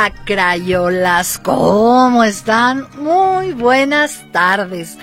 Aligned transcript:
Hola, 0.00 0.14
crayolas, 0.24 1.38
¿cómo 1.38 2.24
están? 2.24 2.88
Muy 2.96 3.52
buenas 3.52 4.24
tardes. 4.32 4.96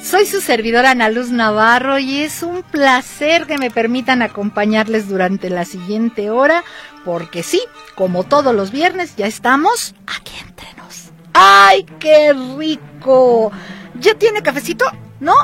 Soy 0.00 0.26
su 0.26 0.40
servidora 0.40 0.92
Ana 0.92 1.08
Luz 1.08 1.30
Navarro 1.30 1.98
y 1.98 2.18
es 2.18 2.44
un 2.44 2.62
placer 2.62 3.48
que 3.48 3.58
me 3.58 3.72
permitan 3.72 4.22
acompañarles 4.22 5.08
durante 5.08 5.50
la 5.50 5.64
siguiente 5.64 6.30
hora, 6.30 6.62
porque 7.04 7.42
sí, 7.42 7.60
como 7.96 8.22
todos 8.22 8.54
los 8.54 8.70
viernes, 8.70 9.16
ya 9.16 9.26
estamos 9.26 9.96
aquí 10.06 10.34
entre 10.48 10.72
nos. 10.74 11.10
¡Ay, 11.32 11.84
qué 11.98 12.32
rico! 12.56 13.50
¿Ya 13.98 14.14
tiene 14.14 14.40
cafecito? 14.40 14.84
¿No? 15.18 15.34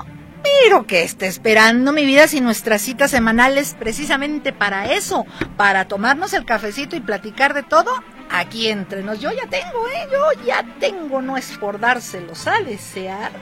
Pero 0.45 0.87
que 0.87 1.03
esté 1.03 1.27
esperando 1.27 1.93
mi 1.93 2.05
vida 2.05 2.29
si 2.29 2.41
nuestras 2.41 2.81
citas 2.83 3.11
semanales 3.11 3.75
precisamente 3.77 4.53
para 4.53 4.93
eso, 4.93 5.27
para 5.57 5.89
tomarnos 5.89 6.33
el 6.33 6.45
cafecito 6.45 6.95
y 6.95 7.01
platicar 7.01 7.55
de 7.55 7.65
todo, 7.65 7.91
aquí 8.31 8.69
entre 8.69 9.03
nos. 9.03 9.21
Yo 9.21 9.31
ya 9.33 9.47
tengo, 9.47 9.87
¿eh? 9.89 10.09
Yo 10.11 10.45
ya 10.45 10.65
tengo, 10.79 11.21
no 11.21 11.37
es 11.37 11.57
por 11.59 11.79
dárselos 11.79 12.47
a 12.47 12.61
desear. 12.61 13.33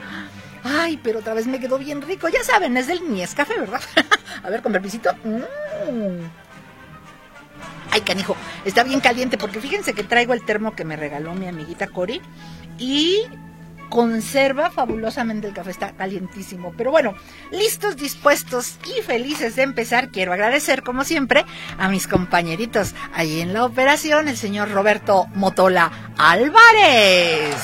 Ay, 0.63 0.99
pero 1.01 1.19
otra 1.19 1.33
vez 1.33 1.47
me 1.47 1.59
quedó 1.59 1.77
bien 1.77 2.01
rico. 2.01 2.27
Ya 2.27 2.43
saben, 2.43 2.75
es 2.75 2.87
del 2.87 3.01
café, 3.35 3.57
¿verdad? 3.59 3.81
a 4.43 4.49
ver, 4.49 4.61
con 4.61 4.71
permisito. 4.71 5.13
Mm. 5.23 6.25
Ay, 7.91 8.01
canijo, 8.01 8.35
está 8.65 8.83
bien 8.83 8.99
caliente 8.99 9.37
porque 9.37 9.59
fíjense 9.59 9.93
que 9.93 10.03
traigo 10.03 10.33
el 10.33 10.45
termo 10.45 10.75
que 10.75 10.85
me 10.85 10.95
regaló 10.95 11.33
mi 11.33 11.47
amiguita 11.47 11.87
Cori 11.87 12.21
y 12.77 13.23
conserva 13.89 14.71
fabulosamente 14.71 15.47
el 15.47 15.53
café, 15.53 15.71
está 15.71 15.91
calientísimo. 15.91 16.73
Pero 16.77 16.91
bueno, 16.91 17.15
listos, 17.51 17.97
dispuestos 17.97 18.77
y 18.97 19.01
felices 19.01 19.55
de 19.55 19.63
empezar, 19.63 20.09
quiero 20.09 20.33
agradecer 20.33 20.83
como 20.83 21.03
siempre 21.03 21.45
a 21.77 21.89
mis 21.89 22.07
compañeritos 22.07 22.95
ahí 23.13 23.41
en 23.41 23.53
la 23.53 23.65
operación, 23.65 24.27
el 24.27 24.37
señor 24.37 24.71
Roberto 24.71 25.27
Motola 25.33 25.91
Álvarez. 26.17 27.55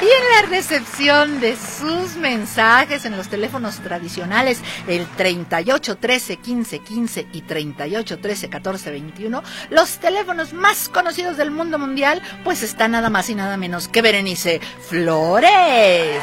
Y 0.00 0.04
en 0.04 0.10
la 0.32 0.48
recepción 0.48 1.40
de 1.40 1.56
sus 1.56 2.14
mensajes 2.16 3.04
en 3.04 3.16
los 3.16 3.28
teléfonos 3.28 3.80
tradicionales, 3.80 4.60
el 4.86 5.06
38 5.06 5.96
13 5.96 6.36
15 6.36 6.78
15 6.78 7.26
y 7.32 7.40
38 7.42 8.18
13 8.18 8.48
14 8.48 8.90
21, 8.92 9.42
los 9.70 9.98
teléfonos 9.98 10.52
más 10.52 10.88
conocidos 10.88 11.36
del 11.36 11.50
mundo 11.50 11.80
mundial, 11.80 12.22
pues 12.44 12.62
está 12.62 12.86
nada 12.86 13.10
más 13.10 13.28
y 13.28 13.34
nada 13.34 13.56
menos 13.56 13.88
que 13.88 14.02
Berenice 14.02 14.60
Flores. 14.88 16.22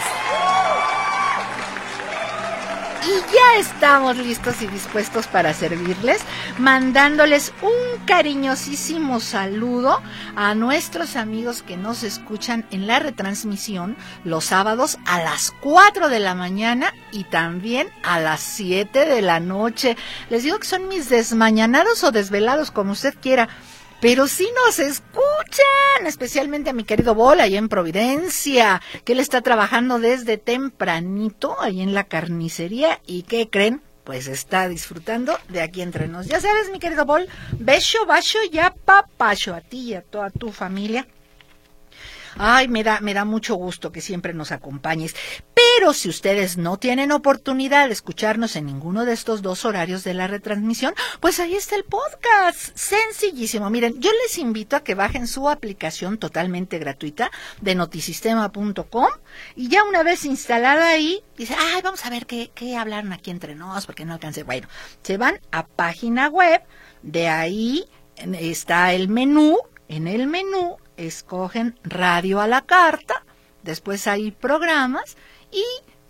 Y 3.07 3.33
ya 3.33 3.59
estamos 3.59 4.17
listos 4.17 4.63
y 4.63 4.67
dispuestos 4.67 5.27
para 5.27 5.53
servirles, 5.53 6.21
mandándoles 6.57 7.53
un 7.61 8.03
cariñosísimo 8.07 9.19
saludo 9.19 10.01
a 10.35 10.55
nuestros 10.55 11.15
amigos 11.15 11.61
que 11.61 11.77
nos 11.77 12.01
escuchan 12.01 12.65
en 12.71 12.87
la 12.87 12.97
retransmisión 12.97 13.95
los 14.23 14.45
sábados 14.45 14.97
a 15.05 15.21
las 15.21 15.51
4 15.61 16.09
de 16.09 16.19
la 16.19 16.33
mañana 16.33 16.95
y 17.11 17.25
también 17.25 17.89
a 18.01 18.19
las 18.19 18.39
7 18.41 19.05
de 19.05 19.21
la 19.21 19.39
noche. 19.39 19.95
Les 20.31 20.41
digo 20.41 20.57
que 20.57 20.65
son 20.65 20.87
mis 20.87 21.07
desmañanados 21.07 22.03
o 22.03 22.11
desvelados, 22.11 22.71
como 22.71 22.93
usted 22.93 23.13
quiera 23.21 23.49
pero 24.05 24.27
sí 24.27 24.47
nos 24.63 24.77
escuchan, 24.77 26.05
especialmente 26.05 26.69
a 26.69 26.73
mi 26.73 26.83
querido 26.83 27.15
Bol 27.15 27.39
ahí 27.39 27.57
en 27.57 27.69
Providencia, 27.69 28.79
que 29.03 29.13
él 29.13 29.19
está 29.19 29.41
trabajando 29.41 29.97
desde 29.97 30.37
tempranito 30.37 31.59
ahí 31.59 31.81
en 31.81 31.95
la 31.95 32.03
carnicería 32.03 33.01
y 33.07 33.23
¿qué 33.23 33.49
creen? 33.49 33.81
Pues 34.03 34.27
está 34.27 34.69
disfrutando 34.69 35.35
de 35.49 35.63
aquí 35.63 35.81
entre 35.81 36.07
nos. 36.07 36.27
Ya 36.27 36.39
sabes, 36.39 36.69
mi 36.71 36.77
querido 36.77 37.07
Bol, 37.07 37.27
beso, 37.53 38.05
bacho 38.05 38.37
ya 38.51 38.75
papacho 38.85 39.55
a 39.55 39.61
ti 39.61 39.79
y 39.79 39.93
a 39.95 40.03
toda 40.03 40.29
tu 40.29 40.51
familia. 40.51 41.07
Ay, 42.37 42.67
me 42.67 42.83
da, 42.83 42.99
me 42.99 43.13
da 43.13 43.23
mucho 43.23 43.55
gusto 43.55 43.91
que 43.91 44.01
siempre 44.01 44.33
nos 44.33 44.51
acompañes. 44.51 45.15
Pero 45.53 45.93
si 45.93 46.09
ustedes 46.09 46.57
no 46.57 46.77
tienen 46.77 47.11
oportunidad 47.11 47.87
de 47.87 47.93
escucharnos 47.93 48.55
en 48.55 48.65
ninguno 48.65 49.05
de 49.05 49.13
estos 49.13 49.41
dos 49.41 49.63
horarios 49.63 50.03
de 50.03 50.13
la 50.13 50.27
retransmisión, 50.27 50.93
pues 51.21 51.39
ahí 51.39 51.55
está 51.55 51.75
el 51.75 51.85
podcast. 51.85 52.75
Sencillísimo. 52.75 53.69
Miren, 53.69 54.01
yo 54.01 54.11
les 54.23 54.37
invito 54.37 54.75
a 54.75 54.83
que 54.83 54.95
bajen 54.95 55.27
su 55.27 55.49
aplicación 55.49 56.17
totalmente 56.17 56.77
gratuita 56.77 57.31
de 57.61 57.75
notisistema.com 57.75 59.07
y 59.55 59.69
ya 59.69 59.83
una 59.85 60.03
vez 60.03 60.25
instalada 60.25 60.87
ahí, 60.87 61.23
dice, 61.37 61.55
ay, 61.57 61.81
vamos 61.81 62.05
a 62.05 62.09
ver 62.09 62.25
qué, 62.25 62.51
qué 62.53 62.75
hablaron 62.75 63.13
aquí 63.13 63.31
entre 63.31 63.55
nos, 63.55 63.85
porque 63.85 64.05
no 64.05 64.13
alcancé. 64.13 64.43
Bueno, 64.43 64.67
se 65.03 65.17
van 65.17 65.39
a 65.51 65.65
página 65.65 66.27
web, 66.27 66.61
de 67.01 67.29
ahí 67.29 67.85
está 68.17 68.93
el 68.93 69.07
menú, 69.07 69.57
en 69.87 70.07
el 70.07 70.27
menú 70.27 70.77
escogen 70.97 71.79
radio 71.83 72.39
a 72.41 72.47
la 72.47 72.61
carta, 72.61 73.23
después 73.63 74.07
hay 74.07 74.31
programas 74.31 75.17
y 75.51 75.63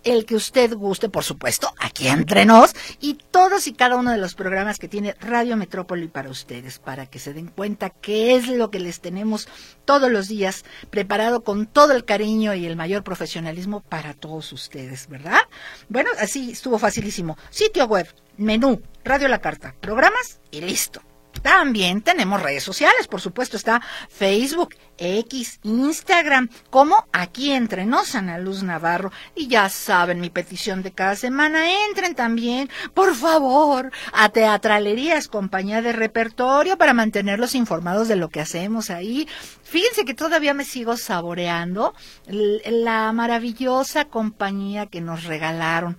el 0.06 0.24
que 0.24 0.36
usted 0.36 0.72
guste, 0.72 1.08
por 1.08 1.24
supuesto, 1.24 1.74
aquí 1.80 2.06
entre 2.06 2.44
nos, 2.44 2.74
y 3.00 3.14
todos 3.14 3.66
y 3.66 3.72
cada 3.72 3.96
uno 3.96 4.12
de 4.12 4.18
los 4.18 4.36
programas 4.36 4.78
que 4.78 4.86
tiene 4.86 5.16
Radio 5.20 5.56
Metrópoli 5.56 6.06
para 6.06 6.30
ustedes, 6.30 6.78
para 6.78 7.06
que 7.06 7.18
se 7.18 7.34
den 7.34 7.48
cuenta 7.48 7.90
qué 7.90 8.36
es 8.36 8.46
lo 8.46 8.70
que 8.70 8.78
les 8.78 9.00
tenemos 9.00 9.48
todos 9.84 10.10
los 10.10 10.28
días 10.28 10.64
preparado 10.90 11.42
con 11.42 11.66
todo 11.66 11.92
el 11.92 12.04
cariño 12.04 12.54
y 12.54 12.66
el 12.66 12.76
mayor 12.76 13.02
profesionalismo 13.02 13.80
para 13.80 14.14
todos 14.14 14.52
ustedes, 14.52 15.08
¿verdad? 15.08 15.40
Bueno, 15.88 16.10
así 16.20 16.52
estuvo 16.52 16.78
facilísimo. 16.78 17.36
Sitio 17.50 17.86
web, 17.86 18.06
menú, 18.36 18.80
Radio 19.04 19.26
La 19.26 19.40
Carta, 19.40 19.74
programas 19.80 20.40
y 20.52 20.60
listo. 20.60 21.02
También 21.42 22.02
tenemos 22.02 22.42
redes 22.42 22.64
sociales, 22.64 23.06
por 23.08 23.20
supuesto, 23.20 23.56
está 23.56 23.82
Facebook, 24.08 24.74
X, 24.98 25.60
Instagram, 25.62 26.48
como 26.70 27.06
aquí 27.12 27.52
entre 27.52 27.86
nos, 27.86 28.14
Ana 28.14 28.38
Luz 28.38 28.62
Navarro. 28.62 29.12
Y 29.34 29.48
ya 29.48 29.68
saben 29.68 30.20
mi 30.20 30.30
petición 30.30 30.82
de 30.82 30.92
cada 30.92 31.16
semana, 31.16 31.86
entren 31.88 32.14
también, 32.14 32.68
por 32.94 33.14
favor, 33.14 33.90
a 34.12 34.28
Teatralerías, 34.28 35.28
compañía 35.28 35.82
de 35.82 35.92
repertorio, 35.92 36.78
para 36.78 36.94
mantenerlos 36.94 37.54
informados 37.54 38.08
de 38.08 38.16
lo 38.16 38.28
que 38.28 38.40
hacemos 38.40 38.90
ahí. 38.90 39.28
Fíjense 39.62 40.04
que 40.04 40.14
todavía 40.14 40.54
me 40.54 40.64
sigo 40.64 40.96
saboreando 40.96 41.94
la 42.26 43.12
maravillosa 43.12 44.06
compañía 44.06 44.86
que 44.86 45.00
nos 45.00 45.24
regalaron 45.24 45.96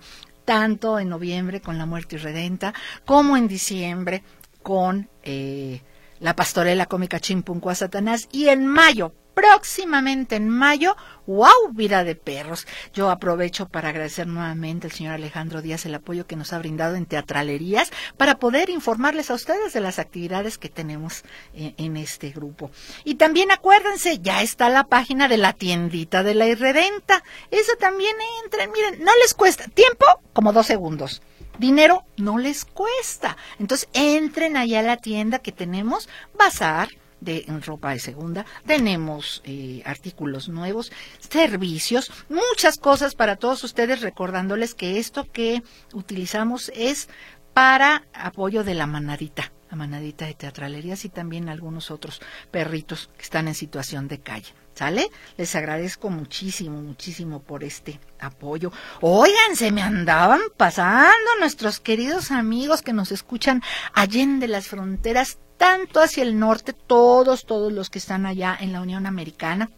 tanto 0.48 0.98
en 0.98 1.10
noviembre 1.10 1.60
con 1.60 1.76
La 1.76 1.84
Muerte 1.84 2.16
y 2.16 2.18
Redenta, 2.18 2.72
como 3.04 3.36
en 3.36 3.48
diciembre 3.48 4.22
con 4.62 5.08
eh, 5.22 5.82
la 6.20 6.34
pastorela 6.34 6.86
cómica 6.86 7.20
Chimpunco 7.20 7.70
a 7.70 7.74
Satanás 7.74 8.28
y 8.32 8.48
en 8.48 8.66
mayo, 8.66 9.12
próximamente 9.34 10.34
en 10.34 10.48
mayo, 10.48 10.96
wow, 11.26 11.72
vida 11.72 12.02
de 12.02 12.16
perros. 12.16 12.66
Yo 12.92 13.08
aprovecho 13.08 13.68
para 13.68 13.90
agradecer 13.90 14.26
nuevamente 14.26 14.88
al 14.88 14.92
señor 14.92 15.14
Alejandro 15.14 15.62
Díaz 15.62 15.86
el 15.86 15.94
apoyo 15.94 16.26
que 16.26 16.34
nos 16.34 16.52
ha 16.52 16.58
brindado 16.58 16.96
en 16.96 17.06
teatralerías 17.06 17.92
para 18.16 18.40
poder 18.40 18.68
informarles 18.68 19.30
a 19.30 19.34
ustedes 19.34 19.72
de 19.72 19.80
las 19.80 20.00
actividades 20.00 20.58
que 20.58 20.68
tenemos 20.68 21.22
en, 21.54 21.74
en 21.78 21.96
este 21.96 22.30
grupo. 22.30 22.72
Y 23.04 23.14
también 23.14 23.52
acuérdense, 23.52 24.18
ya 24.18 24.42
está 24.42 24.68
la 24.70 24.88
página 24.88 25.28
de 25.28 25.36
la 25.36 25.52
tiendita 25.52 26.24
de 26.24 26.34
la 26.34 26.46
irredenta. 26.48 27.22
Eso 27.52 27.72
también 27.78 28.16
entren, 28.42 28.72
miren, 28.72 29.04
no 29.04 29.12
les 29.22 29.34
cuesta 29.34 29.68
tiempo 29.68 30.04
como 30.32 30.52
dos 30.52 30.66
segundos 30.66 31.22
dinero 31.58 32.04
no 32.16 32.38
les 32.38 32.64
cuesta. 32.64 33.36
Entonces 33.58 33.88
entren 33.92 34.56
allá 34.56 34.80
a 34.80 34.82
la 34.82 34.96
tienda 34.96 35.38
que 35.40 35.52
tenemos, 35.52 36.08
bazar 36.36 36.88
de 37.20 37.44
ropa 37.66 37.90
de 37.90 37.98
segunda, 37.98 38.46
tenemos 38.66 39.42
eh, 39.44 39.82
artículos 39.84 40.48
nuevos, 40.48 40.92
servicios, 41.18 42.12
muchas 42.28 42.78
cosas 42.78 43.14
para 43.14 43.36
todos 43.36 43.64
ustedes, 43.64 44.02
recordándoles 44.02 44.74
que 44.74 44.98
esto 44.98 45.24
que 45.24 45.62
utilizamos 45.92 46.70
es 46.74 47.08
para 47.54 48.04
apoyo 48.12 48.62
de 48.62 48.74
la 48.74 48.86
manadita, 48.86 49.52
la 49.70 49.76
manadita 49.76 50.26
de 50.26 50.34
teatralerías 50.34 51.04
y 51.04 51.08
también 51.08 51.48
algunos 51.48 51.90
otros 51.90 52.20
perritos 52.52 53.10
que 53.16 53.24
están 53.24 53.48
en 53.48 53.54
situación 53.54 54.06
de 54.06 54.20
calle. 54.20 54.54
¿Sale? 54.78 55.10
Les 55.36 55.56
agradezco 55.56 56.08
muchísimo, 56.08 56.80
muchísimo 56.80 57.42
por 57.42 57.64
este 57.64 57.98
apoyo. 58.20 58.70
Oigan, 59.00 59.56
se 59.56 59.72
me 59.72 59.82
andaban 59.82 60.40
pasando 60.56 61.30
nuestros 61.40 61.80
queridos 61.80 62.30
amigos 62.30 62.82
que 62.82 62.92
nos 62.92 63.10
escuchan 63.10 63.60
allende 63.92 64.46
las 64.46 64.68
fronteras, 64.68 65.38
tanto 65.56 66.00
hacia 66.00 66.22
el 66.22 66.38
norte, 66.38 66.74
todos, 66.74 67.44
todos 67.44 67.72
los 67.72 67.90
que 67.90 67.98
están 67.98 68.24
allá 68.24 68.56
en 68.60 68.72
la 68.72 68.80
Unión 68.80 69.06
Americana, 69.06 69.68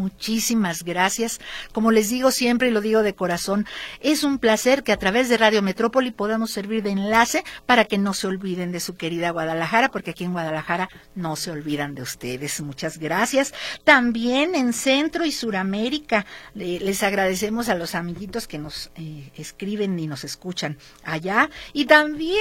Muchísimas 0.00 0.82
gracias. 0.82 1.40
Como 1.72 1.92
les 1.92 2.08
digo 2.08 2.30
siempre 2.30 2.68
y 2.68 2.70
lo 2.70 2.80
digo 2.80 3.02
de 3.02 3.14
corazón, 3.14 3.66
es 4.00 4.24
un 4.24 4.38
placer 4.38 4.82
que 4.82 4.92
a 4.92 4.96
través 4.96 5.28
de 5.28 5.36
Radio 5.36 5.60
Metrópoli 5.60 6.10
podamos 6.10 6.52
servir 6.52 6.82
de 6.82 6.90
enlace 6.90 7.44
para 7.66 7.84
que 7.84 7.98
no 7.98 8.14
se 8.14 8.26
olviden 8.26 8.72
de 8.72 8.80
su 8.80 8.96
querida 8.96 9.28
Guadalajara, 9.28 9.90
porque 9.90 10.12
aquí 10.12 10.24
en 10.24 10.32
Guadalajara 10.32 10.88
no 11.14 11.36
se 11.36 11.50
olvidan 11.50 11.94
de 11.94 12.00
ustedes. 12.00 12.62
Muchas 12.62 12.96
gracias. 12.96 13.52
También 13.84 14.54
en 14.54 14.72
Centro 14.72 15.26
y 15.26 15.32
Suramérica 15.32 16.24
les 16.54 17.02
agradecemos 17.02 17.68
a 17.68 17.74
los 17.74 17.94
amiguitos 17.94 18.48
que 18.48 18.56
nos 18.56 18.90
eh, 18.94 19.30
escriben 19.36 19.98
y 19.98 20.06
nos 20.06 20.24
escuchan 20.24 20.78
allá. 21.04 21.50
Y 21.74 21.84
también 21.84 22.40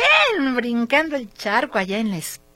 brincando 0.56 1.18
el 1.18 1.30
charco 1.34 1.78
allá 1.78 1.98
en 1.98 2.12
la 2.12 2.18
España. 2.20 2.49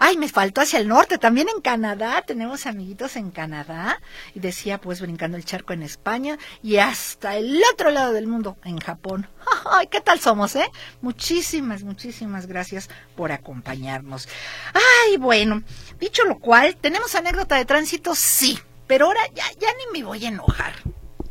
Ay, 0.00 0.18
me 0.18 0.28
faltó 0.28 0.60
hacia 0.60 0.78
el 0.78 0.88
norte, 0.88 1.18
también 1.18 1.48
en 1.48 1.62
Canadá. 1.62 2.22
Tenemos 2.26 2.66
amiguitos 2.66 3.16
en 3.16 3.30
Canadá. 3.30 4.00
Y 4.34 4.40
decía, 4.40 4.80
pues, 4.80 5.00
brincando 5.00 5.36
el 5.36 5.44
charco 5.44 5.72
en 5.72 5.82
España 5.82 6.38
y 6.62 6.76
hasta 6.76 7.36
el 7.36 7.62
otro 7.72 7.90
lado 7.90 8.12
del 8.12 8.26
mundo, 8.26 8.56
en 8.64 8.78
Japón. 8.78 9.28
Ay, 9.70 9.86
¿qué 9.86 10.00
tal 10.00 10.20
somos, 10.20 10.54
eh? 10.56 10.70
Muchísimas, 11.00 11.84
muchísimas 11.84 12.46
gracias 12.46 12.90
por 13.16 13.32
acompañarnos. 13.32 14.28
Ay, 14.74 15.16
bueno, 15.16 15.62
dicho 15.98 16.24
lo 16.24 16.38
cual, 16.38 16.76
¿tenemos 16.76 17.14
anécdota 17.14 17.56
de 17.56 17.64
tránsito? 17.64 18.14
Sí, 18.14 18.58
pero 18.86 19.06
ahora 19.06 19.20
ya, 19.34 19.44
ya 19.58 19.68
ni 19.78 19.98
me 19.98 20.06
voy 20.06 20.24
a 20.26 20.28
enojar. 20.28 20.74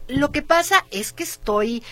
Lo 0.07 0.31
que 0.31 0.41
pasa 0.41 0.86
es 0.91 1.13
que 1.13 1.24
estoy 1.24 1.83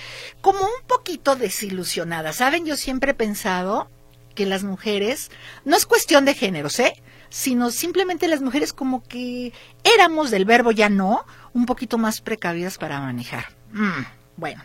como 0.42 0.62
un 0.62 0.88
poquito 0.88 1.36
desilusionada. 1.36 2.34
¿Saben? 2.34 2.66
Yo 2.66 2.76
siempre 2.76 3.12
he 3.12 3.16
pensado 3.16 3.90
que 4.32 4.46
las 4.46 4.64
mujeres, 4.64 5.32
no 5.66 5.76
es 5.76 5.86
cuestión 5.86 6.26
de 6.26 6.34
géneros, 6.34 6.80
¿eh? 6.80 7.02
sino 7.30 7.72
simplemente 7.72 8.28
las 8.28 8.42
mujeres 8.42 8.74
como 8.74 9.04
que 9.04 9.54
éramos 9.84 10.32
del 10.32 10.46
verbo 10.46 10.72
ya 10.72 10.90
no, 10.90 11.26
un 11.54 11.66
poquito 11.66 11.98
más 11.98 12.22
precavidas 12.22 12.78
para 12.78 13.00
manejar. 13.00 13.46
Mm, 13.72 14.04
bueno, 14.36 14.64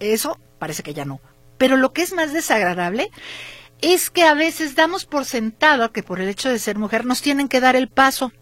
eso 0.00 0.38
parece 0.58 0.82
que 0.82 0.94
ya 0.94 1.04
no. 1.04 1.20
Pero 1.56 1.76
lo 1.76 1.92
que 1.92 2.02
es 2.02 2.12
más 2.12 2.32
desagradable 2.32 3.10
es 3.80 4.10
que 4.10 4.24
a 4.24 4.34
veces 4.34 4.74
damos 4.74 5.06
por 5.06 5.24
sentado 5.24 5.92
que 5.92 6.02
por 6.02 6.20
el 6.20 6.28
hecho 6.28 6.50
de 6.50 6.58
ser 6.58 6.76
mujer 6.78 7.06
nos 7.06 7.22
tienen 7.22 7.48
que 7.48 7.60
dar 7.60 7.74
el 7.74 7.88
paso. 7.88 8.32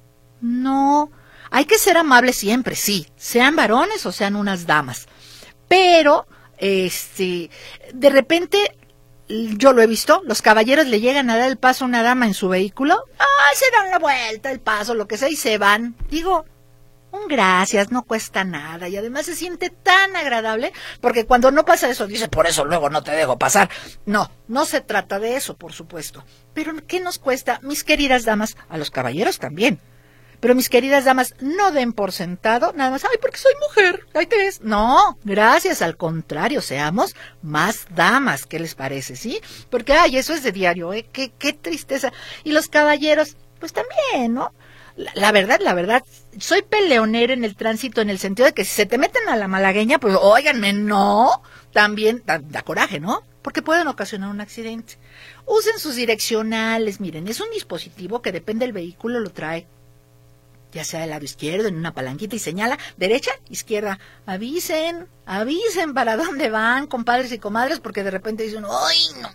No, 0.41 1.13
hay 1.51 1.65
que 1.65 1.79
ser 1.79 1.97
amables 1.97 2.37
siempre, 2.37 2.75
sí, 2.75 3.07
sean 3.17 3.55
varones 3.55 4.07
o 4.07 4.13
sean 4.13 4.35
unas 4.35 4.67
damas. 4.67 5.07
Pero, 5.69 6.27
este, 6.59 7.51
de 7.95 8.11
repente 8.11 8.77
yo 9.29 9.73
lo 9.73 9.83
he 9.83 9.87
visto, 9.87 10.23
los 10.25 10.43
caballeros 10.43 10.87
le 10.87 11.01
llegan 11.01 11.31
a 11.31 11.37
dar 11.37 11.49
el 11.49 11.57
paso 11.57 11.85
a 11.85 11.89
una 11.89 12.03
dama 12.03 12.27
en 12.27 12.35
su 12.35 12.49
vehículo, 12.49 13.05
ay, 13.19 13.57
se 13.57 13.71
dan 13.71 13.91
la 13.91 13.99
vuelta, 13.99 14.51
el 14.51 14.61
paso, 14.61 14.95
lo 14.95 15.09
que 15.09 15.17
sea, 15.17 15.29
y 15.29 15.37
se 15.37 15.59
van. 15.59 15.95
Digo, 16.11 16.45
un 17.13 17.29
gracias, 17.29 17.91
no 17.91 18.03
cuesta 18.03 18.43
nada, 18.45 18.89
y 18.89 18.97
además 18.97 19.27
se 19.27 19.37
siente 19.37 19.71
tan 19.71 20.17
agradable, 20.17 20.73
porque 21.01 21.27
cuando 21.27 21.51
no 21.51 21.65
pasa 21.65 21.89
eso, 21.89 22.07
dice, 22.07 22.29
por 22.29 22.47
eso 22.47 22.65
luego 22.65 22.91
no 22.91 23.03
te 23.03 23.13
dejo 23.13 23.39
pasar. 23.39 23.71
No, 24.07 24.31
no 24.49 24.65
se 24.65 24.81
trata 24.81 25.19
de 25.19 25.37
eso, 25.37 25.57
por 25.57 25.73
supuesto. 25.73 26.25
Pero 26.55 26.75
¿qué 26.87 27.01
nos 27.01 27.19
cuesta, 27.19 27.61
mis 27.63 27.85
queridas 27.85 28.25
damas? 28.25 28.57
A 28.69 28.79
los 28.79 28.91
caballeros 28.91 29.39
también. 29.39 29.79
Pero 30.43 30.57
mis 30.57 30.69
queridas 30.69 31.05
damas, 31.05 31.37
no 31.39 31.71
den 31.71 31.93
por 31.93 32.11
sentado 32.11 32.73
nada 32.73 32.91
más, 32.91 33.05
ay, 33.05 33.17
porque 33.21 33.39
soy 33.39 33.53
mujer, 33.61 34.05
ahí 34.13 34.27
te 34.27 34.37
ves. 34.37 34.61
No, 34.61 35.17
gracias, 35.23 35.83
al 35.83 35.97
contrario, 35.97 36.61
seamos 36.61 37.15
más 37.43 37.87
damas, 37.95 38.45
¿qué 38.45 38.59
les 38.59 38.75
parece, 38.75 39.15
sí? 39.15 39.41
Porque, 39.71 39.93
ay, 39.93 40.17
eso 40.17 40.35
es 40.35 40.43
de 40.43 40.51
diario, 40.51 40.93
¿eh? 40.93 41.07
Qué, 41.13 41.31
qué 41.39 41.53
tristeza. 41.53 42.13
Y 42.43 42.51
los 42.51 42.67
caballeros, 42.67 43.37
pues 43.61 43.73
también, 43.73 44.35
¿no? 44.35 44.53
La, 45.15 45.31
verdad, 45.31 45.61
la 45.63 45.75
verdad, 45.75 46.03
soy 46.41 46.63
peleonera 46.63 47.35
en 47.35 47.45
el 47.45 47.55
tránsito 47.55 48.01
en 48.01 48.11
el 48.11 48.19
sentido 48.19 48.47
de 48.47 48.53
que 48.53 48.65
si 48.65 48.75
se 48.75 48.87
te 48.87 48.99
meten 48.99 49.29
a 49.29 49.37
la 49.37 49.47
malagueña, 49.47 50.01
pues 50.01 50.17
óiganme, 50.21 50.73
no, 50.73 51.41
también 51.73 52.25
da, 52.27 52.41
da 52.41 52.63
coraje, 52.63 52.99
¿no? 52.99 53.23
Porque 53.43 53.63
pueden 53.63 53.87
ocasionar 53.87 54.29
un 54.29 54.41
accidente. 54.41 54.99
Usen 55.47 55.79
sus 55.79 55.95
direccionales, 55.95 56.99
miren, 56.99 57.29
es 57.29 57.41
un 57.41 57.51
dispositivo 57.53 58.23
que 58.23 58.33
depende 58.33 58.67
del 58.67 58.73
vehículo, 58.73 59.21
lo 59.21 59.31
trae 59.31 59.69
ya 60.73 60.85
sea 60.85 61.01
del 61.01 61.11
lado 61.11 61.25
izquierdo, 61.25 61.69
en 61.69 61.77
una 61.77 61.95
palanquita 61.95 62.37
y 62.37 62.39
señala 62.39 62.79
derecha, 62.97 63.33
izquierda. 63.49 63.99
Avisen, 64.27 65.09
avisen 65.27 65.95
para 65.95 66.17
dónde 66.17 66.51
van, 66.51 66.87
compadres 66.87 67.33
y 67.33 67.39
comadres, 67.39 67.81
porque 67.81 68.03
de 68.03 68.11
repente 68.11 68.45
dicen, 68.45 68.65
¡ay, 68.65 69.21
no! 69.21 69.29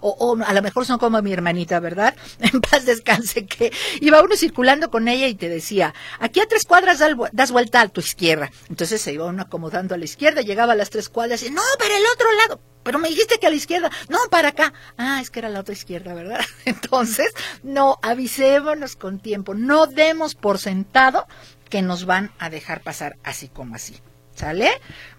O, 0.00 0.10
o, 0.10 0.44
a 0.44 0.52
lo 0.52 0.62
mejor 0.62 0.86
son 0.86 0.98
como 0.98 1.20
mi 1.22 1.32
hermanita, 1.32 1.80
¿verdad? 1.80 2.14
En 2.40 2.60
paz 2.60 2.86
descanse, 2.86 3.46
que 3.46 3.72
iba 4.00 4.22
uno 4.22 4.36
circulando 4.36 4.90
con 4.90 5.08
ella 5.08 5.26
y 5.26 5.34
te 5.34 5.48
decía, 5.48 5.94
aquí 6.20 6.40
a 6.40 6.46
tres 6.46 6.64
cuadras 6.64 7.00
das 7.32 7.50
vuelta 7.50 7.80
a 7.80 7.88
tu 7.88 8.00
izquierda. 8.00 8.50
Entonces 8.68 9.00
se 9.00 9.12
iba 9.12 9.26
uno 9.26 9.42
acomodando 9.42 9.94
a 9.94 9.98
la 9.98 10.04
izquierda, 10.04 10.42
llegaba 10.42 10.72
a 10.72 10.76
las 10.76 10.90
tres 10.90 11.08
cuadras 11.08 11.42
y, 11.42 11.50
no, 11.50 11.62
para 11.78 11.96
el 11.96 12.04
otro 12.14 12.32
lado 12.34 12.60
pero 12.82 12.98
me 12.98 13.08
dijiste 13.08 13.38
que 13.38 13.46
a 13.46 13.50
la 13.50 13.56
izquierda, 13.56 13.90
no, 14.08 14.18
para 14.30 14.48
acá. 14.48 14.72
Ah, 14.96 15.20
es 15.20 15.30
que 15.30 15.40
era 15.40 15.48
la 15.48 15.60
otra 15.60 15.74
izquierda, 15.74 16.14
¿verdad? 16.14 16.40
Entonces, 16.64 17.32
no, 17.62 17.98
avisémonos 18.02 18.96
con 18.96 19.20
tiempo, 19.20 19.54
no 19.54 19.86
demos 19.86 20.34
por 20.34 20.58
sentado 20.58 21.26
que 21.68 21.82
nos 21.82 22.06
van 22.06 22.32
a 22.38 22.50
dejar 22.50 22.82
pasar 22.82 23.16
así 23.24 23.48
como 23.48 23.74
así. 23.74 23.96
¿Sale? 24.34 24.70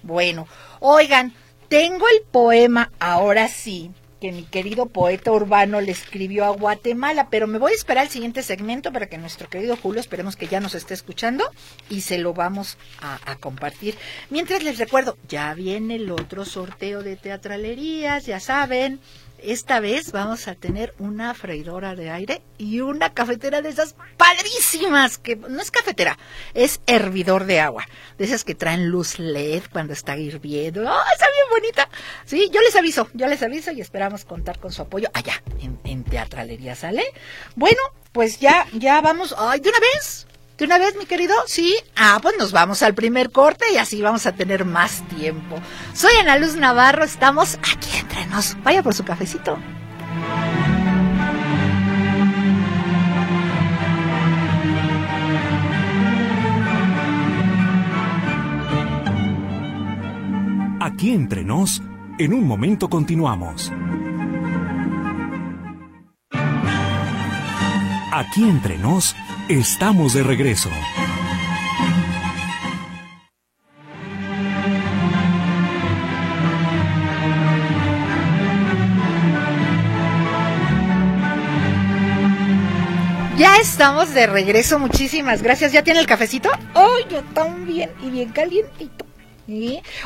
Bueno, 0.01 0.47
oigan, 0.79 1.33
tengo 1.67 2.07
el 2.07 2.21
poema 2.31 2.91
ahora 2.99 3.49
sí 3.49 3.91
que 4.19 4.31
mi 4.31 4.43
querido 4.43 4.87
poeta 4.87 5.31
urbano 5.31 5.81
le 5.81 5.91
escribió 5.91 6.45
a 6.45 6.49
Guatemala, 6.49 7.29
pero 7.29 7.47
me 7.47 7.57
voy 7.57 7.71
a 7.71 7.75
esperar 7.75 8.03
al 8.03 8.09
siguiente 8.09 8.43
segmento 8.43 8.91
para 8.91 9.07
que 9.07 9.17
nuestro 9.17 9.49
querido 9.49 9.75
Julio, 9.75 10.01
esperemos 10.01 10.35
que 10.35 10.47
ya 10.47 10.59
nos 10.59 10.75
esté 10.75 10.93
escuchando 10.93 11.49
y 11.89 12.01
se 12.01 12.17
lo 12.17 12.33
vamos 12.33 12.77
a, 13.01 13.19
a 13.31 13.35
compartir. 13.35 13.95
Mientras 14.29 14.63
les 14.63 14.77
recuerdo, 14.77 15.17
ya 15.27 15.53
viene 15.53 15.95
el 15.95 16.11
otro 16.11 16.45
sorteo 16.45 17.03
de 17.03 17.15
teatralerías, 17.15 18.25
ya 18.25 18.39
saben, 18.39 18.99
esta 19.43 19.79
vez 19.79 20.11
vamos 20.11 20.47
a 20.47 20.55
tener 20.55 20.93
una 20.99 21.33
freidora 21.33 21.95
de 21.95 22.09
aire 22.09 22.41
y 22.57 22.81
una 22.81 23.13
cafetera 23.13 23.61
de 23.61 23.69
esas 23.69 23.95
padrísimas, 24.17 25.17
que 25.17 25.35
no 25.35 25.61
es 25.61 25.71
cafetera, 25.71 26.17
es 26.53 26.81
hervidor 26.87 27.45
de 27.45 27.59
agua, 27.59 27.87
de 28.17 28.25
esas 28.25 28.43
que 28.43 28.55
traen 28.55 28.89
luz 28.89 29.19
LED 29.19 29.63
cuando 29.71 29.93
está 29.93 30.17
hirviendo. 30.17 30.81
¡Oh, 30.81 31.01
está 31.13 31.25
bien 31.25 31.61
bonita! 31.61 31.89
Sí, 32.25 32.49
yo 32.53 32.61
les 32.61 32.75
aviso, 32.75 33.09
yo 33.13 33.27
les 33.27 33.41
aviso 33.43 33.71
y 33.71 33.81
esperamos 33.81 34.25
contar 34.25 34.59
con 34.59 34.71
su 34.71 34.81
apoyo 34.81 35.09
allá, 35.13 35.41
en, 35.59 35.79
en 35.83 36.03
Teatralería, 36.03 36.75
¿sale? 36.75 37.03
Bueno, 37.55 37.79
pues 38.11 38.39
ya, 38.39 38.67
ya 38.73 39.01
vamos, 39.01 39.35
¡ay, 39.37 39.59
de 39.59 39.69
una 39.69 39.79
vez! 39.79 40.28
¿De 40.59 40.65
una 40.65 40.77
vez, 40.77 40.93
mi 40.97 41.05
querido? 41.05 41.33
Sí. 41.47 41.73
Ah, 41.95 42.19
pues 42.21 42.35
nos 42.37 42.51
vamos 42.51 42.83
al 42.83 42.93
primer 42.93 43.31
corte 43.31 43.63
y 43.73 43.77
así 43.77 44.01
vamos 44.01 44.25
a 44.25 44.33
tener 44.33 44.65
más 44.65 45.07
tiempo. 45.07 45.55
Soy 45.93 46.11
Ana 46.19 46.37
Luz 46.37 46.57
Navarro, 46.57 47.05
estamos 47.05 47.55
aquí 47.55 47.97
entre 47.97 48.25
nos. 48.25 48.61
Vaya 48.61 48.83
por 48.83 48.93
su 48.93 49.05
cafecito. 49.05 49.57
Aquí 60.81 61.11
entre 61.13 61.45
nos, 61.45 61.81
en 62.17 62.33
un 62.33 62.45
momento 62.45 62.89
continuamos. 62.89 63.71
Aquí 68.11 68.43
entre 68.43 68.77
nos, 68.77 69.15
Estamos 69.49 70.13
de 70.13 70.21
regreso. 70.21 70.69
Ya 83.39 83.57
estamos 83.57 84.13
de 84.13 84.27
regreso, 84.27 84.77
muchísimas 84.77 85.41
gracias. 85.41 85.71
¿Ya 85.71 85.83
tiene 85.83 85.99
el 85.99 86.05
cafecito? 86.05 86.51
¡Oh, 86.75 86.97
yo 87.09 87.23
también! 87.33 87.89
Y 88.03 88.11
bien 88.11 88.29
calientito. 88.29 89.08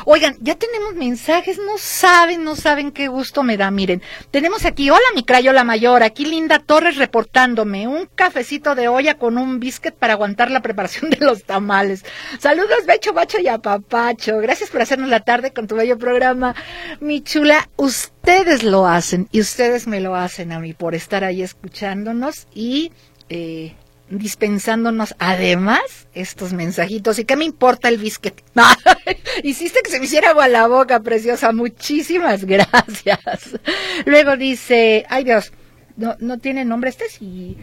Oigan, 0.06 0.36
ya 0.40 0.54
tenemos 0.54 0.94
mensajes, 0.94 1.58
no 1.58 1.76
saben, 1.78 2.44
no 2.44 2.56
saben 2.56 2.92
qué 2.92 3.08
gusto 3.08 3.42
me 3.42 3.56
da. 3.56 3.70
Miren, 3.70 4.02
tenemos 4.30 4.64
aquí, 4.64 4.90
hola 4.90 5.02
mi 5.14 5.22
crayola 5.22 5.64
mayor, 5.64 6.02
aquí 6.02 6.24
Linda 6.24 6.58
Torres 6.58 6.96
reportándome, 6.96 7.86
un 7.86 8.06
cafecito 8.14 8.74
de 8.74 8.88
olla 8.88 9.18
con 9.18 9.36
un 9.38 9.60
biscuit 9.60 9.94
para 9.94 10.14
aguantar 10.14 10.50
la 10.50 10.62
preparación 10.62 11.10
de 11.10 11.18
los 11.18 11.44
tamales. 11.44 12.04
Saludos, 12.38 12.86
Becho, 12.86 13.12
Bacho 13.12 13.38
y 13.40 13.48
Apapacho. 13.48 14.38
Gracias 14.38 14.70
por 14.70 14.82
hacernos 14.82 15.10
la 15.10 15.20
tarde 15.20 15.52
con 15.52 15.66
tu 15.66 15.76
bello 15.76 15.98
programa. 15.98 16.54
Mi 17.00 17.22
chula, 17.22 17.68
ustedes 17.76 18.62
lo 18.62 18.86
hacen 18.86 19.28
y 19.30 19.40
ustedes 19.40 19.86
me 19.86 20.00
lo 20.00 20.14
hacen 20.14 20.52
a 20.52 20.60
mí 20.60 20.72
por 20.72 20.94
estar 20.94 21.24
ahí 21.24 21.42
escuchándonos 21.42 22.46
y... 22.54 22.92
Eh, 23.30 23.74
dispensándonos 24.10 25.14
además 25.18 26.08
estos 26.14 26.52
mensajitos. 26.52 27.18
¿Y 27.18 27.24
qué 27.24 27.36
me 27.36 27.44
importa 27.44 27.88
el 27.88 27.98
biscuit? 27.98 28.40
Hiciste 29.42 29.80
que 29.82 29.90
se 29.90 29.98
me 29.98 30.06
hiciera 30.06 30.30
agua 30.30 30.48
la 30.48 30.66
boca, 30.66 31.00
preciosa. 31.00 31.52
Muchísimas 31.52 32.44
gracias. 32.46 33.58
Luego 34.04 34.36
dice, 34.36 35.06
ay 35.08 35.24
Dios, 35.24 35.52
no, 35.96 36.16
no 36.20 36.38
tiene 36.38 36.64
nombre 36.64 36.90
este 36.90 37.08
sí. 37.08 37.56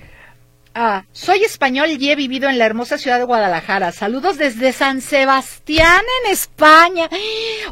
Ah, 0.73 1.03
soy 1.11 1.43
español 1.43 1.89
y 1.99 2.09
he 2.09 2.15
vivido 2.15 2.47
en 2.47 2.57
la 2.57 2.65
hermosa 2.65 2.97
ciudad 2.97 3.17
de 3.17 3.25
Guadalajara. 3.25 3.91
Saludos 3.91 4.37
desde 4.37 4.71
San 4.71 5.01
Sebastián, 5.01 6.01
en 6.23 6.31
España. 6.31 7.09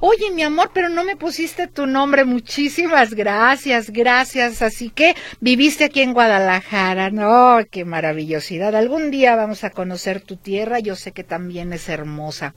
Oye, 0.02 0.32
mi 0.32 0.44
amor, 0.44 0.72
pero 0.74 0.90
no 0.90 1.06
me 1.06 1.16
pusiste 1.16 1.68
tu 1.68 1.88
nombre. 1.88 2.26
Muchísimas 2.26 3.14
gracias, 3.14 3.92
gracias. 3.92 4.62
Así 4.62 4.90
que 4.90 5.16
viviste 5.40 5.86
aquí 5.86 6.02
en 6.02 6.12
Guadalajara. 6.12 7.10
No, 7.10 7.60
qué 7.72 7.86
maravillosidad. 7.86 8.76
Algún 8.76 9.12
día 9.12 9.38
vamos 9.38 9.64
a 9.64 9.70
conocer 9.70 10.20
tu 10.20 10.36
tierra. 10.36 10.80
Yo 10.80 10.98
sé 10.98 11.14
que 11.14 11.24
también 11.24 11.72
es 11.72 11.88
hermosa. 11.88 12.54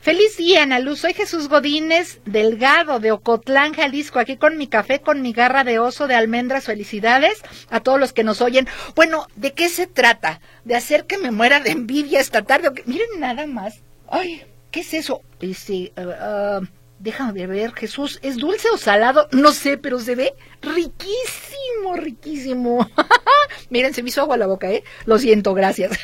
Feliz 0.00 0.36
día, 0.36 0.62
Ana 0.62 0.78
Luz. 0.78 1.00
Soy 1.00 1.14
Jesús 1.14 1.48
Godínez 1.48 2.20
Delgado 2.26 3.00
de 3.00 3.10
Ocotlán, 3.10 3.74
Jalisco. 3.74 4.20
Aquí 4.20 4.36
con 4.36 4.56
mi 4.56 4.68
café, 4.68 5.00
con 5.00 5.20
mi 5.20 5.32
garra 5.32 5.64
de 5.64 5.80
oso 5.80 6.06
de 6.06 6.14
almendras. 6.14 6.66
Felicidades 6.66 7.42
a 7.70 7.80
todos 7.80 7.98
los 7.98 8.12
que 8.12 8.22
nos 8.22 8.40
oyen. 8.40 8.68
Bueno, 8.94 9.26
¿de 9.34 9.52
qué 9.52 9.68
se 9.68 9.79
se 9.80 9.86
trata? 9.86 10.42
¿De 10.66 10.76
hacer 10.76 11.06
que 11.06 11.16
me 11.16 11.30
muera 11.30 11.58
de 11.58 11.70
envidia 11.70 12.20
esta 12.20 12.42
tarde? 12.42 12.70
Miren 12.84 13.08
nada 13.18 13.46
más. 13.46 13.80
Ay, 14.10 14.42
¿qué 14.70 14.80
es 14.80 14.92
eso? 14.92 15.22
Este, 15.40 15.94
uh, 15.96 16.62
déjame 16.98 17.46
ver, 17.46 17.72
Jesús, 17.72 18.18
¿es 18.20 18.36
dulce 18.36 18.68
o 18.68 18.76
salado? 18.76 19.26
No 19.32 19.52
sé, 19.52 19.78
pero 19.78 19.98
se 19.98 20.16
ve 20.16 20.34
riquísimo, 20.60 21.96
riquísimo. 21.96 22.86
Miren, 23.70 23.94
se 23.94 24.02
me 24.02 24.10
hizo 24.10 24.20
agua 24.20 24.36
la 24.36 24.46
boca, 24.46 24.70
¿eh? 24.70 24.84
Lo 25.06 25.18
siento, 25.18 25.54
gracias. 25.54 25.98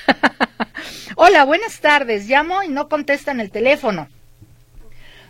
Hola, 1.16 1.44
buenas 1.44 1.78
tardes. 1.80 2.26
Llamo 2.26 2.62
y 2.62 2.68
no 2.68 2.88
contestan 2.88 3.40
el 3.40 3.50
teléfono. 3.50 4.08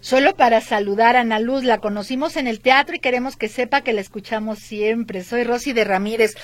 Solo 0.01 0.37
para 0.37 0.61
saludar 0.61 1.17
a 1.17 1.21
Ana 1.21 1.41
Luz, 1.41 1.65
la 1.65 1.79
conocimos 1.79 2.37
en 2.37 2.47
el 2.47 2.61
teatro 2.61 2.97
y 2.97 3.01
queremos 3.01 3.37
que 3.37 3.49
sepa 3.49 3.81
que 3.81 3.93
la 3.93 4.01
escuchamos 4.01 4.59
siempre. 4.59 5.25
Soy 5.25 5.45
Rosy 5.45 5.73
de 5.73 5.85
Ramírez. 5.85 6.35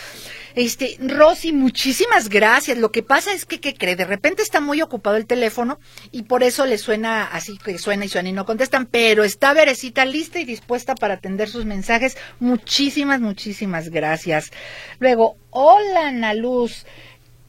Este, 0.54 0.96
Rosy, 1.00 1.52
muchísimas 1.52 2.28
gracias. 2.28 2.78
Lo 2.78 2.92
que 2.92 3.02
pasa 3.02 3.32
es 3.32 3.44
que, 3.44 3.60
¿qué 3.60 3.74
cree? 3.74 3.96
De 3.96 4.04
repente 4.04 4.42
está 4.42 4.60
muy 4.60 4.82
ocupado 4.82 5.16
el 5.16 5.26
teléfono 5.26 5.78
y 6.10 6.24
por 6.24 6.42
eso 6.42 6.66
le 6.66 6.78
suena 6.78 7.24
así 7.24 7.58
que 7.58 7.78
suena 7.78 8.04
y 8.04 8.08
suena 8.08 8.28
y 8.28 8.32
no 8.32 8.44
contestan, 8.44 8.86
pero 8.86 9.24
está 9.24 9.52
Verecita 9.52 10.04
lista 10.04 10.40
y 10.40 10.44
dispuesta 10.44 10.94
para 10.94 11.14
atender 11.14 11.48
sus 11.48 11.64
mensajes. 11.64 12.16
Muchísimas, 12.40 13.20
muchísimas 13.20 13.90
gracias. 13.90 14.50
Luego, 14.98 15.36
hola 15.50 16.08
Ana 16.08 16.34
Luz. 16.34 16.86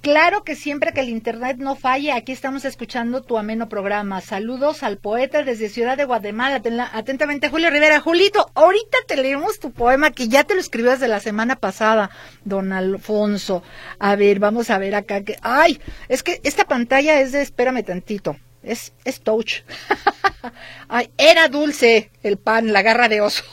Claro 0.03 0.43
que 0.43 0.57
siempre 0.57 0.91
que 0.91 0.99
el 0.99 1.07
Internet 1.07 1.59
no 1.59 1.77
falle, 1.77 2.11
aquí 2.11 2.33
estamos 2.33 2.65
escuchando 2.65 3.23
tu 3.23 3.37
ameno 3.37 3.69
programa. 3.69 4.19
Saludos 4.19 4.83
al 4.83 4.97
poeta 4.97 5.43
desde 5.43 5.69
Ciudad 5.69 5.95
de 5.95 6.03
Guatemala. 6.03 6.61
Atentamente, 6.91 7.47
Julio 7.47 7.69
Rivera. 7.69 8.01
Julito, 8.01 8.51
ahorita 8.53 8.97
te 9.07 9.15
leemos 9.15 9.61
tu 9.61 9.71
poema 9.71 10.11
que 10.11 10.27
ya 10.27 10.43
te 10.43 10.55
lo 10.55 10.59
escribió 10.59 10.91
desde 10.91 11.07
la 11.07 11.21
semana 11.21 11.55
pasada, 11.55 12.09
don 12.43 12.73
Alfonso. 12.73 13.63
A 13.97 14.17
ver, 14.17 14.39
vamos 14.39 14.69
a 14.71 14.77
ver 14.77 14.93
acá. 14.93 15.23
Que... 15.23 15.37
Ay, 15.41 15.79
es 16.09 16.21
que 16.21 16.41
esta 16.43 16.65
pantalla 16.65 17.21
es 17.21 17.31
de 17.31 17.41
espérame 17.41 17.85
tantito. 17.85 18.35
Es, 18.61 18.91
es 19.05 19.21
touch. 19.21 19.61
Ay, 20.89 21.11
era 21.17 21.47
dulce 21.47 22.11
el 22.23 22.35
pan, 22.37 22.73
la 22.73 22.81
garra 22.81 23.07
de 23.07 23.21
oso. 23.21 23.45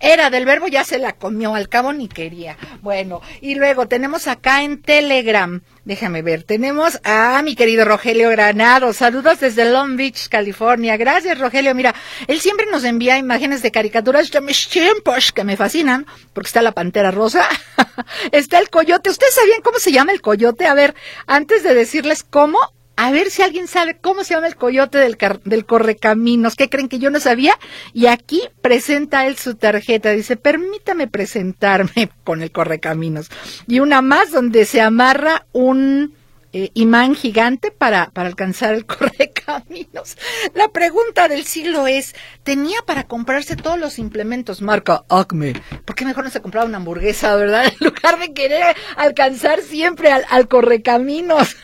Era 0.00 0.30
del 0.30 0.44
verbo, 0.44 0.68
ya 0.68 0.84
se 0.84 0.98
la 0.98 1.12
comió, 1.12 1.54
al 1.54 1.68
cabo 1.68 1.92
ni 1.92 2.08
quería. 2.08 2.56
Bueno, 2.82 3.20
y 3.40 3.54
luego 3.54 3.88
tenemos 3.88 4.26
acá 4.26 4.62
en 4.62 4.82
Telegram, 4.82 5.62
déjame 5.84 6.22
ver, 6.22 6.42
tenemos 6.42 7.00
a 7.04 7.40
mi 7.42 7.54
querido 7.54 7.84
Rogelio 7.84 8.30
Granado. 8.30 8.92
Saludos 8.92 9.40
desde 9.40 9.70
Long 9.70 9.96
Beach, 9.96 10.28
California. 10.28 10.96
Gracias, 10.96 11.38
Rogelio. 11.38 11.74
Mira, 11.74 11.94
él 12.26 12.40
siempre 12.40 12.66
nos 12.70 12.84
envía 12.84 13.18
imágenes 13.18 13.62
de 13.62 13.70
caricaturas 13.70 14.30
de 14.30 14.40
mis 14.40 14.66
que 15.34 15.44
me 15.44 15.56
fascinan, 15.56 16.06
porque 16.32 16.48
está 16.48 16.62
la 16.62 16.72
pantera 16.72 17.10
rosa, 17.10 17.48
está 18.32 18.58
el 18.58 18.68
coyote. 18.70 19.10
¿Ustedes 19.10 19.34
sabían 19.34 19.62
cómo 19.62 19.78
se 19.78 19.92
llama 19.92 20.12
el 20.12 20.20
coyote? 20.20 20.66
A 20.66 20.74
ver, 20.74 20.94
antes 21.26 21.62
de 21.62 21.74
decirles 21.74 22.22
cómo, 22.22 22.58
a 22.96 23.10
ver 23.10 23.30
si 23.30 23.42
alguien 23.42 23.68
sabe 23.68 23.98
cómo 24.00 24.24
se 24.24 24.34
llama 24.34 24.46
el 24.46 24.56
coyote 24.56 24.98
del, 24.98 25.18
del 25.44 25.66
correcaminos. 25.66 26.56
¿Qué 26.56 26.70
creen 26.70 26.88
que 26.88 26.98
yo 26.98 27.10
no 27.10 27.20
sabía? 27.20 27.54
Y 27.92 28.06
aquí 28.06 28.42
presenta 28.62 29.26
él 29.26 29.36
su 29.36 29.54
tarjeta. 29.54 30.10
Dice, 30.10 30.36
permítame 30.36 31.06
presentarme 31.06 32.10
con 32.24 32.42
el 32.42 32.50
correcaminos. 32.50 33.30
Y 33.66 33.80
una 33.80 34.00
más 34.00 34.30
donde 34.30 34.64
se 34.64 34.80
amarra 34.80 35.46
un 35.52 36.14
eh, 36.54 36.70
imán 36.72 37.14
gigante 37.14 37.70
para, 37.70 38.08
para 38.12 38.28
alcanzar 38.28 38.72
el 38.72 38.86
correcaminos. 38.86 40.16
La 40.54 40.68
pregunta 40.68 41.28
del 41.28 41.44
siglo 41.44 41.86
es, 41.86 42.14
¿tenía 42.44 42.78
para 42.86 43.04
comprarse 43.04 43.56
todos 43.56 43.78
los 43.78 43.98
implementos 43.98 44.62
marca 44.62 45.04
Acme? 45.10 45.52
¿Por 45.84 45.94
qué 45.94 46.06
mejor 46.06 46.24
no 46.24 46.30
se 46.30 46.40
compraba 46.40 46.66
una 46.66 46.78
hamburguesa, 46.78 47.36
verdad? 47.36 47.66
En 47.78 47.86
lugar 47.86 48.18
de 48.18 48.32
querer 48.32 48.74
alcanzar 48.96 49.60
siempre 49.60 50.10
al, 50.10 50.24
al 50.30 50.48
correcaminos. 50.48 51.56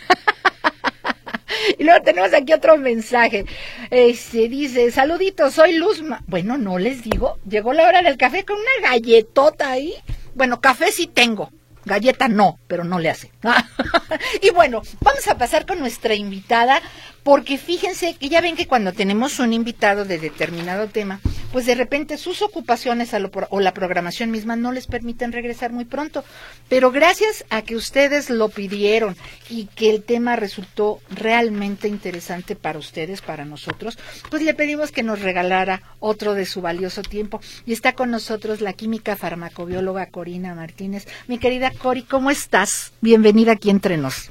Y 1.78 1.84
luego 1.84 2.02
tenemos 2.02 2.32
aquí 2.34 2.52
otro 2.52 2.76
mensaje. 2.76 3.44
Se 3.90 4.48
dice, 4.48 4.90
saluditos, 4.90 5.54
soy 5.54 5.72
Luzma. 5.74 6.22
Bueno, 6.26 6.58
no 6.58 6.78
les 6.78 7.02
digo, 7.02 7.38
llegó 7.48 7.72
la 7.72 7.86
hora 7.86 8.02
del 8.02 8.16
café 8.16 8.44
con 8.44 8.56
una 8.56 8.90
galletota 8.90 9.70
ahí. 9.70 9.94
Bueno, 10.34 10.60
café 10.60 10.92
sí 10.92 11.06
tengo, 11.06 11.50
galleta 11.84 12.28
no, 12.28 12.58
pero 12.66 12.84
no 12.84 12.98
le 12.98 13.10
hace. 13.10 13.30
y 14.42 14.50
bueno, 14.50 14.82
vamos 15.00 15.28
a 15.28 15.36
pasar 15.36 15.66
con 15.66 15.78
nuestra 15.78 16.14
invitada 16.14 16.80
porque 17.22 17.56
fíjense 17.56 18.14
que 18.14 18.28
ya 18.28 18.40
ven 18.40 18.56
que 18.56 18.66
cuando 18.66 18.92
tenemos 18.92 19.38
un 19.38 19.52
invitado 19.52 20.04
de 20.04 20.18
determinado 20.18 20.88
tema, 20.88 21.20
pues 21.52 21.66
de 21.66 21.74
repente 21.74 22.18
sus 22.18 22.42
ocupaciones 22.42 23.14
o 23.50 23.60
la 23.60 23.74
programación 23.74 24.30
misma 24.30 24.56
no 24.56 24.72
les 24.72 24.86
permiten 24.86 25.32
regresar 25.32 25.72
muy 25.72 25.84
pronto. 25.84 26.24
Pero 26.68 26.90
gracias 26.90 27.44
a 27.50 27.62
que 27.62 27.76
ustedes 27.76 28.30
lo 28.30 28.48
pidieron 28.48 29.16
y 29.48 29.66
que 29.66 29.90
el 29.90 30.02
tema 30.02 30.34
resultó 30.34 31.00
realmente 31.10 31.88
interesante 31.88 32.56
para 32.56 32.78
ustedes, 32.78 33.20
para 33.20 33.44
nosotros, 33.44 33.98
pues 34.30 34.42
le 34.42 34.54
pedimos 34.54 34.90
que 34.90 35.02
nos 35.02 35.20
regalara 35.20 35.82
otro 36.00 36.34
de 36.34 36.46
su 36.46 36.60
valioso 36.60 37.02
tiempo. 37.02 37.40
Y 37.66 37.72
está 37.72 37.92
con 37.92 38.10
nosotros 38.10 38.60
la 38.60 38.72
química 38.72 39.14
farmacobióloga 39.14 40.06
Corina 40.06 40.54
Martínez. 40.54 41.06
Mi 41.28 41.38
querida 41.38 41.70
Cori, 41.70 42.02
¿cómo 42.02 42.30
estás? 42.30 42.92
Bienvenida 43.00 43.52
aquí 43.52 43.70
entre 43.70 43.96
nos. 43.96 44.30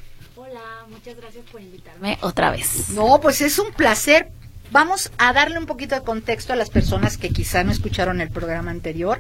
Muchas 1.04 1.18
gracias 1.18 1.46
por 1.52 1.62
invitarme 1.62 2.20
otra 2.22 2.52
vez. 2.52 2.90
No, 2.90 3.20
pues 3.20 3.42
es 3.42 3.58
un 3.58 3.74
placer. 3.74 4.30
Vamos 4.70 5.12
a 5.18 5.34
darle 5.34 5.58
un 5.58 5.66
poquito 5.66 5.96
de 5.96 6.04
contexto 6.04 6.54
a 6.54 6.56
las 6.56 6.70
personas 6.70 7.18
que 7.18 7.32
quizá 7.32 7.64
no 7.64 7.72
escucharon 7.72 8.22
el 8.22 8.30
programa 8.30 8.70
anterior, 8.70 9.18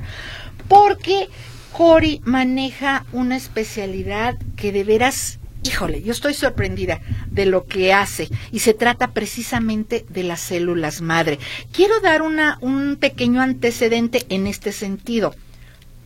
porque 0.68 1.28
Cori 1.72 2.22
maneja 2.24 3.08
una 3.14 3.36
especialidad 3.36 4.38
que 4.56 4.72
de 4.72 4.84
veras 4.84 5.40
híjole, 5.64 6.04
yo 6.04 6.12
estoy 6.12 6.36
sorprendida 6.36 7.02
de 7.32 7.48
lo 7.48 7.66
que 7.66 7.94
hace 7.94 8.30
y 8.52 8.60
se 8.60 8.76
trata 8.76 9.08
precisamente 9.08 10.06
de 10.08 10.22
las 10.22 10.40
células 10.40 11.02
madre. 11.02 11.40
Quiero 11.72 12.00
dar 12.00 12.22
una, 12.22 12.60
un 12.62 12.98
pequeño 12.98 13.42
antecedente 13.42 14.28
en 14.30 14.46
este 14.46 14.72
sentido. 14.72 15.34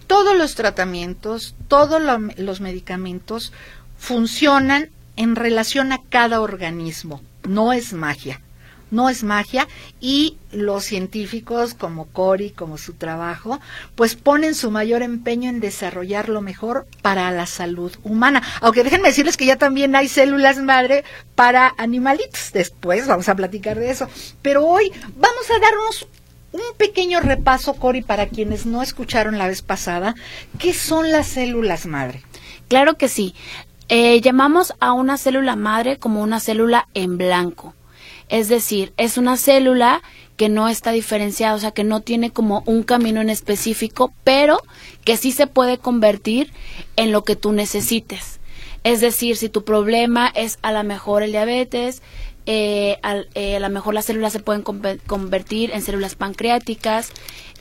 Todos 0.08 0.38
los 0.38 0.55
tratamientos, 0.55 1.53
todos 1.67 2.01
los 2.38 2.62
medicamentos 2.62 3.51
funcionan 3.98 4.89
en 5.16 5.36
relación 5.36 5.92
a 5.92 6.02
cada 6.10 6.42
organismo. 6.42 7.22
No 7.44 7.74
es 7.74 7.94
magia, 7.94 8.42
no 8.92 9.10
es 9.10 9.24
magia 9.24 9.68
y 10.00 10.38
los 10.52 10.86
científicos 10.86 11.74
como 11.74 12.06
Cori, 12.06 12.52
como 12.52 12.78
su 12.78 12.94
trabajo, 12.94 13.60
pues 13.96 14.16
ponen 14.16 14.56
su 14.56 14.72
mayor 14.72 15.02
empeño 15.02 15.50
en 15.50 15.60
desarrollar 15.60 16.30
lo 16.30 16.42
mejor 16.42 16.88
para 17.02 17.30
la 17.32 17.46
salud 17.46 17.92
humana. 18.04 18.42
Aunque 18.62 18.84
déjenme 18.84 19.10
decirles 19.10 19.38
que 19.38 19.46
ya 19.46 19.58
también 19.58 19.96
hay 19.96 20.08
células 20.08 20.58
madre 20.58 21.04
para 21.36 21.74
animalitos. 21.78 22.52
Después 22.54 23.08
vamos 23.08 23.30
a 23.30 23.36
platicar 23.36 23.78
de 23.80 23.92
eso. 23.92 24.08
Pero 24.42 24.66
hoy 24.66 24.92
vamos 25.16 25.50
a 25.50 25.60
darnos 25.60 26.08
un 26.52 26.62
pequeño 26.78 27.20
repaso, 27.20 27.74
Cori, 27.74 28.02
para 28.02 28.28
quienes 28.28 28.66
no 28.66 28.82
escucharon 28.82 29.38
la 29.38 29.48
vez 29.48 29.62
pasada, 29.62 30.16
¿qué 30.58 30.74
son 30.74 31.12
las 31.12 31.28
células 31.28 31.86
madre? 31.86 32.24
Claro 32.68 32.98
que 32.98 33.10
sí. 33.10 33.36
Eh, 33.88 34.20
llamamos 34.22 34.74
a 34.80 34.94
una 34.94 35.18
célula 35.18 35.56
madre 35.56 35.98
como 35.98 36.22
una 36.22 36.39
célula 36.39 36.88
en 36.94 37.18
blanco. 37.18 37.74
Es 38.30 38.50
decir, 38.50 38.94
es 38.98 39.18
una 39.18 39.38
célula 39.38 40.01
que 40.38 40.50
no 40.50 40.68
está 40.68 40.92
diferenciada, 40.92 41.56
o 41.56 41.60
sea, 41.60 41.72
que 41.72 41.84
no 41.84 42.01
tiene 42.01 42.32
como 42.32 42.63
un 42.65 42.84
camino 42.84 43.22
en 43.22 43.30
específico, 43.30 44.13
pero 44.24 44.60
que 45.04 45.18
sí 45.18 45.32
se 45.32 45.48
puede 45.48 45.77
convertir 45.77 46.51
en 46.96 47.12
lo 47.12 47.24
que 47.24 47.36
tú 47.36 47.51
necesites. 47.51 48.39
Es 48.84 49.01
decir, 49.01 49.38
si 49.38 49.50
tu 49.50 49.63
problema 49.63 50.32
es 50.36 50.60
a 50.62 50.72
lo 50.72 50.84
mejor 50.84 51.24
el 51.24 51.32
diabetes, 51.32 52.01
eh, 52.48 53.00
eh, 53.34 53.56
a 53.56 53.60
lo 53.60 53.70
mejor 53.70 53.94
las 53.94 54.06
células 54.06 54.34
se 54.34 54.39
pueden 54.39 54.62
convertir 54.62 55.72
en 55.72 55.82
células 55.82 56.15
pancreáticas. 56.15 57.12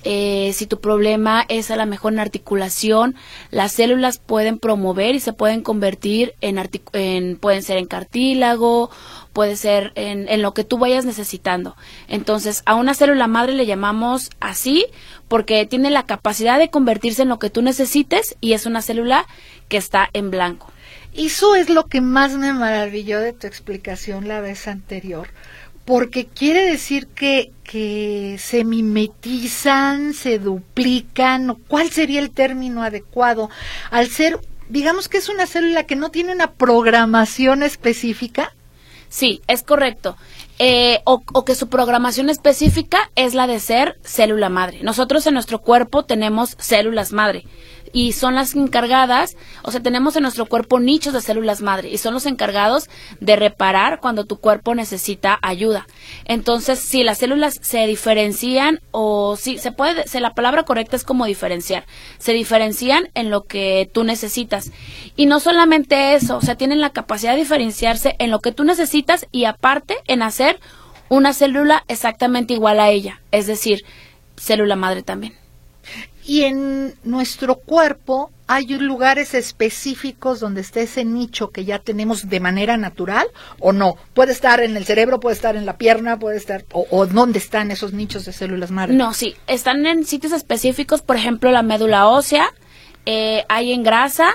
Eh, 0.05 0.53
si 0.55 0.67
tu 0.67 0.81
problema 0.81 1.45
es 1.49 1.71
a 1.71 1.77
lo 1.77 1.87
mejor 1.87 2.13
en 2.13 2.21
articulación, 2.21 3.15
las 3.51 3.73
células 3.73 4.19
pueden 4.19 4.59
promover 4.59 5.15
y 5.15 5.21
se 5.21 5.33
pueden 5.33 5.63
convertir 5.63 6.35
en, 6.43 6.61
en 6.93 7.37
pueden 7.37 7.63
ser 7.63 7.79
en 7.79 7.87
cartílago, 7.87 8.91
puede 9.33 9.57
ser 9.57 9.93
en, 9.95 10.29
en, 10.29 10.43
lo 10.43 10.53
que 10.53 10.65
tú 10.65 10.79
vayas 10.79 11.07
necesitando. 11.07 11.75
Entonces, 12.07 12.63
a 12.67 12.75
una 12.75 12.95
célula 12.95 13.27
madre 13.27 13.55
le 13.55 13.67
llamamos 13.67 14.31
así 14.41 14.87
porque 15.29 15.65
tiene 15.67 15.91
la 15.91 16.05
capacidad 16.05 16.59
de 16.59 16.71
convertirse 16.71 17.23
en 17.23 17.29
lo 17.29 17.39
que 17.39 17.51
tú 17.51 17.63
necesites 17.63 18.37
y 18.41 18.53
es 18.53 18.67
una 18.67 18.83
célula 18.83 19.27
que 19.69 19.79
está 19.79 20.11
en 20.13 20.31
blanco. 20.31 20.71
Eso 21.15 21.55
es 21.55 21.71
lo 21.71 21.87
que 21.87 22.01
más 22.01 22.33
me 22.33 22.53
maravilló 22.53 23.21
de 23.21 23.33
tu 23.33 23.47
explicación 23.47 24.27
la 24.27 24.41
vez 24.41 24.67
anterior, 24.67 25.29
porque 25.85 26.27
quiere 26.27 26.67
decir 26.67 27.07
que, 27.09 27.53
que 27.63 28.37
se 28.39 28.65
mimetizan, 28.65 30.15
se 30.15 30.39
duplican, 30.39 31.57
¿cuál 31.69 31.91
sería 31.91 32.21
el 32.21 32.31
término 32.31 32.83
adecuado? 32.83 33.51
Al 33.91 34.09
ser, 34.09 34.41
digamos 34.69 35.09
que 35.09 35.19
es 35.19 35.29
una 35.29 35.47
célula 35.47 35.85
que 35.85 35.97
no 35.97 36.11
tiene 36.11 36.33
una 36.33 36.53
programación 36.53 37.63
específica. 37.63 38.55
Sí, 39.09 39.43
es 39.47 39.63
correcto. 39.63 40.17
Eh, 40.59 41.01
o, 41.05 41.23
o, 41.33 41.45
que 41.45 41.55
su 41.55 41.69
programación 41.69 42.31
específica 42.31 43.11
es 43.17 43.35
la 43.35 43.47
de 43.47 43.61
ser 43.61 43.99
célula 44.05 44.49
madre. 44.49 44.81
Nosotros 44.83 45.27
en 45.27 45.35
nuestro 45.35 45.61
cuerpo 45.61 46.05
tenemos 46.05 46.57
células 46.59 47.13
madre 47.13 47.45
y 47.95 48.13
son 48.13 48.35
las 48.35 48.57
encargadas, 48.57 49.37
o 49.63 49.71
sea, 49.71 49.81
tenemos 49.81 50.17
en 50.17 50.23
nuestro 50.25 50.47
cuerpo 50.47 50.81
nichos 50.81 51.15
de 51.15 51.21
células 51.21 51.63
madre 51.63 51.89
y 51.91 51.97
son 51.97 52.13
los 52.13 52.27
encargados 52.27 52.91
de 53.21 53.37
reparar 53.37 54.01
cuando 54.01 54.25
tu 54.25 54.39
cuerpo 54.39 54.75
necesita 54.75 55.39
ayuda. 55.41 55.87
Entonces, 56.25 56.81
si 56.81 57.05
las 57.05 57.19
células 57.19 57.57
se 57.63 57.87
diferencian 57.87 58.81
o 58.91 59.37
si 59.37 59.59
se 59.59 59.71
puede, 59.71 60.09
si 60.09 60.19
la 60.19 60.35
palabra 60.35 60.65
correcta 60.65 60.97
es 60.97 61.05
como 61.05 61.25
diferenciar, 61.25 61.87
se 62.19 62.33
diferencian 62.33 63.11
en 63.15 63.31
lo 63.31 63.45
que 63.45 63.89
tú 63.95 64.03
necesitas. 64.03 64.73
Y 65.15 65.27
no 65.27 65.39
solamente 65.39 66.17
eso, 66.17 66.37
o 66.37 66.43
sea, 66.43 66.57
tienen 66.57 66.81
la 66.81 66.91
capacidad 66.91 67.35
de 67.35 67.39
diferenciarse 67.39 68.17
en 68.19 68.33
lo 68.33 68.41
que 68.41 68.51
tú 68.51 68.65
necesitas 68.65 69.29
y 69.31 69.45
aparte 69.45 69.99
en 70.09 70.23
hacer 70.23 70.59
una 71.09 71.33
célula 71.33 71.85
exactamente 71.87 72.55
igual 72.55 72.81
a 72.81 72.91
ella, 72.91 73.21
es 73.31 73.47
decir, 73.47 73.85
célula 74.37 74.75
madre 74.75 75.05
también. 75.05 75.44
Y 76.27 76.43
en 76.43 76.95
nuestro 77.05 77.57
cuerpo 77.57 78.31
hay 78.47 78.67
lugares 78.67 79.35
específicos 79.35 80.41
donde 80.41 80.61
está 80.61 80.81
ese 80.81 81.05
nicho 81.05 81.51
que 81.51 81.65
ya 81.65 81.79
tenemos 81.79 82.29
de 82.29 82.41
manera 82.41 82.77
natural 82.77 83.27
o 83.59 83.73
no. 83.73 83.97
Puede 84.13 84.33
estar 84.33 84.61
en 84.61 84.77
el 84.77 84.85
cerebro, 84.85 85.21
puede 85.21 85.35
estar 85.35 85.57
en 85.57 85.67
la 85.67 85.77
pierna, 85.77 86.19
puede 86.19 86.37
estar 86.37 86.65
o, 86.73 87.07
dónde 87.07 87.39
están 87.39 87.71
esos 87.71 87.93
nichos 87.93 88.25
de 88.25 88.33
células 88.33 88.71
madre. 88.71 88.95
No, 88.95 89.13
sí, 89.15 89.35
están 89.47 89.87
en 89.87 90.05
sitios 90.05 90.33
específicos, 90.33 91.03
por 91.03 91.17
ejemplo, 91.17 91.51
la 91.51 91.63
médula 91.63 92.09
ósea, 92.09 92.53
eh, 93.07 93.45
hay 93.49 93.73
en 93.73 93.83
grasa 93.83 94.31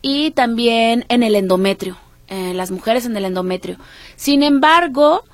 y 0.00 0.32
también 0.32 1.04
en 1.08 1.22
el 1.22 1.36
endometrio, 1.36 1.98
eh, 2.28 2.54
las 2.54 2.70
mujeres 2.70 3.04
en 3.06 3.16
el 3.16 3.24
endometrio. 3.24 3.78
Sin 4.16 4.42
embargo, 4.42 5.24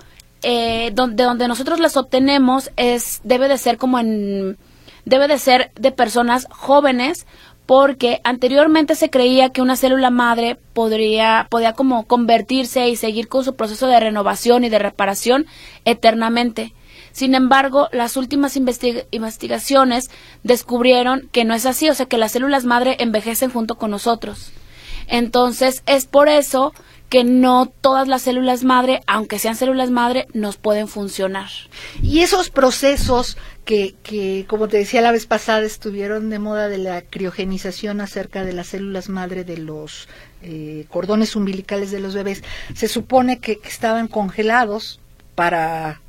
eh, 0.43 0.91
donde, 0.95 1.25
donde 1.25 1.49
nosotros 1.49 1.81
las 1.81 1.97
obtenemos 1.97 2.71
es 2.77 3.21
debe 3.25 3.49
de 3.49 3.59
ser 3.59 3.77
como 3.79 3.99
en 3.99 4.59
debe 5.09 5.27
de 5.27 5.39
ser 5.39 5.73
de 5.75 5.91
personas 5.91 6.47
jóvenes 6.51 7.27
porque 7.65 8.21
anteriormente 8.25 8.95
se 8.95 9.11
creía 9.11 9.51
que 9.51 9.63
una 9.63 9.77
célula 9.77 10.11
madre 10.11 10.59
podría 10.73 11.49
podía 11.51 11.73
como 11.73 12.07
convertirse 12.07 12.89
y 12.89 12.97
seguir 12.97 13.29
con 13.29 13.45
su 13.45 13.57
proceso 13.57 13.87
de 13.87 14.01
renovación 14.01 14.65
y 14.65 14.69
de 14.69 14.79
reparación 14.79 15.47
eternamente. 15.85 16.75
Sin 17.13 17.35
embargo, 17.35 17.89
las 17.91 18.17
últimas 18.17 18.57
investigaciones 18.57 20.11
descubrieron 20.45 21.29
que 21.33 21.45
no 21.45 21.55
es 21.55 21.67
así, 21.67 21.89
o 21.89 21.95
sea 21.95 22.07
que 22.07 22.19
las 22.19 22.33
células 22.33 22.65
madre 22.65 22.97
envejecen 23.01 23.51
junto 23.51 23.77
con 23.77 23.91
nosotros. 23.91 24.53
Entonces, 25.09 25.83
es 25.87 26.05
por 26.05 26.29
eso 26.29 26.75
que 27.09 27.25
no 27.25 27.73
todas 27.81 28.09
las 28.09 28.23
células 28.23 28.65
madre, 28.65 29.01
aunque 29.07 29.39
sean 29.39 29.57
células 29.57 29.91
madre, 29.91 30.27
nos 30.35 30.57
pueden 30.57 30.89
funcionar. 30.89 31.49
Y 32.03 32.21
esos 32.21 32.51
procesos 32.51 33.37
que, 33.65 33.95
que, 34.03 34.45
como 34.49 34.69
te 34.69 34.79
decía 34.79 35.01
la 35.01 35.13
vez 35.13 35.27
pasada, 35.27 35.65
estuvieron 35.65 36.31
de 36.31 36.39
moda 36.39 36.69
de 36.69 36.79
la 36.79 37.03
criogenización 37.03 38.01
acerca 38.01 38.45
de 38.45 38.53
las 38.53 38.69
células 38.69 39.09
madre 39.09 39.45
de 39.45 39.59
los 39.59 40.09
eh, 40.41 40.87
cordones 40.89 41.35
umbilicales 41.35 41.91
de 41.91 41.99
los 41.99 42.15
bebés, 42.15 42.45
se 42.73 42.87
supone 42.87 43.41
que, 43.41 43.59
estaban 43.65 44.07
congelados 44.07 45.01
para 45.35 46.01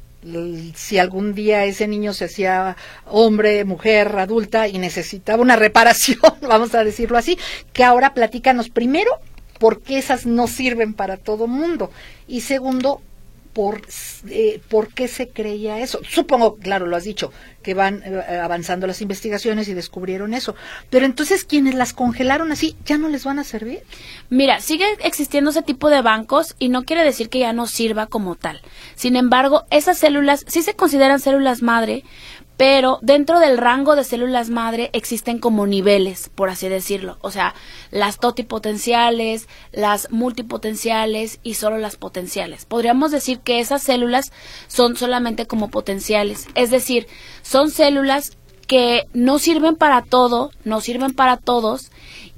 si 0.76 1.00
algún 1.00 1.34
día 1.34 1.66
ese 1.66 1.88
niño 1.88 2.14
se 2.14 2.26
hacía 2.26 2.76
hombre, 3.06 3.66
mujer, 3.66 4.16
adulta 4.20 4.68
y 4.68 4.78
necesitaba 4.78 5.42
una 5.42 5.56
reparación, 5.56 6.20
vamos 6.42 6.76
a 6.76 6.84
decirlo 6.84 7.18
así, 7.18 7.40
que 7.74 7.84
ahora 7.84 8.14
platícanos 8.14 8.70
primero 8.70 9.10
porque 9.60 9.98
esas 9.98 10.26
no 10.26 10.48
sirven 10.48 10.94
para 10.94 11.18
todo 11.18 11.48
mundo. 11.48 11.92
Y 12.28 12.42
segundo, 12.42 13.02
por, 13.54 13.82
eh, 14.30 14.62
por 14.70 14.94
qué 14.94 15.08
se 15.08 15.30
creía 15.30 15.80
eso. 15.80 16.00
Supongo, 16.08 16.56
claro, 16.58 16.86
lo 16.86 16.96
has 16.96 17.04
dicho, 17.04 17.32
que 17.64 17.74
van 17.74 18.02
eh, 18.06 18.40
avanzando 18.42 18.88
las 18.88 19.02
investigaciones 19.02 19.68
y 19.68 19.74
descubrieron 19.74 20.34
eso. 20.34 20.56
Pero 20.90 21.06
entonces, 21.06 21.44
quienes 21.44 21.76
las 21.76 21.94
congelaron 21.94 22.52
así, 22.52 22.76
¿ya 22.86 22.98
no 22.98 23.10
les 23.10 23.26
van 23.26 23.40
a 23.40 23.44
servir? 23.44 23.82
Mira, 24.30 24.62
sigue 24.62 24.86
existiendo 25.04 25.50
ese 25.50 25.64
tipo 25.64 25.90
de 25.90 26.02
bancos 26.02 26.56
y 26.60 26.70
no 26.70 26.84
quiere 26.84 27.04
decir 27.04 27.30
que 27.30 27.40
ya 27.40 27.54
no 27.54 27.68
sirva 27.68 28.08
como 28.08 28.36
tal. 28.36 28.62
Sin 28.96 29.16
embargo, 29.16 29.66
esas 29.72 29.98
células 29.98 30.46
sí 30.48 30.62
se 30.62 30.76
consideran 30.76 31.20
células 31.20 31.62
madre, 31.62 32.04
pero 32.60 33.00
dentro 33.02 33.40
del 33.40 33.58
rango 33.58 33.96
de 33.96 34.04
células 34.04 34.50
madre 34.50 34.90
existen 34.92 35.40
como 35.40 35.66
niveles, 35.66 36.30
por 36.36 36.50
así 36.50 36.68
decirlo. 36.68 37.18
O 37.22 37.32
sea, 37.32 37.56
las 37.90 38.20
totipotenciales, 38.20 39.48
las 39.72 40.12
multipotenciales 40.12 41.40
y 41.42 41.54
solo 41.54 41.78
las 41.78 41.96
potenciales. 41.96 42.66
Podríamos 42.66 43.12
decir 43.12 43.40
que 43.40 43.62
esas 43.62 43.82
células 43.82 44.34
son 44.68 44.98
solamente 44.98 45.46
como 45.48 45.70
potenciales. 45.70 46.50
Es 46.54 46.70
decir, 46.70 47.08
son 47.44 47.72
células 47.72 48.36
que 48.68 49.06
no 49.14 49.40
sirven 49.40 49.78
para 49.78 50.02
todo, 50.02 50.52
no 50.66 50.82
sirven 50.82 51.14
para 51.14 51.38
todos 51.38 51.94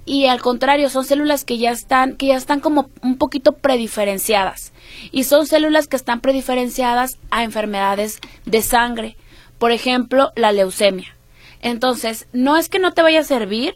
y 0.06 0.28
al 0.28 0.40
contrario 0.40 0.92
son 0.92 1.04
células 1.04 1.46
que 1.46 1.58
ya 1.58 1.72
están 1.72 2.16
que 2.16 2.28
ya 2.28 2.38
están 2.38 2.60
como 2.60 2.92
un 3.02 3.18
poquito 3.18 3.54
prediferenciadas 3.54 4.72
y 5.12 5.24
son 5.24 5.48
células 5.48 5.88
que 5.88 5.96
están 5.96 6.22
prediferenciadas 6.22 7.18
a 7.32 7.44
enfermedades 7.44 8.20
de 8.46 8.62
sangre 8.62 9.18
por 9.62 9.72
ejemplo, 9.72 10.32
la 10.36 10.52
leucemia. 10.52 11.16
Entonces, 11.62 12.26
no 12.34 12.58
es 12.58 12.68
que 12.68 12.80
no 12.80 12.94
te 12.94 13.04
vaya 13.04 13.20
a 13.20 13.24
servir, 13.24 13.76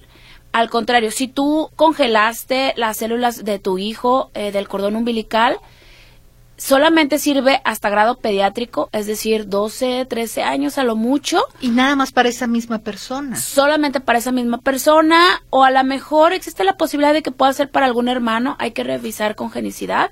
al 0.52 0.68
contrario, 0.72 1.12
si 1.12 1.28
tú 1.28 1.70
congelaste 1.76 2.74
las 2.76 2.98
células 2.98 3.46
de 3.46 3.60
tu 3.60 3.78
hijo 3.78 4.32
eh, 4.34 4.52
del 4.52 4.68
cordón 4.68 4.96
umbilical, 4.96 5.60
solamente 6.58 7.20
sirve 7.20 7.62
hasta 7.66 7.92
grado 7.92 8.18
pediátrico, 8.18 8.90
es 8.94 9.06
decir, 9.06 9.48
12, 9.48 10.08
13 10.10 10.42
años 10.42 10.80
a 10.80 10.84
lo 10.84 10.96
mucho. 10.96 11.44
Y 11.62 11.70
nada 11.70 11.96
más 11.96 12.12
para 12.12 12.30
esa 12.30 12.48
misma 12.48 12.80
persona. 12.80 13.36
Solamente 13.36 14.00
para 14.00 14.18
esa 14.18 14.32
misma 14.32 14.58
persona, 14.58 15.44
o 15.52 15.66
a 15.66 15.70
lo 15.70 15.84
mejor 15.84 16.34
existe 16.34 16.64
la 16.64 16.78
posibilidad 16.78 17.14
de 17.14 17.22
que 17.22 17.30
pueda 17.30 17.54
ser 17.54 17.70
para 17.70 17.86
algún 17.86 18.08
hermano, 18.08 18.56
hay 18.58 18.72
que 18.72 18.84
revisar 18.84 19.36
con 19.36 19.52
genicidad, 19.52 20.10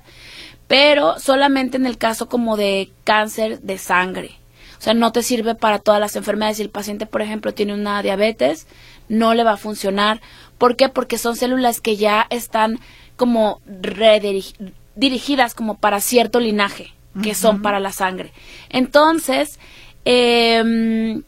pero 0.68 1.18
solamente 1.18 1.78
en 1.78 1.86
el 1.86 1.98
caso 1.98 2.28
como 2.28 2.56
de 2.56 2.92
cáncer 3.02 3.60
de 3.62 3.76
sangre. 3.78 4.38
O 4.84 4.88
sea, 4.92 4.92
no 4.92 5.12
te 5.12 5.22
sirve 5.22 5.54
para 5.54 5.78
todas 5.78 5.98
las 5.98 6.14
enfermedades. 6.14 6.58
Si 6.58 6.62
el 6.62 6.68
paciente, 6.68 7.06
por 7.06 7.22
ejemplo, 7.22 7.54
tiene 7.54 7.72
una 7.72 8.02
diabetes, 8.02 8.66
no 9.08 9.32
le 9.32 9.42
va 9.42 9.52
a 9.52 9.56
funcionar. 9.56 10.20
¿Por 10.58 10.76
qué? 10.76 10.90
Porque 10.90 11.16
son 11.16 11.36
células 11.36 11.80
que 11.80 11.96
ya 11.96 12.26
están 12.28 12.78
como 13.16 13.62
dirigidas 14.94 15.54
como 15.54 15.78
para 15.78 16.02
cierto 16.02 16.38
linaje, 16.38 16.92
que 17.22 17.34
son 17.34 17.62
para 17.62 17.80
la 17.80 17.92
sangre. 17.92 18.34
Entonces, 18.68 19.58
em, 20.04 21.22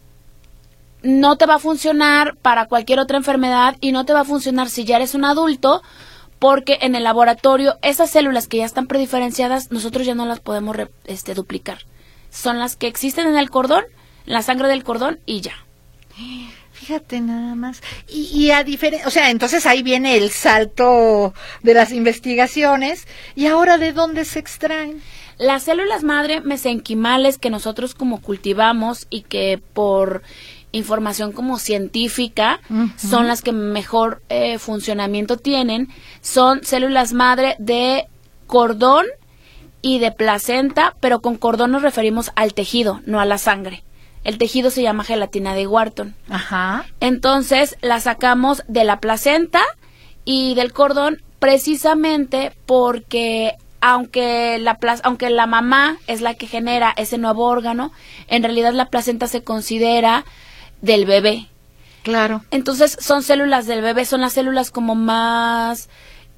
no 1.02 1.38
te 1.38 1.46
va 1.46 1.54
a 1.54 1.58
funcionar 1.58 2.36
para 2.36 2.66
cualquier 2.66 3.00
otra 3.00 3.16
enfermedad 3.16 3.76
y 3.80 3.92
no 3.92 4.04
te 4.04 4.12
va 4.12 4.20
a 4.20 4.24
funcionar 4.24 4.68
si 4.68 4.84
ya 4.84 4.96
eres 4.96 5.14
un 5.14 5.24
adulto, 5.24 5.82
porque 6.38 6.76
en 6.82 6.94
el 6.94 7.04
laboratorio 7.04 7.78
esas 7.80 8.10
células 8.10 8.48
que 8.48 8.58
ya 8.58 8.66
están 8.66 8.86
prediferenciadas, 8.86 9.72
nosotros 9.72 10.04
ya 10.04 10.14
no 10.14 10.26
las 10.26 10.40
podemos 10.40 10.76
este, 11.06 11.32
duplicar 11.32 11.78
son 12.30 12.58
las 12.58 12.76
que 12.76 12.86
existen 12.86 13.26
en 13.26 13.36
el 13.36 13.50
cordón, 13.50 13.84
la 14.24 14.42
sangre 14.42 14.68
del 14.68 14.84
cordón 14.84 15.20
y 15.26 15.40
ya. 15.40 15.54
Fíjate 16.72 17.20
nada 17.20 17.54
más. 17.54 17.82
Y, 18.08 18.50
a 18.50 18.62
diferencia, 18.62 19.08
o 19.08 19.10
sea, 19.10 19.30
entonces 19.30 19.66
ahí 19.66 19.82
viene 19.82 20.16
el 20.16 20.30
salto 20.30 21.34
de 21.62 21.74
las 21.74 21.90
investigaciones. 21.90 23.06
¿Y 23.34 23.46
ahora 23.46 23.78
de 23.78 23.92
dónde 23.92 24.24
se 24.24 24.38
extraen? 24.38 25.00
Las 25.38 25.64
células 25.64 26.04
madre 26.04 26.40
mesenquimales 26.42 27.38
que 27.38 27.50
nosotros 27.50 27.94
como 27.94 28.20
cultivamos 28.20 29.06
y 29.10 29.22
que 29.22 29.60
por 29.72 30.22
información 30.72 31.32
como 31.32 31.58
científica 31.58 32.60
son 32.96 33.26
las 33.26 33.42
que 33.42 33.52
mejor 33.52 34.22
eh, 34.28 34.58
funcionamiento 34.58 35.36
tienen, 35.36 35.88
son 36.20 36.62
células 36.64 37.12
madre 37.12 37.56
de 37.58 38.06
cordón 38.46 39.06
y 39.86 40.00
de 40.00 40.10
placenta, 40.10 40.96
pero 40.98 41.20
con 41.20 41.36
cordón 41.36 41.70
nos 41.70 41.82
referimos 41.82 42.32
al 42.34 42.54
tejido, 42.54 43.00
no 43.06 43.20
a 43.20 43.24
la 43.24 43.38
sangre. 43.38 43.84
El 44.24 44.36
tejido 44.36 44.70
se 44.70 44.82
llama 44.82 45.04
gelatina 45.04 45.54
de 45.54 45.68
Wharton. 45.68 46.16
Ajá. 46.28 46.84
Entonces 46.98 47.76
la 47.82 48.00
sacamos 48.00 48.64
de 48.66 48.82
la 48.82 48.98
placenta 48.98 49.62
y 50.24 50.56
del 50.56 50.72
cordón 50.72 51.22
precisamente 51.38 52.50
porque 52.66 53.54
aunque 53.80 54.58
la, 54.58 54.76
aunque 55.04 55.30
la 55.30 55.46
mamá 55.46 55.98
es 56.08 56.20
la 56.20 56.34
que 56.34 56.48
genera 56.48 56.92
ese 56.96 57.16
nuevo 57.16 57.44
órgano, 57.44 57.92
en 58.26 58.42
realidad 58.42 58.72
la 58.72 58.86
placenta 58.86 59.28
se 59.28 59.44
considera 59.44 60.24
del 60.82 61.06
bebé. 61.06 61.46
Claro. 62.02 62.44
Entonces 62.50 62.96
son 63.00 63.22
células 63.22 63.66
del 63.66 63.82
bebé, 63.82 64.04
son 64.04 64.22
las 64.22 64.32
células 64.32 64.72
como 64.72 64.96
más 64.96 65.88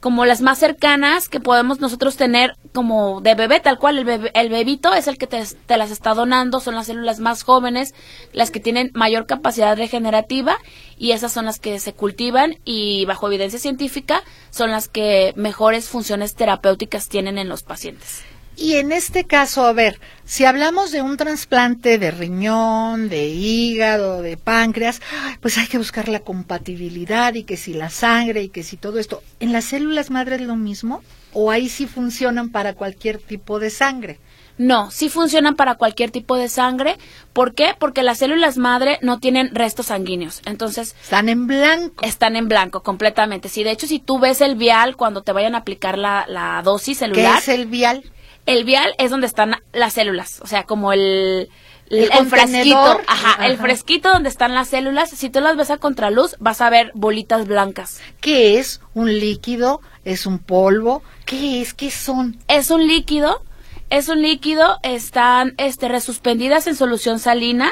como 0.00 0.24
las 0.24 0.40
más 0.40 0.58
cercanas 0.58 1.28
que 1.28 1.40
podemos 1.40 1.80
nosotros 1.80 2.16
tener 2.16 2.56
como 2.72 3.20
de 3.20 3.34
bebé, 3.34 3.60
tal 3.60 3.78
cual 3.78 3.98
el, 3.98 4.30
el 4.32 4.48
bebito 4.48 4.94
es 4.94 5.08
el 5.08 5.18
que 5.18 5.26
te, 5.26 5.42
te, 5.66 5.76
las 5.76 5.90
está 5.90 6.14
donando, 6.14 6.60
son 6.60 6.74
las 6.74 6.86
células 6.86 7.18
más 7.18 7.42
jóvenes, 7.42 7.94
las 8.32 8.50
que 8.50 8.60
tienen 8.60 8.90
mayor 8.94 9.26
capacidad 9.26 9.76
regenerativa 9.76 10.58
y 10.96 11.12
esas 11.12 11.32
son 11.32 11.46
las 11.46 11.58
que 11.58 11.80
se 11.80 11.92
cultivan 11.92 12.58
y 12.64 13.04
bajo 13.06 13.26
evidencia 13.26 13.58
científica 13.58 14.22
son 14.50 14.70
las 14.70 14.88
que 14.88 15.32
mejores 15.36 15.88
funciones 15.88 16.34
terapéuticas 16.34 17.08
tienen 17.08 17.38
en 17.38 17.48
los 17.48 17.62
pacientes. 17.62 18.22
Y 18.60 18.74
en 18.74 18.90
este 18.90 19.22
caso, 19.22 19.64
a 19.66 19.72
ver, 19.72 20.00
si 20.24 20.44
hablamos 20.44 20.90
de 20.90 21.00
un 21.00 21.16
trasplante 21.16 21.96
de 21.96 22.10
riñón, 22.10 23.08
de 23.08 23.28
hígado, 23.28 24.20
de 24.20 24.36
páncreas, 24.36 25.00
pues 25.40 25.58
hay 25.58 25.68
que 25.68 25.78
buscar 25.78 26.08
la 26.08 26.18
compatibilidad 26.20 27.34
y 27.34 27.44
que 27.44 27.56
si 27.56 27.72
la 27.72 27.88
sangre 27.88 28.42
y 28.42 28.48
que 28.48 28.64
si 28.64 28.76
todo 28.76 28.98
esto. 28.98 29.22
¿En 29.38 29.52
las 29.52 29.66
células 29.66 30.10
madre 30.10 30.34
es 30.34 30.40
lo 30.40 30.56
mismo? 30.56 31.04
¿O 31.32 31.52
ahí 31.52 31.68
sí 31.68 31.86
funcionan 31.86 32.50
para 32.50 32.74
cualquier 32.74 33.18
tipo 33.18 33.60
de 33.60 33.70
sangre? 33.70 34.18
No, 34.56 34.90
sí 34.90 35.08
funcionan 35.08 35.54
para 35.54 35.76
cualquier 35.76 36.10
tipo 36.10 36.36
de 36.36 36.48
sangre. 36.48 36.98
¿Por 37.32 37.54
qué? 37.54 37.76
Porque 37.78 38.02
las 38.02 38.18
células 38.18 38.56
madre 38.56 38.98
no 39.02 39.20
tienen 39.20 39.54
restos 39.54 39.86
sanguíneos. 39.86 40.42
Entonces. 40.46 40.96
Están 41.00 41.28
en 41.28 41.46
blanco. 41.46 42.04
Están 42.04 42.34
en 42.34 42.48
blanco, 42.48 42.82
completamente. 42.82 43.48
Sí, 43.48 43.62
de 43.62 43.70
hecho, 43.70 43.86
si 43.86 44.00
tú 44.00 44.18
ves 44.18 44.40
el 44.40 44.56
vial 44.56 44.96
cuando 44.96 45.22
te 45.22 45.30
vayan 45.30 45.54
a 45.54 45.58
aplicar 45.58 45.96
la, 45.96 46.24
la 46.26 46.60
dosis 46.64 46.98
celular. 46.98 47.34
¿Qué 47.34 47.52
es 47.52 47.60
el 47.60 47.66
vial? 47.66 48.02
El 48.48 48.64
vial 48.64 48.94
es 48.96 49.10
donde 49.10 49.26
están 49.26 49.56
las 49.74 49.92
células, 49.92 50.40
o 50.42 50.46
sea, 50.46 50.62
como 50.62 50.94
el, 50.94 51.50
el, 51.90 52.26
fresquito, 52.26 52.98
ajá, 53.06 53.46
el 53.46 53.58
fresquito 53.58 54.10
donde 54.10 54.30
están 54.30 54.54
las 54.54 54.68
células, 54.68 55.10
si 55.10 55.28
tú 55.28 55.40
las 55.40 55.54
ves 55.54 55.70
a 55.70 55.76
contraluz, 55.76 56.34
vas 56.38 56.62
a 56.62 56.70
ver 56.70 56.90
bolitas 56.94 57.46
blancas. 57.46 58.00
¿Qué 58.22 58.58
es? 58.58 58.80
¿Un 58.94 59.18
líquido? 59.18 59.82
¿Es 60.06 60.24
un 60.24 60.38
polvo? 60.38 61.02
¿Qué 61.26 61.60
es? 61.60 61.74
¿Qué 61.74 61.90
son? 61.90 62.38
Es 62.48 62.70
un 62.70 62.86
líquido, 62.86 63.42
es 63.90 64.08
un 64.08 64.22
líquido, 64.22 64.78
están 64.82 65.52
este 65.58 65.88
resuspendidas 65.88 66.66
en 66.66 66.74
solución 66.74 67.18
salina. 67.18 67.70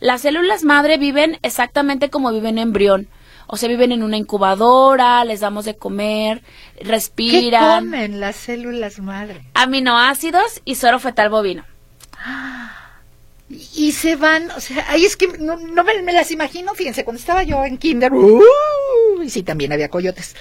Las 0.00 0.22
células 0.22 0.64
madre 0.64 0.98
viven 0.98 1.38
exactamente 1.42 2.10
como 2.10 2.32
vive 2.32 2.48
un 2.48 2.58
embrión 2.58 3.08
o 3.46 3.56
se 3.56 3.68
viven 3.68 3.92
en 3.92 4.02
una 4.02 4.16
incubadora, 4.16 5.24
les 5.24 5.40
damos 5.40 5.64
de 5.64 5.76
comer, 5.76 6.42
respiran. 6.80 7.84
¿Qué 7.84 7.90
comen 7.90 8.20
las 8.20 8.36
células 8.36 8.98
madre? 8.98 9.42
Aminoácidos 9.54 10.62
y 10.64 10.74
suero 10.74 10.98
fetal 10.98 11.30
bovino. 11.30 11.64
Y 13.48 13.92
se 13.92 14.16
van, 14.16 14.50
o 14.50 14.58
sea, 14.58 14.90
ahí 14.90 15.04
es 15.04 15.16
que 15.16 15.28
no, 15.38 15.56
me, 15.56 16.12
las 16.12 16.32
imagino, 16.32 16.74
fíjense, 16.74 17.04
cuando 17.04 17.20
estaba 17.20 17.44
yo 17.44 17.64
en 17.64 17.78
kinder, 17.78 18.10
y 19.22 19.30
sí, 19.30 19.44
también 19.44 19.72
había 19.72 19.88
coyotes, 19.88 20.34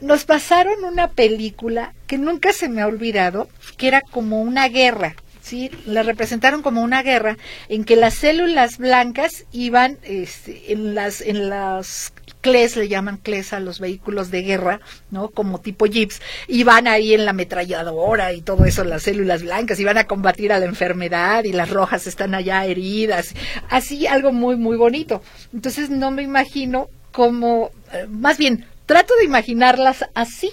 nos 0.00 0.24
pasaron 0.24 0.82
una 0.84 1.08
película 1.08 1.92
que 2.06 2.16
nunca 2.16 2.54
se 2.54 2.70
me 2.70 2.80
ha 2.80 2.86
olvidado, 2.86 3.48
que 3.76 3.88
era 3.88 4.00
como 4.00 4.40
una 4.40 4.68
guerra, 4.68 5.16
¿sí? 5.50 5.70
La 5.84 6.04
representaron 6.04 6.62
como 6.62 6.80
una 6.80 7.02
guerra 7.02 7.36
en 7.68 7.84
que 7.84 7.96
las 7.96 8.14
células 8.14 8.78
blancas 8.78 9.46
iban 9.50 9.98
este, 10.04 10.72
en 10.72 10.94
las 10.94 11.20
en 11.20 11.48
las 11.48 12.12
CLES, 12.40 12.76
le 12.76 12.88
llaman 12.88 13.18
CLES 13.18 13.52
a 13.52 13.60
los 13.60 13.80
vehículos 13.80 14.30
de 14.30 14.42
guerra, 14.42 14.80
¿no? 15.10 15.28
Como 15.28 15.60
tipo 15.60 15.86
jeeps, 15.86 16.22
y 16.46 16.62
van 16.62 16.86
ahí 16.86 17.14
en 17.14 17.24
la 17.24 17.32
ametralladora 17.32 18.32
y 18.32 18.42
todo 18.42 18.64
eso, 18.64 18.84
las 18.84 19.02
células 19.02 19.42
blancas, 19.42 19.80
y 19.80 19.84
van 19.84 19.98
a 19.98 20.06
combatir 20.06 20.52
a 20.52 20.60
la 20.60 20.66
enfermedad, 20.66 21.44
y 21.44 21.52
las 21.52 21.68
rojas 21.68 22.06
están 22.06 22.34
allá 22.34 22.64
heridas, 22.64 23.34
así 23.68 24.06
algo 24.06 24.32
muy, 24.32 24.56
muy 24.56 24.76
bonito. 24.76 25.20
Entonces 25.52 25.90
no 25.90 26.12
me 26.12 26.22
imagino 26.22 26.88
como, 27.12 27.72
eh, 27.92 28.06
más 28.08 28.38
bien, 28.38 28.66
trato 28.86 29.14
de 29.16 29.24
imaginarlas 29.24 30.06
así, 30.14 30.52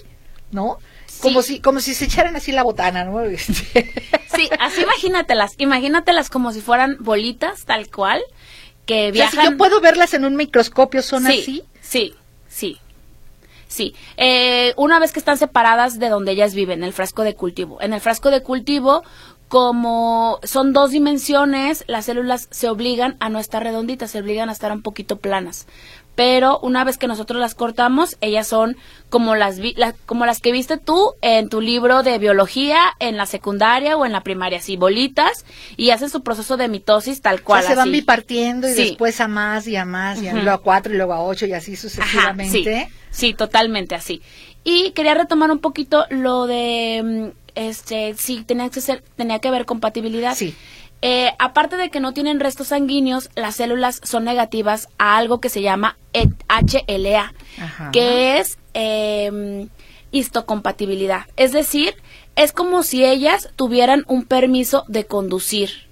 ¿no? 0.50 0.78
Como 1.20 1.42
si, 1.42 1.60
como 1.60 1.80
si 1.80 1.94
se 1.94 2.04
echaran 2.04 2.36
así 2.36 2.52
la 2.52 2.62
botana, 2.62 3.04
¿no? 3.04 3.20
Este. 3.20 3.92
Sí, 4.34 4.48
así 4.60 4.82
imagínatelas, 4.82 5.54
imagínatelas 5.58 6.30
como 6.30 6.52
si 6.52 6.60
fueran 6.60 6.96
bolitas, 7.00 7.64
tal 7.64 7.90
cual, 7.90 8.22
que 8.86 9.10
viajan. 9.10 9.44
yo 9.44 9.56
puedo 9.56 9.80
verlas 9.80 10.14
en 10.14 10.24
un 10.24 10.36
microscopio, 10.36 11.02
¿son 11.02 11.26
así? 11.26 11.64
Sí, 11.80 12.14
sí. 12.48 12.78
Sí, 13.68 13.94
eh, 14.16 14.72
una 14.76 14.98
vez 14.98 15.12
que 15.12 15.18
están 15.18 15.36
separadas 15.36 15.98
de 15.98 16.08
donde 16.08 16.32
ellas 16.32 16.54
viven, 16.54 16.80
en 16.80 16.84
el 16.84 16.92
frasco 16.94 17.22
de 17.22 17.34
cultivo. 17.34 17.80
En 17.82 17.92
el 17.92 18.00
frasco 18.00 18.30
de 18.30 18.42
cultivo, 18.42 19.04
como 19.48 20.40
son 20.42 20.72
dos 20.72 20.90
dimensiones, 20.90 21.84
las 21.86 22.06
células 22.06 22.48
se 22.50 22.68
obligan 22.68 23.16
a 23.20 23.28
no 23.28 23.38
estar 23.38 23.62
redonditas, 23.62 24.10
se 24.10 24.20
obligan 24.20 24.48
a 24.48 24.52
estar 24.52 24.72
un 24.72 24.82
poquito 24.82 25.18
planas 25.18 25.66
pero 26.18 26.58
una 26.64 26.82
vez 26.82 26.98
que 26.98 27.06
nosotros 27.06 27.40
las 27.40 27.54
cortamos, 27.54 28.16
ellas 28.20 28.48
son 28.48 28.76
como 29.08 29.36
las, 29.36 29.60
como 30.04 30.26
las 30.26 30.40
que 30.40 30.50
viste 30.50 30.76
tú 30.76 31.14
en 31.22 31.48
tu 31.48 31.60
libro 31.60 32.02
de 32.02 32.18
biología 32.18 32.80
en 32.98 33.16
la 33.16 33.24
secundaria 33.24 33.96
o 33.96 34.04
en 34.04 34.10
la 34.10 34.24
primaria, 34.24 34.58
así 34.58 34.76
bolitas 34.76 35.44
y 35.76 35.90
hacen 35.90 36.10
su 36.10 36.24
proceso 36.24 36.56
de 36.56 36.66
mitosis 36.66 37.22
tal 37.22 37.42
cual. 37.42 37.62
se 37.62 37.76
van 37.76 37.92
bipartiendo 37.92 38.68
y 38.68 38.72
después 38.72 39.20
a 39.20 39.28
más 39.28 39.68
y 39.68 39.76
a 39.76 39.84
más 39.84 40.20
y 40.20 40.28
luego 40.28 40.50
a 40.50 40.58
cuatro 40.58 40.92
y 40.92 40.96
luego 40.96 41.12
a 41.12 41.22
ocho 41.22 41.46
y 41.46 41.52
así 41.52 41.76
sucesivamente. 41.76 42.90
sí, 43.12 43.32
totalmente 43.34 43.94
así. 43.94 44.20
Y 44.64 44.90
quería 44.96 45.14
retomar 45.14 45.52
un 45.52 45.60
poquito 45.60 46.04
lo 46.10 46.48
de 46.48 47.30
mm, 47.32 47.38
este 47.54 48.14
sí 48.18 48.42
tenía 48.44 48.68
que 48.70 48.80
ser 48.80 49.04
tenía 49.16 49.38
que 49.38 49.52
ver 49.52 49.66
compatibilidad. 49.66 50.34
Sí. 50.34 50.52
Eh, 51.00 51.30
aparte 51.38 51.76
de 51.76 51.90
que 51.90 52.00
no 52.00 52.12
tienen 52.12 52.40
restos 52.40 52.68
sanguíneos, 52.68 53.30
las 53.36 53.56
células 53.56 54.00
son 54.02 54.24
negativas 54.24 54.88
a 54.98 55.16
algo 55.16 55.40
que 55.40 55.48
se 55.48 55.62
llama 55.62 55.96
HLA, 56.12 57.32
que 57.92 58.38
es 58.38 58.58
eh, 58.74 59.68
histocompatibilidad. 60.10 61.22
Es 61.36 61.52
decir, 61.52 61.94
es 62.34 62.52
como 62.52 62.82
si 62.82 63.04
ellas 63.04 63.50
tuvieran 63.54 64.04
un 64.08 64.24
permiso 64.24 64.84
de 64.88 65.04
conducir 65.04 65.88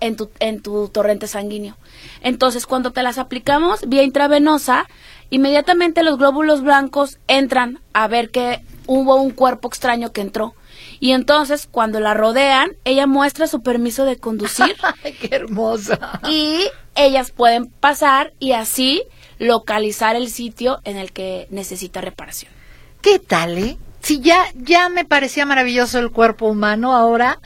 En, 0.00 0.16
tu, 0.16 0.30
en 0.40 0.60
tu 0.62 0.88
torrente 0.88 1.26
sanguíneo. 1.26 1.76
Entonces, 2.22 2.66
cuando 2.66 2.92
te 2.92 3.02
las 3.02 3.18
aplicamos 3.18 3.80
vía 3.86 4.02
intravenosa, 4.02 4.86
inmediatamente 5.30 6.02
los 6.02 6.18
glóbulos 6.18 6.62
blancos 6.62 7.18
entran 7.28 7.78
a 7.92 8.08
ver 8.08 8.30
que 8.30 8.62
hubo 8.86 9.16
un 9.16 9.30
cuerpo 9.30 9.68
extraño 9.68 10.12
que 10.12 10.22
entró 10.22 10.54
y 11.00 11.12
entonces, 11.12 11.68
cuando 11.70 12.00
la 12.00 12.14
rodean, 12.14 12.72
ella 12.84 13.06
muestra 13.06 13.46
su 13.46 13.62
permiso 13.62 14.04
de 14.04 14.18
conducir. 14.18 14.76
¡Qué 15.20 15.28
hermosa! 15.34 16.20
Y 16.28 16.68
ellas 16.94 17.30
pueden 17.30 17.66
pasar 17.66 18.32
y 18.38 18.52
así 18.52 19.02
localizar 19.38 20.16
el 20.16 20.30
sitio 20.30 20.80
en 20.84 20.96
el 20.96 21.12
que 21.12 21.46
necesita 21.50 22.00
reparación. 22.00 22.52
¿Qué 23.00 23.18
tal, 23.18 23.58
eh? 23.58 23.78
Si 24.00 24.20
ya, 24.20 24.44
ya 24.54 24.88
me 24.88 25.04
parecía 25.04 25.44
maravilloso 25.44 25.98
el 25.98 26.10
cuerpo 26.10 26.46
humano, 26.46 26.94
ahora 26.94 27.38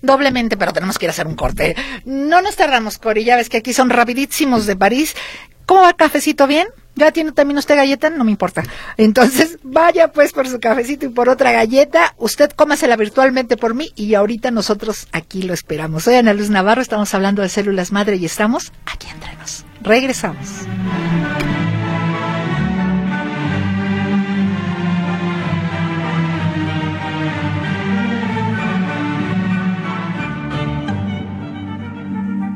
doblemente, 0.00 0.56
pero 0.56 0.72
tenemos 0.72 0.98
que 0.98 1.06
ir 1.06 1.10
a 1.10 1.12
hacer 1.12 1.26
un 1.26 1.34
corte. 1.34 1.76
No 2.04 2.40
nos 2.40 2.56
tardamos, 2.56 2.98
Cori, 2.98 3.24
ya 3.24 3.36
ves 3.36 3.48
que 3.48 3.58
aquí 3.58 3.72
son 3.72 3.90
rapidísimos 3.90 4.66
de 4.66 4.76
París. 4.76 5.14
¿Cómo 5.66 5.82
va 5.82 5.92
cafecito? 5.92 6.46
¿Bien? 6.46 6.68
¿Ya 6.98 7.12
tiene 7.12 7.30
también 7.30 7.58
usted 7.58 7.76
galleta? 7.76 8.10
No 8.10 8.24
me 8.24 8.32
importa. 8.32 8.64
Entonces, 8.96 9.58
vaya 9.62 10.10
pues 10.10 10.32
por 10.32 10.48
su 10.48 10.58
cafecito 10.58 11.06
y 11.06 11.10
por 11.10 11.28
otra 11.28 11.52
galleta. 11.52 12.14
Usted 12.18 12.50
cómasela 12.50 12.96
virtualmente 12.96 13.56
por 13.56 13.74
mí 13.74 13.92
y 13.94 14.14
ahorita 14.14 14.50
nosotros 14.50 15.06
aquí 15.12 15.42
lo 15.42 15.54
esperamos. 15.54 16.04
Soy 16.04 16.16
Ana 16.16 16.34
Luz 16.34 16.50
Navarro, 16.50 16.82
estamos 16.82 17.14
hablando 17.14 17.42
de 17.42 17.48
células 17.48 17.92
madre 17.92 18.16
y 18.16 18.24
estamos 18.24 18.72
aquí 18.84 19.06
entre 19.08 19.36
nos. 19.36 19.64
Regresamos. 19.80 20.66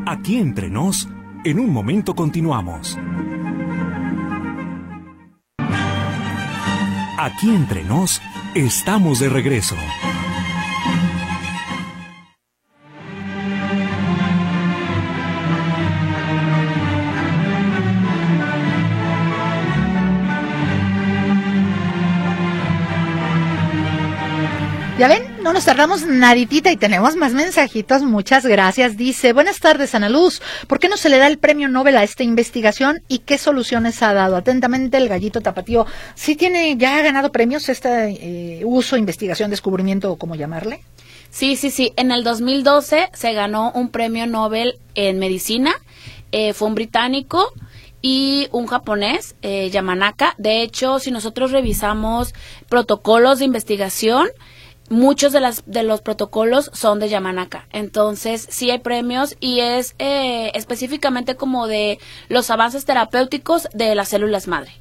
Aquí 0.05 0.37
entre 0.37 0.69
nos 0.69 1.09
en 1.45 1.61
un 1.61 1.71
momento 1.73 2.15
continuamos. 2.15 2.99
Aquí 7.23 7.55
entre 7.55 7.85
nos, 7.85 8.21
estamos 8.53 9.21
de 9.21 9.29
regreso. 9.29 9.77
¿Ya 25.03 25.09
ven? 25.09 25.43
no 25.43 25.53
nos 25.53 25.65
tardamos 25.65 26.07
naditita 26.07 26.71
y 26.71 26.77
tenemos 26.77 27.17
más 27.17 27.33
mensajitos. 27.33 28.05
Muchas 28.05 28.47
gracias. 28.47 28.97
Dice, 28.97 29.33
buenas 29.33 29.59
tardes, 29.59 29.97
Ana 29.97 30.09
Luz. 30.09 30.41
¿Por 30.69 30.79
qué 30.79 30.89
no 30.89 30.97
se 30.97 31.09
le 31.09 31.19
da 31.19 31.27
el 31.27 31.39
premio 31.39 31.67
Nobel 31.67 31.97
a 31.97 32.05
esta 32.05 32.23
investigación 32.23 33.03
y 33.09 33.19
qué 33.19 33.37
soluciones 33.37 34.01
ha 34.05 34.15
dado? 34.15 34.37
Atentamente, 34.37 34.99
el 34.99 35.09
gallito 35.09 35.41
tapatío. 35.41 35.87
¿Sí 36.15 36.37
tiene, 36.37 36.77
ya 36.77 36.99
ha 36.99 37.03
ganado 37.03 37.33
premios 37.33 37.69
este 37.69 38.11
eh, 38.11 38.65
uso, 38.65 38.97
investigación, 38.97 39.51
descubrimiento 39.51 40.13
o 40.13 40.19
cómo 40.19 40.37
llamarle? 40.37 40.85
Sí, 41.31 41.57
sí, 41.57 41.73
sí. 41.73 41.93
En 41.97 42.13
el 42.13 42.23
2012 42.23 43.09
se 43.13 43.33
ganó 43.33 43.73
un 43.73 43.89
premio 43.89 44.29
Nobel 44.29 44.79
en 44.95 45.19
medicina. 45.19 45.73
Eh, 46.31 46.53
fue 46.53 46.69
un 46.69 46.77
británico 46.77 47.53
y 48.03 48.47
un 48.53 48.69
japonés, 48.69 49.35
eh, 49.43 49.69
Yamanaka. 49.69 50.37
De 50.39 50.63
hecho, 50.63 51.01
si 51.01 51.11
nosotros 51.11 51.51
revisamos 51.51 52.35
protocolos 52.69 53.41
de 53.41 53.47
investigación, 53.47 54.29
muchos 54.89 55.33
de, 55.33 55.41
las, 55.41 55.63
de 55.67 55.83
los 55.83 56.03
protocolos 56.03 56.71
son 56.75 56.99
de 57.01 57.09
Yamanaka. 57.09 57.67
Entonces, 57.73 58.47
sí 58.51 58.71
hay 58.71 58.79
premios 58.79 59.37
y 59.41 59.61
es 59.61 59.95
eh, 59.99 60.51
específicamente 60.55 61.37
como 61.37 61.67
de 61.67 61.99
los 62.29 62.51
avances 62.51 62.85
terapéuticos 62.85 63.69
de 63.73 63.95
las 63.95 64.09
células 64.09 64.49
madre. 64.49 64.73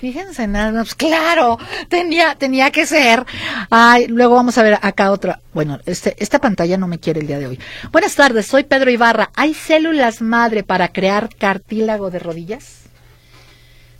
Fíjense 0.00 0.46
nada, 0.46 0.82
pues 0.82 0.94
claro, 0.94 1.58
tenía, 1.90 2.34
tenía 2.34 2.70
que 2.70 2.86
ser. 2.86 3.26
Ay, 3.68 4.06
luego 4.06 4.34
vamos 4.34 4.56
a 4.56 4.62
ver 4.62 4.78
acá 4.80 5.10
otra. 5.10 5.40
Bueno, 5.52 5.78
este, 5.84 6.16
esta 6.18 6.38
pantalla 6.38 6.78
no 6.78 6.88
me 6.88 6.98
quiere 6.98 7.20
el 7.20 7.26
día 7.26 7.38
de 7.38 7.48
hoy. 7.48 7.60
Buenas 7.92 8.14
tardes, 8.14 8.46
soy 8.46 8.64
Pedro 8.64 8.90
Ibarra. 8.90 9.30
¿Hay 9.36 9.52
células 9.52 10.22
madre 10.22 10.62
para 10.62 10.88
crear 10.88 11.28
cartílago 11.36 12.10
de 12.10 12.18
rodillas? 12.18 12.84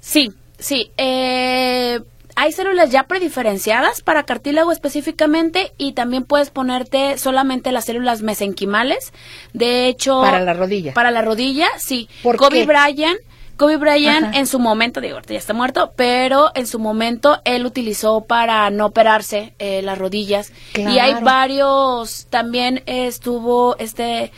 Sí, 0.01 0.33
sí. 0.59 0.91
Eh, 0.97 2.01
hay 2.41 2.53
células 2.53 2.91
ya 2.91 3.03
prediferenciadas 3.03 4.01
para 4.01 4.23
cartílago 4.23 4.73
específicamente 4.73 5.73
y 5.77 5.93
también 5.93 6.25
puedes 6.25 6.49
ponerte 6.49 7.19
solamente 7.19 7.71
las 7.71 7.85
células 7.85 8.23
mesenquimales. 8.23 9.13
De 9.53 9.89
hecho, 9.89 10.23
para 10.23 10.41
la 10.41 10.55
rodilla. 10.55 10.95
Para 10.95 11.11
la 11.11 11.21
rodilla, 11.21 11.69
sí. 11.77 12.09
¿Por 12.23 12.39
Kobe 12.39 12.61
qué? 12.61 12.67
Bryant 12.67 13.19
Kobe 13.59 13.77
Bryant 13.77 14.35
en 14.35 14.47
su 14.47 14.59
momento, 14.59 15.03
digo, 15.03 15.19
ya 15.29 15.37
está 15.37 15.53
muerto, 15.53 15.93
pero 15.95 16.51
en 16.55 16.67
su 16.67 16.79
momento 16.79 17.43
él 17.45 17.67
utilizó 17.67 18.23
para 18.23 18.71
no 18.71 18.87
operarse 18.87 19.53
eh, 19.59 19.83
las 19.83 19.99
rodillas. 19.99 20.51
Y 20.75 20.99
hay 20.99 21.23
varios, 21.23 22.27
también 22.31 22.83
estuvo 22.87 23.77
este 23.77 24.33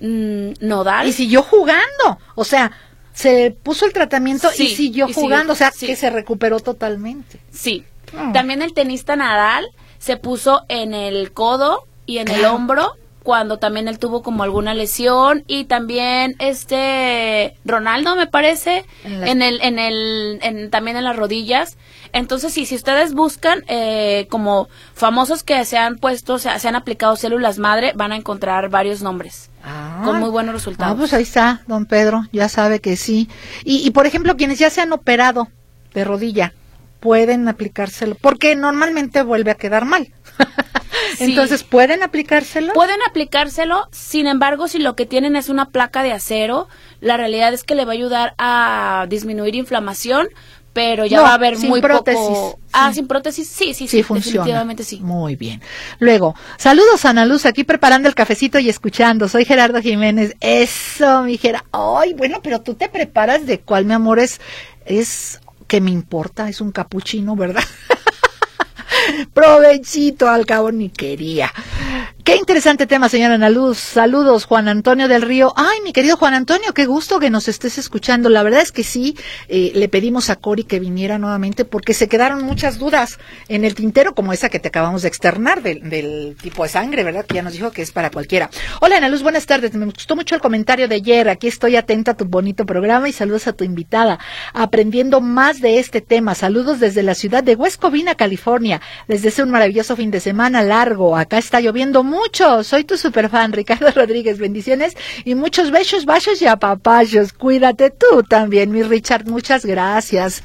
mm, 0.00 0.52
Nodal. 0.60 1.06
Y 1.06 1.12
siguió 1.12 1.42
jugando. 1.42 2.18
O 2.34 2.44
sea, 2.44 2.72
se 3.12 3.50
puso 3.62 3.86
el 3.86 3.92
tratamiento 3.92 4.48
y 4.52 4.68
siguió 4.68 5.06
y 5.08 5.12
siguió- 5.12 5.14
jugando. 5.14 5.52
o 5.52 5.56
sea, 5.56 5.70
sí. 5.70 5.86
que 5.86 5.96
se 5.96 6.10
recuperó 6.10 6.60
totalmente. 6.60 7.40
Sí. 7.52 7.84
Ah. 8.16 8.30
También 8.32 8.62
el 8.62 8.74
tenista 8.74 9.16
Nadal 9.16 9.66
se 9.98 10.16
puso 10.16 10.62
en 10.68 10.94
el 10.94 11.32
codo 11.32 11.86
y 12.06 12.18
en 12.18 12.28
el 12.28 12.44
hombro 12.44 12.96
cuando 13.22 13.58
también 13.58 13.88
él 13.88 13.98
tuvo 13.98 14.22
como 14.22 14.42
alguna 14.42 14.74
lesión 14.74 15.44
y 15.46 15.64
también 15.64 16.34
este 16.38 17.54
Ronaldo 17.64 18.16
me 18.16 18.26
parece 18.26 18.84
En 19.04 19.42
el 19.42 19.60
en 19.62 19.78
el 19.78 20.38
en, 20.42 20.70
también 20.70 20.96
en 20.96 21.04
las 21.04 21.16
rodillas 21.16 21.76
entonces 22.12 22.52
sí 22.52 22.66
si 22.66 22.74
ustedes 22.74 23.14
buscan 23.14 23.64
eh, 23.68 24.26
como 24.30 24.68
famosos 24.94 25.42
que 25.42 25.64
se 25.64 25.78
han 25.78 25.96
puesto 25.98 26.38
se, 26.38 26.58
se 26.58 26.68
han 26.68 26.76
aplicado 26.76 27.16
células 27.16 27.58
madre 27.58 27.92
van 27.94 28.12
a 28.12 28.16
encontrar 28.16 28.68
varios 28.68 29.02
nombres 29.02 29.48
Ah. 29.64 30.02
con 30.04 30.18
muy 30.18 30.28
buenos 30.28 30.54
resultados 30.54 30.92
Ah, 30.92 30.98
pues 30.98 31.12
ahí 31.14 31.22
está, 31.22 31.62
don 31.68 31.86
Pedro, 31.86 32.24
ya 32.32 32.48
sabe 32.48 32.80
que 32.80 32.96
sí. 32.96 33.28
Y, 33.64 33.86
y 33.86 33.92
por 33.92 34.06
ejemplo, 34.06 34.36
quienes 34.36 34.58
ya 34.58 34.70
se 34.70 34.80
han 34.80 34.92
operado 34.92 35.46
de 35.94 36.02
rodilla, 36.02 36.52
pueden 36.98 37.46
aplicárselo, 37.46 38.16
porque 38.16 38.56
normalmente 38.56 39.22
vuelve 39.22 39.52
a 39.52 39.54
quedar 39.54 39.84
mal. 39.84 40.12
Sí. 41.16 41.24
Entonces, 41.24 41.62
¿pueden 41.64 42.02
aplicárselo? 42.02 42.72
Pueden 42.72 42.98
aplicárselo, 43.08 43.88
sin 43.92 44.26
embargo, 44.26 44.68
si 44.68 44.78
lo 44.78 44.96
que 44.96 45.06
tienen 45.06 45.36
es 45.36 45.48
una 45.48 45.70
placa 45.70 46.02
de 46.02 46.12
acero, 46.12 46.68
la 47.00 47.16
realidad 47.16 47.52
es 47.54 47.64
que 47.64 47.74
le 47.74 47.84
va 47.84 47.92
a 47.92 47.94
ayudar 47.94 48.34
a 48.38 49.06
disminuir 49.08 49.54
inflamación, 49.54 50.28
pero 50.72 51.04
ya 51.04 51.18
No, 51.18 51.24
va 51.24 51.30
a 51.30 51.34
haber 51.34 51.56
sin 51.56 51.68
muy 51.68 51.82
prótesis, 51.82 52.20
poco. 52.20 52.58
Ah, 52.72 52.88
sí. 52.88 52.94
sin 52.94 53.06
prótesis, 53.06 53.46
sí, 53.46 53.74
sí, 53.74 53.86
sí, 53.86 53.88
Sí, 53.98 54.02
funciona. 54.02 54.38
definitivamente 54.38 54.84
sí. 54.84 55.00
Muy 55.02 55.36
bien. 55.36 55.60
Luego, 55.98 56.34
saludos 56.56 57.04
Ana 57.04 57.26
Luz, 57.26 57.44
aquí 57.44 57.62
preparando 57.64 58.08
el 58.08 58.14
cafecito 58.14 58.58
y 58.58 58.70
escuchando. 58.70 59.28
Soy 59.28 59.44
Gerardo 59.44 59.82
Jiménez. 59.82 60.34
Eso, 60.40 61.22
mi 61.24 61.36
Gera. 61.36 61.64
Ay, 61.72 62.14
bueno, 62.14 62.40
pero 62.42 62.62
tú 62.62 62.72
te 62.74 62.88
preparas 62.88 63.44
de 63.44 63.60
cuál, 63.60 63.84
mi 63.84 63.92
amor, 63.92 64.18
es, 64.18 64.40
es 64.86 65.40
que 65.66 65.82
me 65.82 65.90
importa, 65.90 66.48
es 66.48 66.62
un 66.62 66.72
capuchino, 66.72 67.36
¿verdad? 67.36 67.64
Provechito, 69.32 70.28
al 70.28 70.46
cabo 70.46 70.70
ni 70.72 70.88
quería. 70.88 71.52
Qué 72.24 72.36
interesante 72.36 72.86
tema, 72.86 73.08
señora 73.08 73.34
Ana 73.34 73.50
Luz. 73.50 73.78
Saludos, 73.78 74.44
Juan 74.44 74.68
Antonio 74.68 75.08
del 75.08 75.22
Río. 75.22 75.52
Ay, 75.56 75.80
mi 75.82 75.92
querido 75.92 76.16
Juan 76.16 76.34
Antonio, 76.34 76.72
qué 76.72 76.86
gusto 76.86 77.18
que 77.18 77.30
nos 77.30 77.48
estés 77.48 77.78
escuchando. 77.78 78.28
La 78.28 78.44
verdad 78.44 78.60
es 78.60 78.70
que 78.70 78.84
sí, 78.84 79.16
eh, 79.48 79.72
le 79.74 79.88
pedimos 79.88 80.30
a 80.30 80.36
Cori 80.36 80.62
que 80.62 80.78
viniera 80.78 81.18
nuevamente 81.18 81.64
porque 81.64 81.94
se 81.94 82.06
quedaron 82.06 82.44
muchas 82.44 82.78
dudas 82.78 83.18
en 83.48 83.64
el 83.64 83.74
tintero, 83.74 84.14
como 84.14 84.32
esa 84.32 84.50
que 84.50 84.60
te 84.60 84.68
acabamos 84.68 85.02
de 85.02 85.08
externar 85.08 85.62
del, 85.62 85.90
del 85.90 86.36
tipo 86.40 86.62
de 86.62 86.68
sangre, 86.68 87.02
¿verdad? 87.02 87.26
Que 87.26 87.34
ya 87.34 87.42
nos 87.42 87.54
dijo 87.54 87.72
que 87.72 87.82
es 87.82 87.90
para 87.90 88.08
cualquiera. 88.08 88.50
Hola, 88.80 88.98
Ana 88.98 89.08
Luz, 89.08 89.24
buenas 89.24 89.46
tardes. 89.46 89.74
Me 89.74 89.86
gustó 89.86 90.14
mucho 90.14 90.36
el 90.36 90.40
comentario 90.40 90.86
de 90.86 90.94
ayer. 90.94 91.28
Aquí 91.28 91.48
estoy 91.48 91.74
atenta 91.74 92.12
a 92.12 92.16
tu 92.16 92.24
bonito 92.24 92.64
programa 92.64 93.08
y 93.08 93.12
saludos 93.12 93.48
a 93.48 93.52
tu 93.52 93.64
invitada. 93.64 94.20
Aprendiendo 94.52 95.20
más 95.20 95.60
de 95.60 95.80
este 95.80 96.00
tema. 96.00 96.36
Saludos 96.36 96.78
desde 96.78 97.02
la 97.02 97.16
ciudad 97.16 97.42
de 97.42 97.56
West 97.56 97.80
Covina, 97.80 98.14
California. 98.14 98.80
Les 99.08 99.22
deseo 99.22 99.44
un 99.44 99.50
maravilloso 99.50 99.96
fin 99.96 100.12
de 100.12 100.20
semana 100.20 100.62
largo. 100.62 101.16
Acá 101.16 101.38
está 101.38 101.60
lloviendo 101.60 102.04
mucho. 102.12 102.62
Soy 102.62 102.84
tu 102.84 102.96
superfan, 102.96 103.52
Ricardo 103.60 103.90
Rodríguez. 103.90 104.38
Bendiciones 104.38 104.96
y 105.24 105.34
muchos 105.34 105.70
besos, 105.70 106.04
vasos 106.04 106.40
y 106.42 106.46
apapachos. 106.46 107.32
Cuídate 107.32 107.90
tú 107.90 108.22
también, 108.22 108.70
mi 108.70 108.82
Richard. 108.82 109.26
Muchas 109.26 109.66
gracias. 109.66 110.44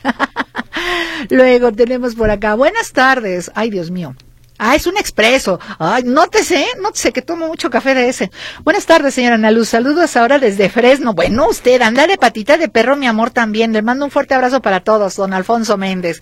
Luego 1.30 1.72
tenemos 1.72 2.16
por 2.16 2.32
acá. 2.32 2.56
Buenas 2.56 2.92
tardes. 2.92 3.52
Ay, 3.54 3.70
Dios 3.70 3.92
mío. 3.92 4.16
Ah, 4.60 4.76
es 4.76 4.88
un 4.88 4.98
expreso. 4.98 5.60
Ay, 5.78 6.02
nótese, 6.04 6.66
nótese 6.82 7.14
que 7.14 7.22
tomo 7.22 7.48
mucho 7.48 7.70
café 7.70 7.94
de 7.94 8.10
ese. 8.10 8.32
Buenas 8.64 8.88
tardes, 8.88 9.14
señora 9.14 9.36
Ana 9.36 9.52
Luz. 9.52 9.70
Saludos 9.70 10.18
ahora 10.18 10.40
desde 10.40 10.70
Fresno. 10.70 11.14
Bueno, 11.14 11.48
usted 11.48 11.80
anda 11.84 12.08
de 12.08 12.18
patita 12.18 12.58
de 12.58 12.68
perro, 12.68 12.96
mi 12.96 13.06
amor, 13.06 13.30
también. 13.30 13.72
Le 13.72 13.84
mando 13.84 14.06
un 14.06 14.12
fuerte 14.12 14.34
abrazo 14.34 14.62
para 14.62 14.80
todos, 14.80 15.16
don 15.16 15.34
Alfonso 15.34 15.78
Méndez. 15.78 16.22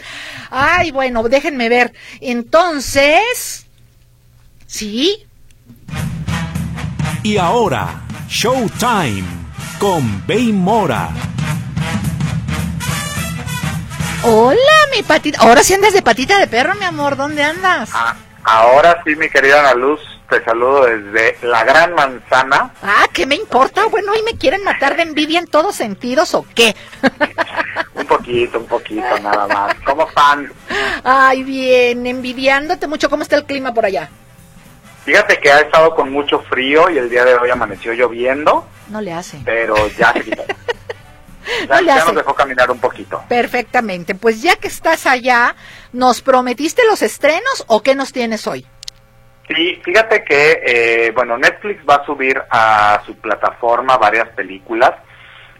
Ay, 0.50 0.92
bueno, 0.92 1.24
déjenme 1.24 1.70
ver. 1.70 1.94
Entonces, 2.20 3.68
¿sí? 4.68 5.26
Y 7.24 7.38
ahora, 7.38 8.04
Showtime 8.28 9.24
con 9.80 10.26
Bey 10.28 10.54
Mora. 10.54 11.10
Hola, 14.24 14.58
mi 14.96 15.04
patita. 15.04 15.40
Ahora 15.42 15.64
sí 15.64 15.74
andas 15.74 15.94
de 15.94 16.02
patita 16.02 16.38
de 16.40 16.48
perro, 16.48 16.76
mi 16.76 16.86
amor. 16.86 17.16
¿Dónde 17.16 17.44
andas? 17.44 17.90
Ah, 17.94 18.16
ahora 18.44 19.02
sí, 19.06 19.16
mi 19.16 19.30
querida 19.30 19.60
Ana 19.60 19.74
Luz, 19.74 20.00
te 20.30 20.44
saludo 20.44 20.86
desde 20.86 21.38
la 21.42 21.64
Gran 21.64 21.94
Manzana. 21.94 22.72
Ah, 22.82 23.06
¿qué 23.14 23.26
me 23.26 23.36
importa? 23.36 23.86
Bueno, 23.86 24.16
¿y 24.16 24.24
me 24.24 24.38
quieren 24.38 24.64
matar 24.64 24.96
de 24.96 25.04
envidia 25.04 25.40
en 25.40 25.48
todos 25.48 25.76
sentidos 25.76 26.34
o 26.34 26.46
qué? 26.56 26.76
Un 27.96 28.06
poquito, 28.06 28.60
un 28.60 28.68
poquito 28.68 29.20
nada 29.22 29.48
más. 29.48 29.74
¿Cómo 29.86 30.08
están? 30.08 30.52
Ay, 31.04 31.44
bien, 31.44 32.06
envidiándote 32.06 32.88
mucho. 32.88 33.10
¿Cómo 33.10 33.24
está 33.24 33.36
el 33.36 33.46
clima 33.46 33.74
por 33.74 33.86
allá? 33.86 34.10
Fíjate 35.06 35.38
que 35.40 35.52
ha 35.52 35.60
estado 35.62 35.94
con 35.96 36.12
mucho 36.12 36.40
frío 36.50 36.90
y 36.90 36.98
el 36.98 37.10
día 37.10 37.24
de 37.24 37.36
hoy 37.36 37.50
amaneció 37.52 37.94
lloviendo, 37.94 38.68
No 38.90 39.02
le 39.02 39.14
hace. 39.14 39.40
pero 39.46 39.76
ya 39.90 40.12
se 40.14 40.22
quitó. 40.24 40.44
Ya, 41.70 41.76
No 41.76 41.82
le 41.82 41.86
ya 41.88 41.96
hace. 41.98 42.06
nos 42.08 42.16
dejó 42.16 42.34
caminar 42.34 42.72
un 42.72 42.80
poquito. 42.80 43.24
Perfectamente. 43.30 44.16
Pues 44.16 44.42
ya 44.42 44.56
que 44.56 44.68
estás 44.68 45.06
allá, 45.06 45.56
¿nos 45.94 46.22
prometiste 46.24 46.82
los 46.90 47.04
estrenos 47.04 47.64
o 47.68 47.84
qué 47.84 47.94
nos 47.94 48.12
tienes 48.12 48.48
hoy? 48.48 48.66
Sí, 49.48 49.80
fíjate 49.86 50.24
que, 50.24 50.60
eh, 50.66 51.12
bueno, 51.12 51.38
Netflix 51.38 51.84
va 51.88 51.98
a 51.98 52.06
subir 52.08 52.42
a 52.50 53.00
su 53.06 53.16
plataforma 53.18 53.96
varias 53.98 54.28
películas. 54.30 54.92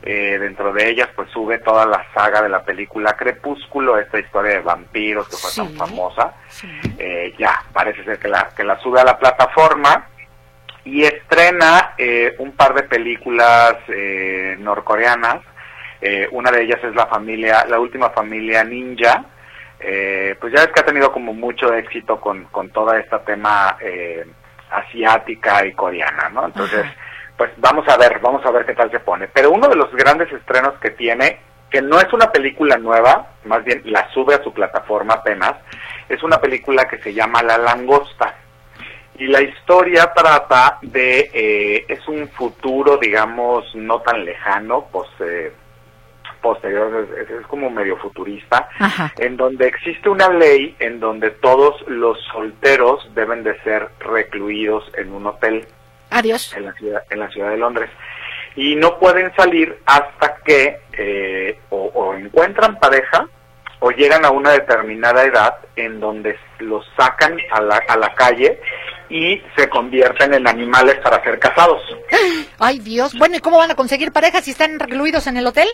Eh, 0.08 0.38
dentro 0.40 0.72
de 0.72 0.88
ellas, 0.88 1.10
pues 1.16 1.30
sube 1.32 1.58
toda 1.58 1.84
la 1.88 2.06
saga 2.14 2.42
de 2.44 2.50
la 2.50 2.64
película 2.64 3.14
Crepúsculo, 3.18 3.98
esta 3.98 4.20
historia 4.20 4.52
de 4.54 4.60
vampiros 4.60 5.28
que 5.28 5.36
fue 5.36 5.50
tan 5.56 5.72
Sí. 5.72 5.78
famosa. 5.78 6.34
Eh, 7.00 7.34
ya, 7.40 7.60
parece 7.74 8.04
ser 8.04 8.20
que 8.20 8.28
la, 8.28 8.50
que 8.56 8.64
la 8.64 8.78
sube 8.82 9.02
a 9.02 9.04
la 9.04 9.18
plataforma 9.18 10.08
y 10.84 11.04
estrena 11.04 11.96
eh, 11.98 12.36
un 12.38 12.52
par 12.52 12.76
de 12.76 12.84
películas 12.84 13.78
eh, 13.88 14.56
norcoreanas. 14.60 15.42
Eh, 16.02 16.28
una 16.32 16.52
de 16.52 16.62
ellas 16.62 16.80
es 16.84 16.94
la 16.94 17.08
familia, 17.08 17.66
la 17.68 17.80
última 17.80 18.12
familia 18.12 18.64
ninja. 18.64 19.26
Eh, 19.80 20.36
pues 20.40 20.54
ya 20.54 20.62
ves 20.62 20.70
que 20.72 20.82
ha 20.82 20.86
tenido 20.86 21.12
como 21.12 21.34
mucho 21.34 21.74
éxito 21.74 22.22
con, 22.22 22.44
con 22.46 22.70
toda 22.70 23.00
esta 23.00 23.24
tema 23.26 23.76
eh, 23.82 24.24
asiática 24.70 25.66
y 25.66 25.74
coreana, 25.74 26.30
¿no? 26.30 26.46
Entonces, 26.46 26.86
Ajá. 26.86 26.96
Pues 27.38 27.52
vamos 27.58 27.88
a 27.88 27.98
ver, 27.98 28.20
vamos 28.20 28.46
a 28.46 28.52
ver 28.52 28.66
qué 28.66 28.74
tal 28.74 28.90
se 28.92 29.00
pone. 29.00 29.28
Pero 29.28 29.52
uno 29.52 29.68
de 29.68 29.76
los 29.76 29.94
grandes 29.94 30.32
estrenos 30.32 30.74
que 30.80 30.92
tiene, 30.92 31.40
que 31.70 31.82
no 31.82 32.00
es 32.00 32.12
una 32.14 32.32
película 32.32 32.78
nueva, 32.78 33.34
más 33.46 33.64
bien 33.64 33.82
la 33.86 34.10
sube 34.12 34.36
a 34.36 34.44
su 34.44 34.54
plataforma 34.54 35.16
apenas, 35.16 35.56
es 36.08 36.24
una 36.24 36.40
película 36.40 36.88
que 36.88 37.00
se 37.00 37.14
llama 37.14 37.44
La 37.44 37.58
Langosta. 37.58 38.36
Y 39.18 39.28
la 39.28 39.42
historia 39.42 40.12
trata 40.14 40.78
de, 40.82 41.30
eh, 41.34 41.86
es 41.88 42.06
un 42.08 42.28
futuro, 42.30 42.98
digamos, 42.98 43.74
no 43.76 44.02
tan 44.02 44.26
lejano, 44.26 44.88
pues, 44.92 45.08
eh, 45.20 45.54
posterior, 46.42 47.08
es, 47.18 47.30
es, 47.30 47.48
como 47.48 47.70
medio 47.72 47.98
futurista, 47.98 48.70
Ajá. 48.78 49.12
en 49.18 49.36
donde 49.36 49.68
existe 49.68 50.10
una 50.10 50.30
ley 50.30 50.76
en 50.80 51.00
donde 51.00 51.32
todos 51.32 51.82
los 51.88 52.20
solteros 52.32 53.10
deben 53.16 53.44
de 53.44 53.60
ser 53.62 53.90
recluidos 54.00 54.84
en 54.96 55.12
un 55.12 55.26
hotel 55.26 55.66
Adiós. 56.16 56.54
en 56.56 56.66
la 56.66 56.74
ciudad, 56.74 57.04
en 57.10 57.20
la 57.20 57.30
ciudad 57.30 57.50
de 57.50 57.58
Londres. 57.58 57.90
Y 58.56 58.76
no 58.76 58.98
pueden 59.00 59.34
salir 59.36 59.78
hasta 59.86 60.38
que 60.46 60.80
eh, 60.98 61.60
o, 61.70 61.92
o 61.94 62.16
encuentran 62.16 62.80
pareja 62.80 63.28
o 63.80 63.92
llegan 63.92 64.24
a 64.24 64.32
una 64.32 64.52
determinada 64.52 65.24
edad 65.24 65.56
en 65.76 66.00
donde 66.00 66.38
los 66.60 66.86
sacan 66.98 67.38
a 67.52 67.62
la, 67.62 67.82
a 67.88 67.98
la 67.98 68.14
calle 68.16 68.60
y 69.10 69.42
se 69.56 69.70
convierten 69.70 70.34
en 70.34 70.48
animales 70.48 70.96
para 71.04 71.22
ser 71.24 71.38
cazados. 71.38 71.82
Ay, 72.58 72.80
Dios. 72.80 73.14
Bueno, 73.18 73.36
¿y 73.36 73.40
cómo 73.40 73.58
van 73.58 73.72
a 73.72 73.76
conseguir 73.76 74.12
pareja 74.12 74.42
si 74.42 74.52
están 74.52 74.80
recluidos 74.80 75.28
en 75.28 75.38
el 75.38 75.46
hotel? 75.46 75.68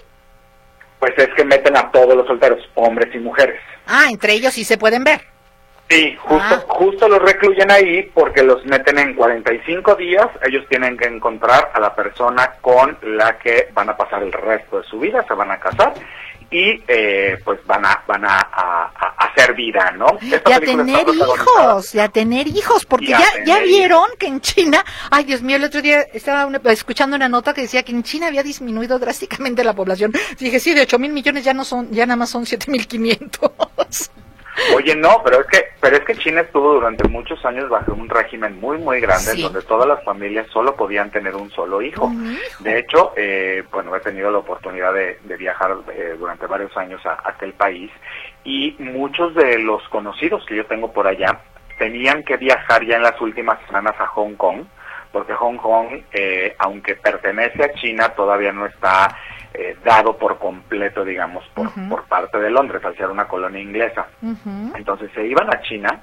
Pues 0.99 1.13
es 1.17 1.30
que 1.36 1.45
meten 1.45 1.77
a 1.77 1.91
todos 1.91 2.15
los 2.15 2.27
solteros, 2.27 2.60
hombres 2.75 3.13
y 3.15 3.19
mujeres. 3.19 3.60
Ah, 3.88 4.08
entre 4.10 4.34
ellos 4.34 4.54
sí 4.54 4.63
se 4.63 4.77
pueden 4.77 5.04
ver. 5.04 5.21
Sí, 5.91 6.15
justo, 6.21 6.56
Ah. 6.56 6.63
justo 6.67 7.08
los 7.10 7.21
recluyen 7.21 7.69
ahí 7.69 8.04
porque 8.13 8.43
los 8.43 8.65
meten 8.65 8.97
en 8.97 9.13
45 9.13 9.95
días. 9.95 10.27
Ellos 10.41 10.63
tienen 10.69 10.95
que 10.97 11.06
encontrar 11.06 11.69
a 11.73 11.80
la 11.82 11.93
persona 11.93 12.54
con 12.62 12.97
la 13.01 13.38
que 13.38 13.67
van 13.73 13.89
a 13.89 13.97
pasar 13.97 14.23
el 14.23 14.32
resto 14.32 14.80
de 14.80 14.88
su 14.88 14.99
vida, 14.99 15.23
se 15.27 15.34
van 15.34 15.51
a 15.51 15.60
casar 15.60 15.93
y 16.49 16.82
eh, 16.88 17.38
pues 17.45 17.60
van 17.65 17.86
a 17.86 18.04
van 18.08 18.23
a, 18.25 18.39
a- 18.39 18.91
a 18.95 19.25
hacer 19.27 19.54
vida, 19.54 19.91
¿no? 19.97 20.08
Esta 20.21 20.49
Y 20.49 20.54
a 20.54 20.60
tener 20.60 21.06
hijos, 21.10 21.95
y 21.95 21.99
a 21.99 22.08
tener 22.10 22.47
hijos, 22.47 22.86
porque 22.86 23.08
ya, 23.08 23.19
ya 23.45 23.60
vieron 23.60 24.06
que 24.19 24.27
en 24.27 24.39
China, 24.41 24.84
ay 25.10 25.23
Dios 25.25 25.41
mío, 25.41 25.58
el 25.58 25.63
otro 25.65 25.82
día 25.82 26.01
estaba 26.13 26.45
una- 26.45 26.62
escuchando 26.65 27.15
una 27.17 27.27
nota 27.30 27.54
que 27.54 27.62
decía 27.62 27.84
que 27.84 27.91
en 27.91 28.04
China 28.04 28.27
había 28.27 28.43
disminuido 28.43 28.97
drásticamente 28.99 29.63
la 29.65 29.73
población. 29.73 30.13
Dije, 30.39 30.60
sí, 30.60 30.73
de 30.73 30.82
8 30.82 30.99
mil 30.99 31.12
millones 31.12 31.43
ya 31.43 31.54
no 31.54 31.63
son, 31.65 31.91
ya 31.91 32.06
nada 32.06 32.15
más 32.17 32.30
son 32.30 32.45
7 32.45 32.69
mil 32.71 32.88
500. 32.88 33.51
Oye, 34.75 34.95
no, 34.95 35.21
pero 35.23 35.41
es 35.41 35.47
que 35.47 35.65
pero 35.79 35.95
es 35.97 36.03
que 36.03 36.15
China 36.15 36.41
estuvo 36.41 36.73
durante 36.73 37.07
muchos 37.07 37.43
años 37.45 37.69
bajo 37.69 37.93
un 37.93 38.09
régimen 38.09 38.59
muy 38.59 38.77
muy 38.77 38.99
grande 38.99 39.31
Sí. 39.31 39.37
en 39.37 39.43
donde 39.43 39.61
todas 39.67 39.87
las 39.87 40.03
familias 40.03 40.47
solo 40.51 40.75
podían 40.75 41.09
tener 41.11 41.35
un 41.35 41.49
solo 41.51 41.81
hijo. 41.81 42.05
Un 42.05 42.33
hijo. 42.33 42.63
De 42.63 42.79
hecho, 42.79 43.13
eh, 43.15 43.63
bueno, 43.71 43.95
he 43.95 43.99
tenido 44.01 44.29
la 44.29 44.39
oportunidad 44.39 44.93
de, 44.93 45.19
de 45.23 45.37
viajar 45.37 45.75
eh, 45.93 46.15
durante 46.19 46.45
varios 46.47 46.75
años 46.77 47.03
a, 47.05 47.11
a 47.13 47.29
aquel 47.29 47.53
país 47.53 47.89
y 48.43 48.75
muchos 48.79 49.33
de 49.35 49.57
los 49.59 49.81
conocidos 49.89 50.45
que 50.45 50.55
yo 50.55 50.65
tengo 50.65 50.91
por 50.91 51.07
allá 51.07 51.39
tenían 51.77 52.23
que 52.23 52.37
viajar 52.37 52.85
ya 52.85 52.97
en 52.97 53.03
las 53.03 53.19
últimas 53.21 53.57
semanas 53.65 53.95
a 53.99 54.05
Hong 54.07 54.35
Kong, 54.35 54.65
porque 55.11 55.33
Hong 55.33 55.57
Kong, 55.57 56.03
eh, 56.11 56.55
aunque 56.59 56.95
pertenece 56.95 57.63
a 57.63 57.73
China, 57.73 58.09
todavía 58.09 58.51
no 58.51 58.65
está 58.67 59.17
eh, 59.53 59.77
dado 59.83 60.17
por 60.17 60.37
completo, 60.37 61.03
digamos, 61.03 61.43
por, 61.53 61.69
por 61.89 62.03
parte 62.05 62.37
de 62.39 62.49
Londres, 62.49 62.83
al 62.85 62.95
ser 62.95 63.07
una 63.07 63.27
colonia 63.27 63.61
inglesa. 63.61 64.07
Entonces 64.75 65.11
se 65.13 65.25
iban 65.25 65.53
a 65.53 65.61
China 65.61 66.01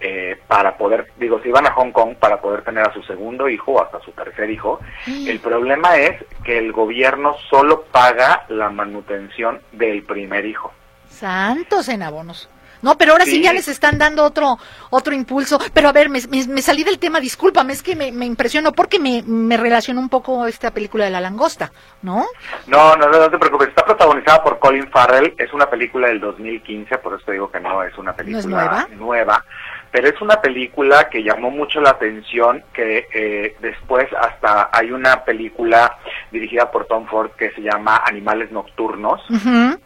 eh, 0.00 0.40
para 0.46 0.76
poder, 0.76 1.12
digo, 1.16 1.40
se 1.40 1.48
iban 1.48 1.66
a 1.66 1.72
Hong 1.72 1.90
Kong 1.90 2.14
para 2.16 2.40
poder 2.40 2.62
tener 2.62 2.86
a 2.86 2.92
su 2.92 3.02
segundo 3.02 3.48
hijo 3.48 3.72
o 3.72 3.82
hasta 3.82 4.00
su 4.00 4.12
tercer 4.12 4.50
hijo. 4.50 4.80
El 5.06 5.40
problema 5.40 5.96
es 5.96 6.24
que 6.44 6.58
el 6.58 6.72
gobierno 6.72 7.36
solo 7.50 7.82
paga 7.84 8.44
la 8.48 8.70
manutención 8.70 9.60
del 9.72 10.02
primer 10.02 10.46
hijo. 10.46 10.72
Santos 11.08 11.88
en 11.88 12.02
abonos. 12.02 12.48
No, 12.82 12.96
pero 12.98 13.12
ahora 13.12 13.24
sí. 13.24 13.32
Sí. 13.32 13.42
ya 13.42 13.52
les 13.52 13.68
están 13.68 13.98
dando 13.98 14.24
otro 14.24 14.58
otro 14.90 15.14
impulso. 15.14 15.58
Pero 15.74 15.88
a 15.88 15.92
ver, 15.92 16.08
me, 16.08 16.20
me- 16.28 16.46
me 16.46 16.62
salí 16.62 16.84
del 16.84 16.98
tema, 16.98 17.20
discúlpame, 17.20 17.72
es 17.72 17.82
que 17.82 17.94
me, 17.96 18.12
me 18.12 18.26
impresionó 18.26 18.72
porque 18.72 18.98
me, 18.98 19.22
me 19.26 19.56
relacionó 19.56 20.00
un 20.00 20.08
poco 20.08 20.46
esta 20.46 20.70
película 20.72 21.04
de 21.04 21.10
la 21.10 21.20
langosta, 21.20 21.72
¿no? 22.02 22.24
No, 22.66 22.96
no, 22.96 23.08
no, 23.08 23.18
no 23.18 23.30
te 23.30 23.38
preocupes. 23.38 23.68
Está 23.68 23.84
protagonizada 23.84 24.42
por 24.42 24.58
Colin 24.58 24.90
Farrell. 24.90 25.34
Es 25.38 25.52
una 25.52 25.68
película 25.68 26.08
del 26.08 26.20
2015, 26.20 26.98
por 26.98 27.20
eso 27.20 27.30
digo 27.32 27.50
que 27.50 27.60
no 27.60 27.82
es 27.82 27.96
una 27.98 28.14
película 28.14 28.42
nueva? 28.46 28.88
nueva, 28.96 29.44
Pero 29.90 30.08
es 30.08 30.20
una 30.20 30.40
película 30.40 31.08
que 31.08 31.22
llamó 31.22 31.50
mucho 31.50 31.80
la 31.80 31.90
atención, 31.90 32.62
que 32.72 33.06
eh, 33.12 33.56
después 33.60 34.06
hasta 34.20 34.70
hay 34.72 34.90
una 34.90 35.24
película 35.24 35.96
dirigida 36.30 36.70
por 36.70 36.86
Tom 36.86 37.06
Ford 37.06 37.30
que 37.32 37.50
se 37.52 37.60
llama 37.62 38.02
Animales 38.06 38.50
Nocturnos. 38.52 39.20
Ujú. 39.30 39.78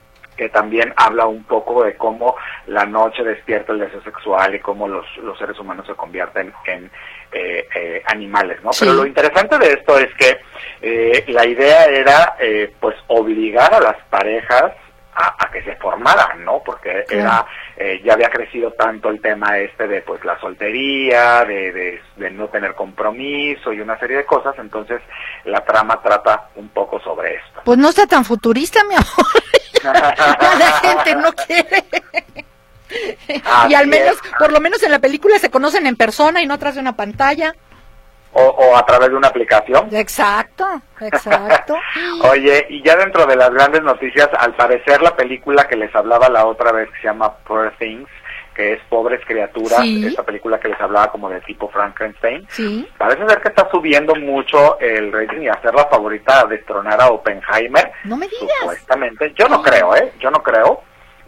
Que 0.42 0.48
también 0.48 0.92
habla 0.96 1.26
un 1.26 1.44
poco 1.44 1.84
de 1.84 1.96
cómo 1.96 2.34
la 2.66 2.84
noche 2.84 3.22
despierta 3.22 3.72
el 3.72 3.78
deseo 3.78 4.02
sexual 4.02 4.52
y 4.56 4.58
cómo 4.58 4.88
los, 4.88 5.06
los 5.18 5.38
seres 5.38 5.56
humanos 5.56 5.86
se 5.86 5.94
convierten 5.94 6.52
en 6.66 6.90
eh, 7.30 7.68
eh, 7.72 8.02
animales, 8.06 8.60
¿no? 8.64 8.72
Sí. 8.72 8.84
Pero 8.84 8.94
lo 8.94 9.06
interesante 9.06 9.56
de 9.56 9.72
esto 9.74 9.96
es 10.00 10.12
que 10.14 10.40
eh, 10.80 11.24
la 11.28 11.46
idea 11.46 11.84
era, 11.84 12.34
eh, 12.40 12.74
pues, 12.80 12.96
obligar 13.06 13.72
a 13.72 13.78
las 13.80 13.96
parejas 14.10 14.72
a, 15.14 15.44
a 15.44 15.50
que 15.52 15.62
se 15.62 15.76
formaran, 15.76 16.44
¿no? 16.44 16.60
Porque 16.64 17.04
era, 17.08 17.46
eh, 17.76 18.00
ya 18.02 18.14
había 18.14 18.28
crecido 18.28 18.72
tanto 18.72 19.10
el 19.10 19.20
tema 19.20 19.58
este 19.58 19.86
de, 19.86 20.02
pues, 20.02 20.24
la 20.24 20.40
soltería, 20.40 21.44
de, 21.44 21.70
de, 21.70 22.02
de 22.16 22.30
no 22.32 22.48
tener 22.48 22.74
compromiso 22.74 23.72
y 23.72 23.80
una 23.80 23.96
serie 24.00 24.16
de 24.16 24.24
cosas, 24.24 24.56
entonces 24.58 25.00
la 25.44 25.60
trama 25.64 26.00
trata 26.02 26.48
un 26.56 26.68
poco 26.70 26.98
sobre 26.98 27.36
esto. 27.36 27.60
Pues 27.64 27.78
no 27.78 27.90
está 27.90 28.08
tan 28.08 28.24
futurista, 28.24 28.82
mi 28.84 28.94
amor. 28.94 29.41
La 30.58 30.72
gente 30.82 31.14
no 31.16 31.32
quiere. 31.32 31.84
y 33.68 33.74
al 33.74 33.86
menos, 33.86 34.16
es. 34.16 34.32
por 34.38 34.52
lo 34.52 34.60
menos 34.60 34.82
en 34.82 34.90
la 34.90 34.98
película 34.98 35.38
se 35.38 35.50
conocen 35.50 35.86
en 35.86 35.96
persona 35.96 36.42
y 36.42 36.46
no 36.46 36.54
atrás 36.54 36.74
de 36.74 36.80
una 36.80 36.96
pantalla. 36.96 37.54
O, 38.34 38.42
o 38.42 38.76
a 38.76 38.86
través 38.86 39.10
de 39.10 39.16
una 39.16 39.28
aplicación. 39.28 39.88
Exacto, 39.94 40.66
exacto. 41.00 41.76
Oye, 42.30 42.66
y 42.70 42.82
ya 42.82 42.96
dentro 42.96 43.26
de 43.26 43.36
las 43.36 43.50
grandes 43.50 43.82
noticias, 43.82 44.30
al 44.38 44.54
parecer 44.54 45.02
la 45.02 45.14
película 45.14 45.68
que 45.68 45.76
les 45.76 45.94
hablaba 45.94 46.30
la 46.30 46.46
otra 46.46 46.72
vez 46.72 46.88
que 46.90 47.02
se 47.02 47.08
llama 47.08 47.34
Poor 47.44 47.74
Things, 47.78 48.08
que 48.54 48.74
es 48.74 48.80
Pobres 48.88 49.20
Criaturas, 49.26 49.80
Sí. 49.80 50.06
esta 50.06 50.22
película 50.24 50.60
que 50.60 50.68
les 50.68 50.80
hablaba 50.80 51.10
como 51.10 51.28
de 51.30 51.40
tipo 51.42 51.68
Frankenstein, 51.68 52.46
Sí. 52.50 52.88
parece 52.98 53.26
ser 53.26 53.40
que 53.40 53.48
está 53.48 53.68
subiendo 53.70 54.14
mucho 54.14 54.78
el 54.80 55.12
rating 55.12 55.42
y 55.42 55.48
a 55.48 55.60
ser 55.62 55.74
la 55.74 55.86
favorita 55.86 56.44
de 56.46 56.56
destronar 56.56 57.00
a 57.00 57.08
Oppenheimer, 57.08 57.90
No 58.04 58.16
me 58.16 58.28
digas. 58.28 58.48
supuestamente. 58.60 59.32
Yo 59.34 59.48
no 59.48 59.62
creo, 59.62 59.96
¿eh? 59.96 60.12
Yo 60.20 60.30
no 60.30 60.42
creo, 60.42 60.82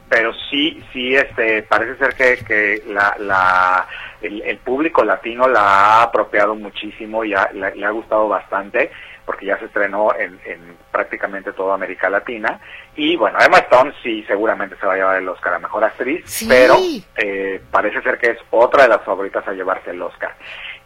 pero 0.09 0.33
sí, 0.51 0.83
sí, 0.93 1.17
este, 1.17 1.63
parece 1.63 1.97
ser 1.97 2.15
que, 2.15 2.45
que 2.45 2.83
la, 2.93 3.17
la, 3.19 3.87
el, 4.21 4.43
el 4.43 4.59
público 4.59 5.03
latino 5.03 5.49
la 5.49 5.61
ha 5.61 6.03
apropiado 6.03 6.55
muchísimo 6.55 7.25
y 7.25 7.35
ha- 7.35 7.51
le, 7.53 7.75
le 7.75 7.87
ha 7.87 7.91
gustado 7.91 8.29
bastante 8.29 8.91
porque 9.25 9.47
ya 9.47 9.59
se 9.59 9.65
estrenó 9.65 10.15
en, 10.15 10.39
en 10.45 10.77
prácticamente 10.93 11.55
toda 11.55 11.75
América 11.75 12.11
Latina 12.11 12.61
y 12.97 13.17
bueno, 13.17 13.39
Emma 13.41 13.59
Stone 13.59 13.93
sí 14.03 14.23
seguramente 14.27 14.77
se 14.81 14.87
va 14.87 14.95
a 14.95 14.97
llevar 14.97 15.17
el 15.19 15.29
Oscar 15.29 15.55
a 15.55 15.59
Mejor 15.59 15.85
Actriz, 15.85 16.23
Sí. 16.27 16.47
pero 16.49 16.77
eh, 17.17 17.61
parece 17.71 18.01
ser 18.03 18.19
que 18.19 18.31
es 18.33 18.39
otra 18.51 18.85
de 18.85 18.89
las 18.91 19.03
favoritas 19.03 19.47
a 19.49 19.53
llevarse 19.53 19.91
el 19.91 20.01
Oscar. 20.03 20.35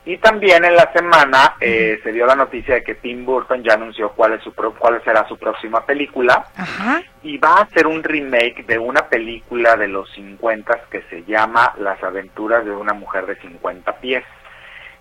Y 0.05 0.17
también 0.17 0.65
en 0.65 0.75
la 0.75 0.91
semana 0.93 1.57
eh, 1.61 2.01
se 2.03 2.13
dio 2.13 2.25
la 2.25 2.35
noticia 2.35 2.77
de 2.77 2.83
que 2.83 2.95
Tim 2.95 3.27
Burton 3.27 3.63
ya 3.63 3.75
anunció 3.75 4.11
cuál, 4.13 4.33
es 4.35 4.43
su 4.43 4.55
pro- 4.55 4.73
cuál 4.75 5.03
será 5.05 5.29
su 5.29 5.37
próxima 5.37 5.85
película 5.85 6.47
Ajá. 6.57 7.03
y 7.23 7.37
va 7.37 7.57
a 7.59 7.63
hacer 7.65 7.87
un 7.87 8.03
remake 8.03 8.65
de 8.67 8.79
una 8.79 9.07
película 9.07 9.77
de 9.77 9.89
los 9.89 10.11
50 10.15 10.85
que 10.91 11.03
se 11.11 11.25
llama 11.25 11.75
Las 11.79 12.03
aventuras 12.03 12.65
de 12.65 12.71
una 12.71 12.95
mujer 12.95 13.27
de 13.27 13.37
50 13.37 13.93
pies, 14.01 14.25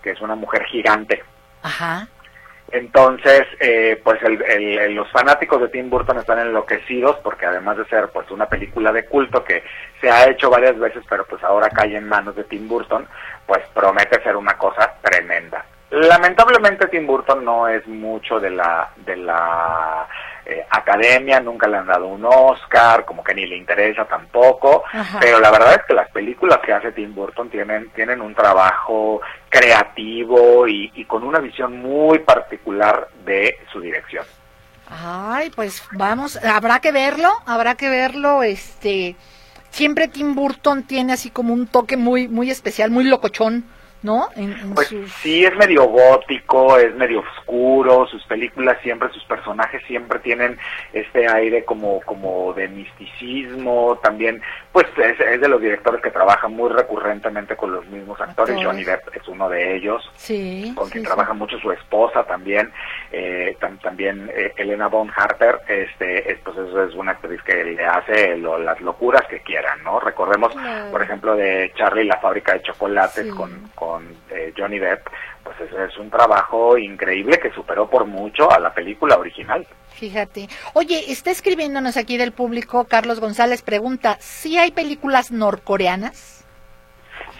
que 0.04 0.10
es 0.12 0.20
una 0.20 0.36
mujer 0.36 0.66
gigante. 0.66 1.24
Ajá. 1.64 2.08
Entonces, 2.72 3.44
eh, 3.60 4.00
pues 4.04 4.22
el- 4.24 4.42
el- 4.44 4.94
los 4.96 5.10
fanáticos 5.12 5.62
de 5.62 5.70
Tim 5.70 5.90
Burton 5.90 6.18
están 6.18 6.40
enloquecidos 6.40 7.16
porque 7.24 7.46
además 7.46 7.78
de 7.78 7.86
ser 7.86 8.10
pues 8.10 8.30
una 8.30 8.48
película 8.48 8.92
de 8.92 9.06
culto 9.06 9.44
que 9.44 9.64
se 10.02 10.10
ha 10.12 10.30
hecho 10.30 10.50
varias 10.50 10.78
veces, 10.78 11.04
pero 11.10 11.26
pues 11.26 11.42
ahora 11.44 11.70
cae 11.70 11.96
en 11.96 12.08
manos 12.08 12.36
de 12.36 12.44
Tim 12.44 12.68
Burton, 12.68 13.08
pues 13.46 13.64
promete 13.74 14.22
ser 14.22 14.36
una 14.36 14.58
cosa 14.58 14.94
tremenda. 15.02 15.64
Lamentablemente 15.90 16.88
Tim 16.88 17.08
Burton 17.08 17.46
no 17.46 17.70
es 17.70 17.88
mucho 17.88 18.40
de 18.42 18.50
la 18.50 18.90
de 18.98 19.16
la 19.16 20.06
eh, 20.50 20.66
academia, 20.70 21.40
nunca 21.40 21.68
le 21.68 21.78
han 21.78 21.88
dado 21.88 22.08
un 22.08 22.24
Oscar, 22.26 23.04
como 23.04 23.24
que 23.24 23.36
ni 23.36 23.46
le 23.46 23.58
interesa 23.58 24.06
tampoco, 24.06 24.84
Ajá. 24.94 25.20
pero 25.20 25.40
la 25.40 25.52
verdad 25.52 25.74
es 25.74 25.82
que 25.86 25.94
las 25.94 26.10
películas 26.12 26.60
que 26.66 26.72
hace 26.72 26.94
Tim 26.94 27.14
Burton 27.14 27.50
tienen 27.50 27.90
tienen 27.90 28.22
un 28.22 28.34
trabajo 28.34 29.22
creativo 29.50 30.68
y, 30.68 30.92
y 30.96 31.06
con 31.06 31.24
una 31.24 31.40
visión 31.40 31.78
muy 31.82 32.20
particular 32.20 33.10
de 33.26 33.58
su 33.72 33.82
dirección. 33.82 34.26
Ay, 34.90 35.50
pues 35.50 35.84
vamos, 35.92 36.38
habrá 36.38 36.80
que 36.80 36.94
verlo, 36.94 37.30
habrá 37.46 37.76
que 37.76 37.90
verlo, 37.90 38.42
este, 38.42 39.18
siempre 39.70 40.08
Tim 40.08 40.34
Burton 40.34 40.84
tiene 40.84 41.12
así 41.14 41.30
como 41.30 41.54
un 41.54 41.68
toque 41.68 41.98
muy, 41.98 42.28
muy 42.30 42.50
especial, 42.50 42.90
muy 42.90 43.04
locochón, 43.04 43.66
¿no? 44.04 44.30
En, 44.36 44.74
pues 44.74 44.94
sí, 45.22 45.46
es 45.46 45.56
medio 45.56 45.86
gótico, 45.86 46.78
es 46.78 46.94
medio 46.96 47.22
oscuro, 47.22 48.06
sus 48.08 48.24
películas 48.26 48.78
siempre, 48.82 49.10
sus 49.10 49.24
personajes 49.24 49.82
siempre 49.88 50.20
tienen 50.20 50.58
este 50.94 51.28
aire 51.28 51.66
como, 51.66 52.02
como 52.02 52.54
de 52.54 52.68
misticismo, 52.68 53.98
también, 54.04 54.42
pues 54.72 54.86
es, 54.98 55.42
de 55.42 55.48
los 55.48 55.62
directores 55.62 56.02
que 56.02 56.12
trabajan 56.12 56.54
muy 56.54 56.70
recurrentemente 56.70 57.56
con 57.56 57.72
los 57.72 57.86
mismos 57.88 58.20
actores, 58.22 58.56
Johnny 58.64 58.84
Depp 58.84 59.16
es 59.16 59.28
uno 59.28 59.50
de 59.50 59.76
ellos, 59.76 60.10
sí, 60.16 60.74
con 60.76 60.90
quien 60.90 61.04
trabaja 61.04 61.34
mucho 61.34 61.58
su 61.60 61.72
esposa 61.72 62.24
también, 62.24 62.72
eh, 63.12 63.58
también 63.82 64.30
eh, 64.36 64.54
Elena 64.58 64.88
Von 64.88 65.12
Harper, 65.16 65.62
este, 65.68 66.32
es, 66.32 66.40
pues 66.44 66.58
es 66.58 66.94
una 66.94 67.14
actriz 67.14 67.42
que 67.42 67.64
le 67.64 67.86
hace 67.86 68.38
las 68.38 68.80
locuras 68.82 69.24
que 69.28 69.40
quieran, 69.40 69.84
¿no? 69.84 70.00
Recordemos, 70.00 70.54
por 70.92 71.02
ejemplo, 71.02 71.36
de 71.36 71.72
Charlie 71.76 72.06
la 72.06 72.20
fábrica 72.20 72.54
de 72.54 72.62
chocolates 72.62 73.34
con 73.34 73.48
con 73.76 73.87
eh, 74.30 74.54
Johnny 74.58 74.80
Depp, 74.80 75.08
pues 75.44 75.56
es, 75.72 75.98
un 75.98 76.10
trabajo 76.10 76.78
increíble 76.78 77.40
que 77.40 77.52
superó 77.52 77.90
por 77.90 78.06
mucho 78.06 78.52
a 78.52 78.60
la 78.60 78.74
película 78.74 79.18
original. 79.18 79.66
Fíjate. 79.94 80.48
Oye, 80.74 81.12
está 81.12 81.32
escribiéndonos 81.32 81.98
aquí 81.98 82.18
del 82.18 82.32
público, 82.32 82.86
Carlos 82.86 83.20
González 83.20 83.62
pregunta, 83.62 84.18
¿si 84.20 84.58
hay 84.58 84.72
películas 84.72 85.32
norcoreanas? 85.32 86.46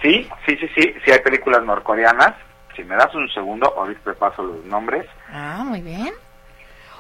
Sí, 0.02 0.30
sí, 0.46 0.58
sí, 0.58 0.70
sí, 0.76 0.94
sí 1.04 1.12
hay 1.12 1.20
películas 1.20 1.64
norcoreanas. 1.64 2.34
Si 2.76 2.84
me 2.84 2.96
das 2.96 3.14
un 3.16 3.28
segundo, 3.30 3.74
ahorita 3.76 4.12
te 4.12 4.14
paso 4.14 4.44
los 4.44 4.64
nombres. 4.66 5.06
Ah, 5.32 5.64
muy 5.66 5.82
bien. 5.82 6.14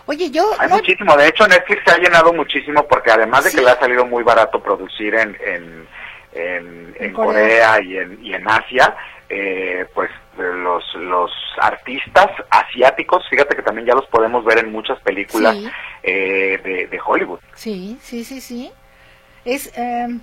Oye, 0.07 0.31
yo... 0.31 0.43
Hay 0.57 0.69
muchísimo, 0.69 1.15
de 1.15 1.27
hecho 1.27 1.47
Netflix 1.47 1.83
se 1.85 1.91
ha 1.91 1.97
llenado 1.97 2.33
muchísimo 2.33 2.87
porque 2.87 3.11
además 3.11 3.43
de 3.43 3.51
que 3.51 3.61
le 3.61 3.69
ha 3.69 3.79
salido 3.79 4.05
muy 4.05 4.23
barato 4.23 4.63
producir 4.63 5.13
en, 5.13 5.37
en, 5.45 6.95
en, 6.97 7.13
Corea, 7.13 7.81
y, 7.81 7.97
en, 7.97 8.23
y 8.23 8.33
en 8.33 8.47
Asia, 8.47 8.95
eh, 9.29 9.85
pues 9.93 10.09
los, 10.37 10.83
los 10.95 11.31
artistas 11.59 12.27
asiáticos, 12.49 13.23
fíjate 13.29 13.55
que 13.55 13.61
también 13.61 13.87
ya 13.87 13.95
los 13.95 14.05
podemos 14.07 14.45
ver 14.45 14.59
en 14.59 14.71
muchas 14.71 14.99
películas 15.01 15.57
eh, 16.03 16.87
de, 16.89 16.99
Hollywood. 17.05 17.39
Sí, 17.53 17.97
sí, 18.01 18.23
sí, 18.23 18.41
sí. 18.41 18.71
Es, 19.45 19.71
em, 19.77 20.21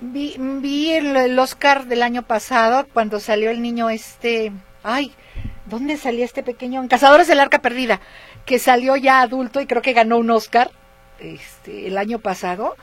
vi, 0.00 0.36
vi 0.38 0.92
el, 0.92 1.38
Oscar 1.38 1.86
del 1.86 2.02
año 2.02 2.22
pasado 2.22 2.86
cuando 2.92 3.20
salió 3.20 3.50
el 3.50 3.62
niño 3.62 3.90
este, 3.90 4.52
ay, 4.82 5.12
¿dónde 5.66 5.96
salía 5.96 6.24
este 6.24 6.42
pequeño? 6.42 6.80
En 6.80 6.88
Cazadores 6.88 7.28
del 7.28 7.40
Arca 7.40 7.60
Perdida, 7.60 8.00
que 8.44 8.58
salió 8.58 8.96
ya 8.96 9.20
adulto 9.20 9.60
y 9.60 9.66
creo 9.66 9.82
que 9.82 9.92
ganó 9.92 10.18
un 10.18 10.30
Oscar 10.30 10.70
este, 11.18 11.86
el 11.86 11.98
año 11.98 12.18
pasado 12.18 12.76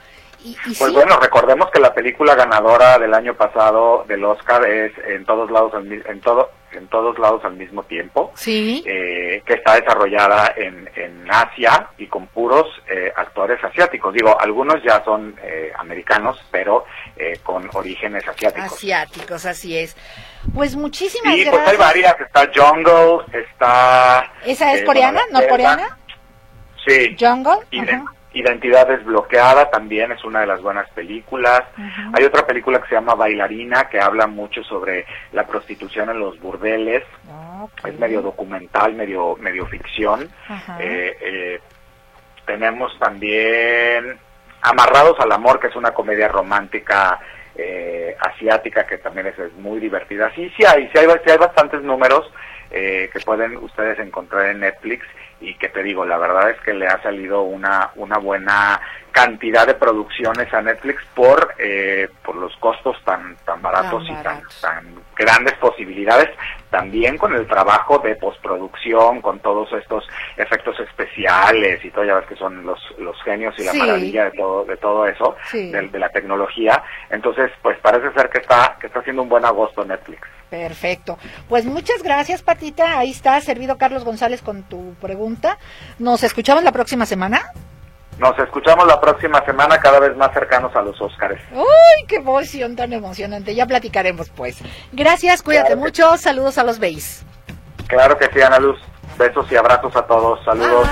pues 0.78 0.92
bueno, 0.92 1.18
recordemos 1.20 1.70
que 1.70 1.80
la 1.80 1.94
película 1.94 2.34
ganadora 2.34 2.98
del 2.98 3.14
año 3.14 3.34
pasado 3.34 4.04
del 4.06 4.24
Oscar 4.24 4.64
es 4.66 4.92
en 5.06 5.24
todos 5.24 5.50
lados 5.50 5.72
en 5.74 6.20
todo 6.20 6.50
en 6.76 6.88
todos 6.88 7.18
lados 7.18 7.44
al 7.44 7.54
mismo 7.54 7.82
tiempo. 7.84 8.32
Sí. 8.34 8.84
Eh, 8.86 9.42
que 9.46 9.54
está 9.54 9.74
desarrollada 9.74 10.52
en, 10.56 10.88
en 10.94 11.26
Asia 11.30 11.88
y 11.98 12.06
con 12.06 12.26
puros 12.28 12.66
eh, 12.88 13.12
actores 13.16 13.62
asiáticos. 13.62 14.12
Digo, 14.14 14.38
algunos 14.38 14.82
ya 14.82 15.02
son 15.04 15.34
eh, 15.42 15.72
americanos, 15.78 16.38
pero 16.50 16.84
con 17.42 17.68
orígenes 17.72 18.28
asiáticos. 18.28 18.72
Asiáticos, 18.72 19.46
así 19.46 19.78
es. 19.78 19.96
Pues 20.54 20.76
muchísimas 20.76 21.34
sí, 21.34 21.44
gracias. 21.44 21.64
pues 21.64 21.68
hay 21.68 21.76
varias. 21.76 22.20
Está 22.20 22.50
Jungle, 22.54 23.24
está. 23.32 24.30
¿Esa 24.44 24.74
es 24.74 24.84
coreana? 24.84 25.22
¿No 25.32 25.46
coreana? 25.48 25.98
Sí. 26.86 27.16
Jungle. 27.18 27.60
Identidad 28.36 28.86
desbloqueada 28.86 29.70
también 29.70 30.12
es 30.12 30.22
una 30.22 30.40
de 30.40 30.46
las 30.46 30.60
buenas 30.60 30.90
películas. 30.90 31.62
Hay 32.12 32.22
otra 32.22 32.46
película 32.46 32.82
que 32.82 32.88
se 32.88 32.94
llama 32.94 33.14
Bailarina 33.14 33.88
que 33.88 33.98
habla 33.98 34.26
mucho 34.26 34.62
sobre 34.62 35.06
la 35.32 35.46
prostitución 35.46 36.10
en 36.10 36.20
los 36.20 36.38
burdeles. 36.38 37.02
Es 37.82 37.98
medio 37.98 38.20
documental, 38.20 38.92
medio 38.92 39.36
medio 39.36 39.64
ficción. 39.68 40.28
Eh, 40.78 41.16
eh, 41.18 41.60
tenemos 42.44 42.92
también 42.98 44.18
Amarrados 44.60 45.18
al 45.20 45.32
amor 45.32 45.58
que 45.58 45.68
es 45.68 45.76
una 45.76 45.92
comedia 45.92 46.28
romántica 46.28 47.18
eh, 47.54 48.14
asiática 48.20 48.86
que 48.86 48.98
también 48.98 49.28
es, 49.28 49.52
muy 49.54 49.80
divertida. 49.80 50.30
Sí, 50.34 50.52
sí 50.58 50.64
hay, 50.66 50.90
sí 50.92 50.98
hay, 50.98 51.06
sí 51.24 51.30
hay 51.30 51.38
bastantes 51.38 51.80
números 51.82 52.30
que 52.68 53.20
pueden 53.24 53.56
ustedes 53.56 53.98
encontrar 53.98 54.50
en 54.50 54.60
Netflix 54.60 55.06
y 55.40 55.54
que 55.54 55.68
te 55.68 55.82
digo, 55.82 56.04
la 56.04 56.18
verdad 56.18 56.50
es 56.50 56.60
que 56.60 56.74
le 56.74 56.86
ha 56.86 57.02
salido 57.02 57.42
una, 57.42 57.90
una 57.96 58.18
buena 58.18 58.80
cantidad 59.16 59.66
de 59.66 59.72
producciones 59.72 60.52
a 60.52 60.60
Netflix 60.60 61.02
por, 61.14 61.54
eh, 61.58 62.06
por 62.22 62.36
los 62.36 62.54
costos 62.56 62.98
tan, 63.02 63.34
tan 63.46 63.62
baratos 63.62 64.04
y 64.04 64.14
tan, 64.22 64.42
tan 64.60 64.94
grandes 65.16 65.54
posibilidades, 65.54 66.28
también 66.68 67.16
con 67.16 67.34
el 67.34 67.46
trabajo 67.46 67.98
de 67.98 68.14
postproducción, 68.16 69.22
con 69.22 69.38
todos 69.38 69.72
estos 69.72 70.06
efectos 70.36 70.78
especiales 70.80 71.82
y 71.82 71.90
todo, 71.90 72.04
ya 72.04 72.16
ves 72.16 72.26
que 72.26 72.36
son 72.36 72.66
los, 72.66 72.78
los 72.98 73.16
genios 73.22 73.54
y 73.58 73.64
la 73.64 73.72
maravilla 73.72 74.24
de 74.24 74.32
todo, 74.32 74.66
de 74.66 74.76
todo 74.76 75.06
eso, 75.06 75.34
de, 75.50 75.88
de, 75.88 75.98
la 75.98 76.10
tecnología. 76.10 76.82
Entonces, 77.08 77.50
pues 77.62 77.78
parece 77.78 78.12
ser 78.12 78.28
que 78.28 78.40
está, 78.40 78.76
que 78.78 78.88
está 78.88 78.98
haciendo 78.98 79.22
un 79.22 79.30
buen 79.30 79.46
agosto 79.46 79.82
Netflix. 79.82 80.28
Perfecto. 80.50 81.16
Pues 81.48 81.64
muchas 81.64 82.02
gracias, 82.02 82.42
Patita. 82.42 82.98
Ahí 82.98 83.12
está, 83.12 83.40
servido 83.40 83.78
Carlos 83.78 84.04
González 84.04 84.42
con 84.42 84.62
tu 84.62 84.92
pregunta. 85.00 85.56
Nos 85.98 86.22
escuchamos 86.22 86.62
la 86.64 86.72
próxima 86.72 87.06
semana. 87.06 87.50
Nos 88.18 88.38
escuchamos 88.38 88.86
la 88.86 88.98
próxima 88.98 89.44
semana, 89.44 89.78
cada 89.78 90.00
vez 90.00 90.16
más 90.16 90.32
cercanos 90.32 90.74
a 90.74 90.80
los 90.80 90.98
Óscares. 91.00 91.40
¡Uy, 91.52 92.06
qué 92.08 92.16
emoción 92.16 92.74
tan 92.74 92.92
emocionante! 92.94 93.54
Ya 93.54 93.66
platicaremos, 93.66 94.30
pues. 94.30 94.58
Gracias, 94.92 95.42
cuídate 95.42 95.76
mucho. 95.76 96.16
Saludos 96.16 96.56
a 96.56 96.64
los 96.64 96.78
Beis. 96.78 97.24
Claro 97.88 98.16
que 98.16 98.26
sí, 98.32 98.40
Ana 98.40 98.58
Luz. 98.58 98.78
Besos 99.18 99.50
y 99.52 99.56
abrazos 99.56 99.94
a 99.96 100.06
todos. 100.06 100.42
Saludos. 100.44 100.88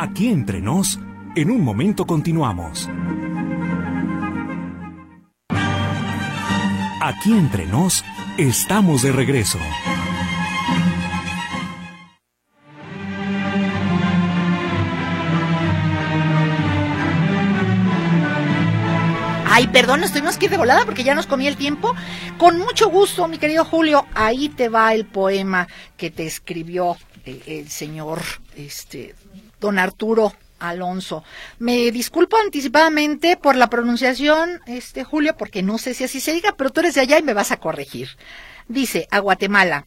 Aquí 0.00 0.30
entre 0.32 0.60
nos, 0.60 0.98
en 1.36 1.50
un 1.50 1.62
momento 1.62 2.06
continuamos. 2.06 2.88
Aquí 7.00 7.30
entre 7.32 7.64
nos, 7.64 8.04
estamos 8.38 9.02
de 9.02 9.12
regreso. 9.12 9.58
Ay, 19.46 19.68
perdón, 19.68 20.00
nos 20.00 20.10
tuvimos 20.10 20.38
que 20.38 20.48
de 20.48 20.56
volada 20.56 20.84
porque 20.84 21.04
ya 21.04 21.14
nos 21.14 21.28
comí 21.28 21.46
el 21.46 21.56
tiempo. 21.56 21.94
Con 22.36 22.58
mucho 22.58 22.88
gusto, 22.90 23.28
mi 23.28 23.38
querido 23.38 23.64
Julio, 23.64 24.04
ahí 24.14 24.48
te 24.48 24.68
va 24.68 24.92
el 24.92 25.06
poema 25.06 25.68
que 25.96 26.10
te 26.10 26.26
escribió 26.26 26.96
el, 27.24 27.40
el 27.46 27.68
señor 27.70 28.22
este 28.56 29.14
don 29.60 29.78
Arturo 29.78 30.32
Alonso. 30.58 31.24
Me 31.58 31.90
disculpo 31.90 32.36
anticipadamente 32.36 33.36
por 33.36 33.56
la 33.56 33.70
pronunciación, 33.70 34.60
este 34.66 35.04
Julio, 35.04 35.36
porque 35.36 35.62
no 35.62 35.78
sé 35.78 35.94
si 35.94 36.04
así 36.04 36.20
se 36.20 36.32
diga, 36.32 36.54
pero 36.56 36.70
tú 36.70 36.80
eres 36.80 36.94
de 36.94 37.02
allá 37.02 37.18
y 37.18 37.22
me 37.22 37.34
vas 37.34 37.52
a 37.52 37.58
corregir. 37.58 38.08
Dice 38.68 39.08
a 39.10 39.18
Guatemala, 39.18 39.86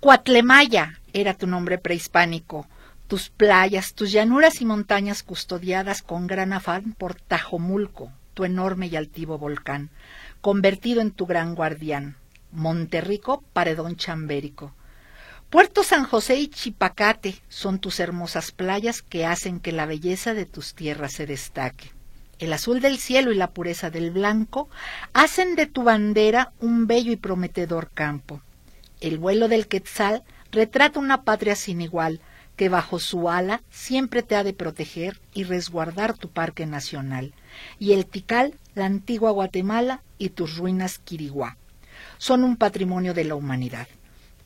Cuatlemaya 0.00 1.00
era 1.12 1.34
tu 1.34 1.46
nombre 1.46 1.78
prehispánico, 1.78 2.66
tus 3.06 3.30
playas, 3.30 3.94
tus 3.94 4.12
llanuras 4.12 4.60
y 4.60 4.64
montañas 4.66 5.22
custodiadas 5.22 6.02
con 6.02 6.26
gran 6.26 6.52
afán 6.52 6.94
por 6.94 7.14
Tajomulco, 7.14 8.12
tu 8.34 8.44
enorme 8.44 8.88
y 8.88 8.96
altivo 8.96 9.38
volcán, 9.38 9.90
convertido 10.40 11.00
en 11.00 11.12
tu 11.12 11.26
gran 11.26 11.54
guardián, 11.54 12.16
Monterrico, 12.52 13.42
paredón 13.52 13.96
chambérico 13.96 14.72
Puerto 15.50 15.84
San 15.84 16.04
José 16.04 16.40
y 16.40 16.48
Chipacate 16.48 17.36
son 17.48 17.78
tus 17.78 18.00
hermosas 18.00 18.50
playas 18.50 19.00
que 19.00 19.24
hacen 19.24 19.60
que 19.60 19.70
la 19.70 19.86
belleza 19.86 20.34
de 20.34 20.44
tus 20.44 20.74
tierras 20.74 21.12
se 21.12 21.24
destaque. 21.24 21.92
El 22.40 22.52
azul 22.52 22.80
del 22.80 22.98
cielo 22.98 23.30
y 23.30 23.36
la 23.36 23.50
pureza 23.50 23.88
del 23.88 24.10
blanco 24.10 24.68
hacen 25.12 25.54
de 25.54 25.66
tu 25.66 25.84
bandera 25.84 26.52
un 26.58 26.88
bello 26.88 27.12
y 27.12 27.16
prometedor 27.16 27.90
campo. 27.94 28.42
El 29.00 29.18
vuelo 29.18 29.46
del 29.46 29.68
quetzal 29.68 30.24
retrata 30.50 30.98
una 30.98 31.22
patria 31.22 31.54
sin 31.54 31.80
igual, 31.80 32.20
que 32.56 32.68
bajo 32.68 32.98
su 32.98 33.30
ala 33.30 33.62
siempre 33.70 34.24
te 34.24 34.34
ha 34.34 34.42
de 34.42 34.52
proteger 34.52 35.20
y 35.32 35.44
resguardar 35.44 36.14
tu 36.14 36.28
parque 36.28 36.66
nacional, 36.66 37.34
y 37.78 37.92
el 37.92 38.06
Tikal, 38.06 38.54
la 38.74 38.86
antigua 38.86 39.30
Guatemala 39.30 40.02
y 40.18 40.30
tus 40.30 40.56
ruinas 40.56 40.98
Quiriguá. 40.98 41.56
Son 42.18 42.42
un 42.42 42.56
patrimonio 42.56 43.14
de 43.14 43.24
la 43.24 43.36
humanidad. 43.36 43.86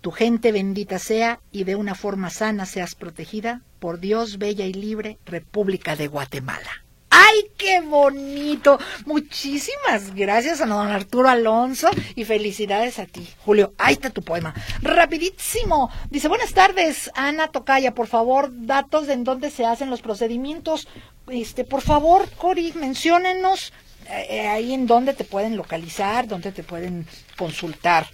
Tu 0.01 0.11
gente 0.13 0.51
bendita 0.51 0.99
sea 0.99 1.41
y 1.53 1.65
de 1.65 1.77
una 1.77 1.95
forma 1.95 2.31
sana 2.31 2.65
seas 2.65 2.95
protegida 2.95 3.63
por 3.79 4.01
Dios 4.01 4.39
bella 4.39 4.65
y 4.65 4.73
libre, 4.73 5.19
República 5.27 5.95
de 5.95 6.09
Guatemala. 6.09 6.71
¡Ay, 7.11 7.51
qué 7.59 7.81
bonito! 7.83 8.79
Muchísimas 9.05 10.15
gracias 10.15 10.61
a 10.61 10.67
don 10.67 10.89
Arturo 10.89 11.29
Alonso 11.29 11.91
y 12.15 12.25
felicidades 12.25 12.99
a 12.99 13.05
ti, 13.05 13.29
Julio. 13.45 13.75
Ahí 13.77 13.95
está 13.95 14.09
tu 14.11 14.23
poema. 14.23 14.55
Rapidísimo. 14.81 15.91
Dice, 16.09 16.29
buenas 16.29 16.55
tardes, 16.55 17.11
Ana 17.15 17.49
Tocaya, 17.49 17.95
por 17.95 18.07
favor, 18.07 18.51
datos 18.53 19.07
de 19.07 19.13
en 19.15 19.25
dónde 19.25 19.51
se 19.51 19.67
hacen 19.67 19.91
los 19.91 20.01
procedimientos. 20.01 20.89
Este, 21.29 21.65
por 21.65 21.83
favor, 21.83 22.31
Cori, 22.39 22.73
menciónenos 22.73 23.73
eh, 24.09 24.27
eh, 24.31 24.49
ahí 24.49 24.73
en 24.73 24.87
dónde 24.87 25.13
te 25.13 25.25
pueden 25.25 25.57
localizar, 25.57 26.27
dónde 26.27 26.53
te 26.53 26.63
pueden 26.63 27.07
consultar. 27.37 28.07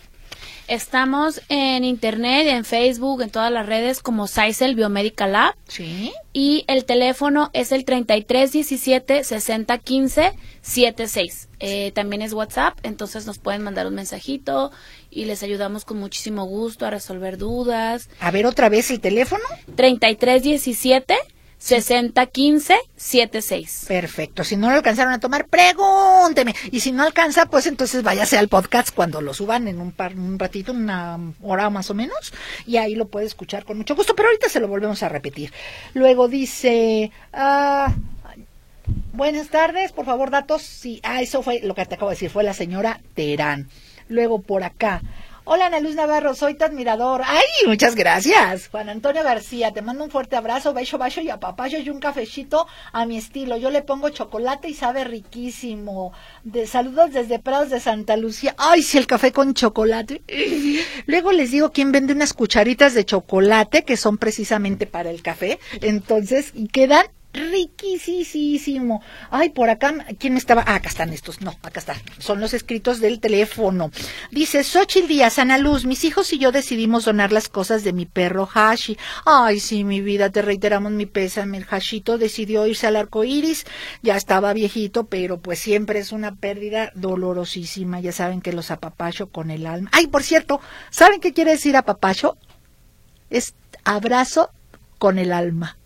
Estamos 0.69 1.43
en 1.49 1.85
internet, 1.85 2.49
en 2.49 2.65
Facebook, 2.65 3.23
en 3.23 3.31
todas 3.31 3.53
las 3.53 3.67
redes 3.67 4.01
como 4.01 4.27
Saisel 4.27 4.75
Biomedical 4.75 5.33
Lab. 5.33 5.55
Sí. 5.69 6.13
Y 6.33 6.65
el 6.67 6.85
teléfono 6.85 7.51
es 7.53 7.71
el 7.71 7.85
3317 7.85 9.23
6015 9.23 10.33
76. 10.63 11.49
Eh, 11.61 11.93
también 11.95 12.21
es 12.23 12.33
WhatsApp, 12.33 12.79
entonces 12.83 13.27
nos 13.27 13.39
pueden 13.39 13.63
mandar 13.63 13.87
un 13.87 13.95
mensajito 13.95 14.73
y 15.11 15.25
les 15.25 15.43
ayudamos 15.43 15.85
con 15.85 15.99
muchísimo 15.99 16.45
gusto 16.45 16.85
a 16.85 16.91
resolver 16.91 17.39
dudas. 17.39 18.11
A 18.21 18.31
ver 18.31 18.47
otra 18.47 18.69
vez 18.69 18.91
el 18.91 19.01
teléfono. 19.01 19.45
3317 19.77 21.17
601576. 21.61 23.87
Perfecto. 23.87 24.43
Si 24.45 24.57
no 24.57 24.71
lo 24.71 24.77
alcanzaron 24.77 25.13
a 25.13 25.21
tomar, 25.21 25.49
pregúnteme. 25.49 26.55
Y 26.71 26.81
si 26.81 26.93
no 26.93 27.03
alcanza, 27.03 27.45
pues 27.47 27.67
entonces 27.67 28.03
váyase 28.03 28.39
al 28.39 28.49
podcast 28.49 28.95
cuando 28.95 29.21
lo 29.21 29.35
suban 29.35 29.69
en 29.69 29.79
un 29.81 29.93
par, 29.93 30.15
un 30.15 30.39
ratito, 30.39 30.73
una 30.73 31.19
hora 31.43 31.69
más 31.71 31.91
o 31.91 31.95
menos, 31.95 32.33
y 32.67 32.77
ahí 32.77 32.95
lo 32.95 33.09
puede 33.09 33.27
escuchar 33.27 33.65
con 33.65 33.79
mucho 33.79 33.97
gusto. 33.97 34.15
Pero 34.15 34.29
ahorita 34.29 34.49
se 34.49 34.61
lo 34.61 34.69
volvemos 34.69 35.03
a 35.03 35.09
repetir. 35.09 35.53
Luego 35.95 36.29
dice, 36.29 37.11
ah, 37.33 37.93
buenas 39.13 39.49
tardes, 39.49 39.91
por 39.93 40.05
favor, 40.05 40.31
datos. 40.31 40.63
Sí, 40.63 41.01
ah, 41.03 41.23
eso 41.23 41.43
fue 41.43 41.61
lo 41.63 41.75
que 41.75 41.85
te 41.87 41.97
acabo 41.97 42.11
de 42.11 42.17
decir, 42.17 42.31
fue 42.31 42.45
la 42.45 42.55
señora 42.55 43.01
Terán. 43.15 43.69
Luego 44.09 44.41
por 44.41 44.63
acá. 44.63 45.03
Hola 45.49 45.67
Ana 45.67 45.79
Luz 45.79 45.95
Navarro, 45.95 46.35
soy 46.35 46.55
tu 46.55 46.65
admirador. 46.65 47.23
Ay, 47.25 47.47
muchas 47.69 47.95
gracias. 47.95 48.67
Juan 48.67 48.89
Antonio 48.89 49.23
García, 49.23 49.73
te 49.73 49.81
mando 49.81 50.03
un 50.03 50.11
fuerte 50.11 50.35
abrazo, 50.35 50.75
beso, 50.75 50.99
beso 50.99 51.21
y 51.21 51.31
a 51.31 51.39
papayo 51.39 51.79
y 51.79 51.89
un 51.89 52.01
cafecito 52.01 52.67
a 52.93 53.07
mi 53.07 53.17
estilo. 53.17 53.57
Yo 53.57 53.71
le 53.71 53.83
pongo 53.83 54.09
chocolate 54.09 54.69
y 54.69 54.75
sabe 54.75 55.05
riquísimo. 55.05 56.13
De 56.43 56.67
saludos 56.67 57.13
desde 57.13 57.39
Prados 57.39 57.71
de 57.71 57.79
Santa 57.79 58.17
Lucía. 58.17 58.57
Ay, 58.59 58.83
sí, 58.83 58.99
el 58.99 59.07
café 59.07 59.31
con 59.31 59.55
chocolate. 59.55 60.23
Luego 61.07 61.31
les 61.31 61.53
digo 61.53 61.71
quién 61.71 61.93
vende 61.93 62.13
unas 62.13 62.33
cucharitas 62.33 62.95
de 62.95 63.05
chocolate 63.05 63.85
que 63.85 63.97
son 63.97 64.19
precisamente 64.19 64.89
para 64.89 65.11
el 65.11 65.23
café. 65.23 65.61
Entonces, 65.81 66.51
y 66.55 66.67
quedan 66.67 67.07
riquísimo. 67.37 69.03
Ay, 69.31 69.51
por 69.51 69.71
acá, 69.71 69.95
¿quién 70.19 70.37
estaba? 70.37 70.65
Ah, 70.67 70.77
acá 70.77 70.89
están 70.89 71.13
estos. 71.13 71.41
No, 71.41 71.51
acá 71.63 71.81
están. 71.81 71.97
Son 72.19 72.41
los 72.41 72.55
escritos 72.55 73.01
del 73.01 73.21
teléfono. 73.21 73.91
Dice, 74.31 74.65
Xochitl 74.65 75.07
Díaz, 75.07 75.39
Ana 75.39 75.59
Luz, 75.59 75.85
mis 75.85 76.05
hijos 76.05 76.33
y 76.33 76.39
yo 76.39 76.53
decidimos 76.53 77.05
donar 77.05 77.33
las 77.33 77.49
cosas 77.49 77.85
de 77.85 77.93
mi 77.93 78.07
perro 78.07 78.49
Hashi. 78.53 78.97
Ay, 79.25 79.61
sí, 79.61 79.85
mi 79.85 80.01
vida, 80.01 80.31
te 80.31 80.43
reiteramos 80.43 80.93
mi 80.93 81.07
pésame. 81.07 81.59
El 81.59 81.65
Hashito 81.65 82.19
decidió 82.19 82.67
irse 82.67 82.87
al 82.87 82.97
arco 82.97 83.25
iris. 83.25 83.65
Ya 84.03 84.17
estaba 84.17 84.53
viejito, 84.53 85.07
pero 85.07 85.39
pues 85.41 85.59
siempre 85.59 86.01
es 86.01 86.13
una 86.13 86.35
pérdida 86.35 86.91
dolorosísima. 86.95 88.01
Ya 88.01 88.13
saben 88.13 88.41
que 88.41 88.53
los 88.53 88.71
apapacho 88.71 89.29
con 89.29 89.51
el 89.51 89.67
alma. 89.67 89.91
Ay, 89.93 90.07
por 90.07 90.23
cierto, 90.23 90.61
¿saben 90.91 91.21
qué 91.21 91.33
quiere 91.33 91.53
decir 91.53 91.77
apapacho? 91.77 92.37
Es 93.31 93.55
abrazo 93.85 94.51
con 94.99 95.19
el 95.19 95.33
alma. 95.33 95.77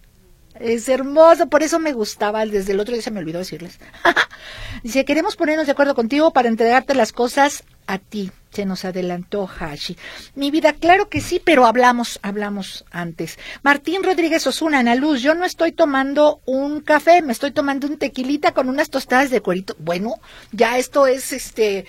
Es 0.61 0.91
hermoso, 0.91 1.49
por 1.49 1.63
eso 1.63 1.79
me 1.79 1.95
gustaba. 1.95 2.45
Desde 2.45 2.73
el 2.73 2.81
otro 2.81 2.93
día 2.93 3.03
se 3.03 3.11
me 3.11 3.21
olvidó 3.21 3.39
decirles. 3.39 3.81
Dice, 4.83 5.07
queremos 5.07 5.35
ponernos 5.35 5.67
de 5.67 5.73
acuerdo 5.73 5.95
contigo 5.95 6.33
para 6.33 6.49
entregarte 6.49 6.95
las 6.95 7.13
cosas 7.13 7.65
a 7.87 7.99
ti. 7.99 8.31
Se 8.51 8.67
nos 8.67 8.85
adelantó 8.85 9.49
Hashi. 9.49 9.97
Mi 10.35 10.51
vida, 10.51 10.75
claro 10.75 11.09
que 11.09 11.23
sí, 11.23 11.41
pero 11.43 11.65
hablamos, 11.65 12.19
hablamos 12.23 12.85
antes. 12.91 13.39
Martín 13.63 14.03
Rodríguez 14.03 14.47
Osuna, 14.47 14.81
Ana 14.81 14.97
Luz, 14.97 15.23
yo 15.23 15.35
no 15.35 15.47
estoy 15.47 15.73
tomando 15.73 16.41
un 16.45 16.81
café, 16.81 17.23
me 17.23 17.33
estoy 17.33 17.53
tomando 17.53 17.87
un 17.87 17.97
tequilita 17.97 18.53
con 18.53 18.69
unas 18.69 18.91
tostadas 18.91 19.31
de 19.31 19.41
cuerito. 19.41 19.77
Bueno, 19.79 20.21
ya 20.53 20.79
esto 20.79 21.07
es 21.07 21.33
este 21.33 21.87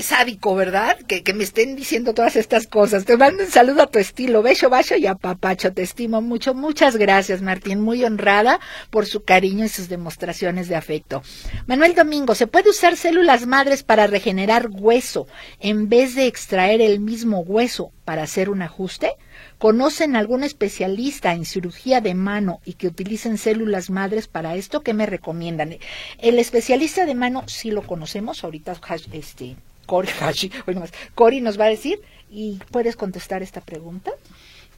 sádico, 0.00 0.54
¿verdad? 0.54 0.98
Que, 1.06 1.22
que, 1.22 1.34
me 1.34 1.44
estén 1.44 1.76
diciendo 1.76 2.14
todas 2.14 2.36
estas 2.36 2.66
cosas. 2.66 3.04
Te 3.04 3.16
mando 3.16 3.44
un 3.44 3.50
saludo 3.50 3.82
a 3.82 3.86
tu 3.86 3.98
estilo. 3.98 4.42
Beso, 4.42 4.70
bacho 4.70 4.96
y 4.96 5.06
a 5.06 5.14
papacho. 5.14 5.72
Te 5.72 5.82
estimo 5.82 6.20
mucho. 6.20 6.54
Muchas 6.54 6.96
gracias, 6.96 7.42
Martín. 7.42 7.80
Muy 7.80 8.04
honrada 8.04 8.60
por 8.90 9.06
su 9.06 9.24
cariño 9.24 9.64
y 9.64 9.68
sus 9.68 9.88
demostraciones 9.88 10.68
de 10.68 10.76
afecto. 10.76 11.22
Manuel 11.66 11.94
Domingo, 11.94 12.34
¿se 12.34 12.46
puede 12.46 12.70
usar 12.70 12.96
células 12.96 13.46
madres 13.46 13.82
para 13.82 14.06
regenerar 14.06 14.68
hueso 14.70 15.26
en 15.60 15.88
vez 15.88 16.14
de 16.14 16.26
extraer 16.26 16.80
el 16.80 17.00
mismo 17.00 17.40
hueso 17.40 17.92
para 18.04 18.22
hacer 18.22 18.50
un 18.50 18.62
ajuste? 18.62 19.12
¿Conocen 19.58 20.16
algún 20.16 20.44
especialista 20.44 21.32
en 21.32 21.44
cirugía 21.44 22.00
de 22.00 22.14
mano 22.14 22.60
y 22.64 22.74
que 22.74 22.86
utilicen 22.86 23.38
células 23.38 23.90
madres 23.90 24.28
para 24.28 24.56
esto? 24.56 24.82
¿Qué 24.82 24.94
me 24.94 25.06
recomiendan? 25.06 25.76
El 26.18 26.38
especialista 26.38 27.06
de 27.06 27.14
mano 27.14 27.44
sí 27.46 27.70
lo 27.70 27.82
conocemos. 27.82 28.44
Ahorita 28.44 28.76
este, 29.12 29.56
Cori, 29.84 30.08
Cori 31.14 31.40
nos 31.40 31.58
va 31.58 31.64
a 31.66 31.68
decir 31.68 32.00
y 32.30 32.58
puedes 32.70 32.96
contestar 32.96 33.42
esta 33.42 33.60
pregunta. 33.60 34.10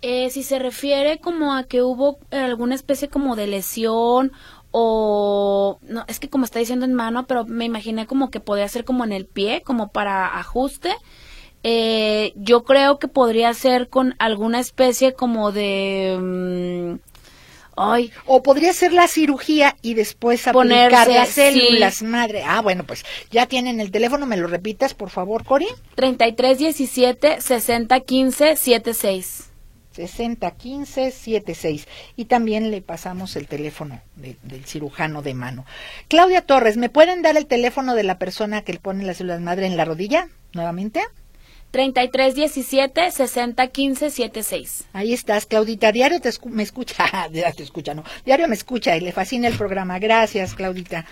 Eh, 0.02 0.28
si 0.30 0.42
se 0.42 0.58
refiere 0.58 1.18
como 1.18 1.54
a 1.54 1.64
que 1.64 1.82
hubo 1.82 2.18
alguna 2.30 2.74
especie 2.74 3.08
como 3.08 3.34
de 3.34 3.46
lesión 3.46 4.32
o 4.70 5.78
no 5.82 6.04
es 6.06 6.20
que 6.20 6.28
como 6.28 6.44
está 6.44 6.58
diciendo 6.58 6.84
en 6.84 6.92
mano 6.92 7.26
pero 7.26 7.46
me 7.46 7.64
imaginé 7.64 8.06
como 8.06 8.30
que 8.30 8.40
podría 8.40 8.68
ser 8.68 8.84
como 8.84 9.04
en 9.04 9.12
el 9.12 9.24
pie 9.24 9.62
como 9.62 9.88
para 9.88 10.38
ajuste 10.38 10.94
eh, 11.62 12.34
yo 12.36 12.64
creo 12.64 12.98
que 12.98 13.08
podría 13.08 13.54
ser 13.54 13.88
con 13.88 14.14
alguna 14.18 14.60
especie 14.60 15.14
como 15.14 15.50
de 15.50 16.18
mm, 16.20 17.15
Ay. 17.76 18.10
O 18.24 18.42
podría 18.42 18.72
ser 18.72 18.92
la 18.92 19.06
cirugía 19.06 19.76
y 19.82 19.94
después 19.94 20.46
aplicar 20.46 21.08
las 21.08 21.28
células 21.28 22.02
madre. 22.02 22.42
Ah, 22.46 22.62
bueno, 22.62 22.84
pues 22.84 23.04
ya 23.30 23.46
tienen 23.46 23.80
el 23.80 23.90
teléfono, 23.90 24.26
¿me 24.26 24.36
lo 24.38 24.46
repitas, 24.48 24.94
por 24.94 25.10
favor, 25.10 25.44
Cori? 25.44 25.68
3317 25.94 27.40
6015 27.40 28.56
76. 28.56 29.50
601576 29.96 31.88
y 32.16 32.26
también 32.26 32.70
le 32.70 32.82
pasamos 32.82 33.34
el 33.36 33.48
teléfono 33.48 34.02
del 34.14 34.64
cirujano 34.66 35.22
de 35.22 35.32
mano. 35.34 35.64
Claudia 36.08 36.42
Torres, 36.42 36.76
¿me 36.76 36.90
pueden 36.90 37.22
dar 37.22 37.36
el 37.36 37.46
teléfono 37.46 37.94
de 37.94 38.02
la 38.02 38.18
persona 38.18 38.60
que 38.62 38.74
le 38.74 38.78
pone 38.78 39.04
las 39.04 39.16
células 39.18 39.40
madre 39.40 39.66
en 39.66 39.76
la 39.76 39.84
rodilla 39.84 40.28
nuevamente? 40.52 41.00
3317 41.76 43.10
6015 43.10 44.10
76. 44.10 44.84
Ahí 44.94 45.12
estás, 45.12 45.44
Claudita. 45.44 45.92
Diario 45.92 46.22
te 46.22 46.30
me 46.46 46.62
escucha. 46.62 47.04
Diario 47.30 47.54
te 47.54 47.62
escucha, 47.62 47.92
no. 47.92 48.02
Diario 48.24 48.48
me 48.48 48.54
escucha 48.54 48.96
y 48.96 49.00
le 49.00 49.12
fascina 49.12 49.46
el 49.46 49.58
programa. 49.58 49.98
Gracias, 49.98 50.54
Claudita. 50.54 51.04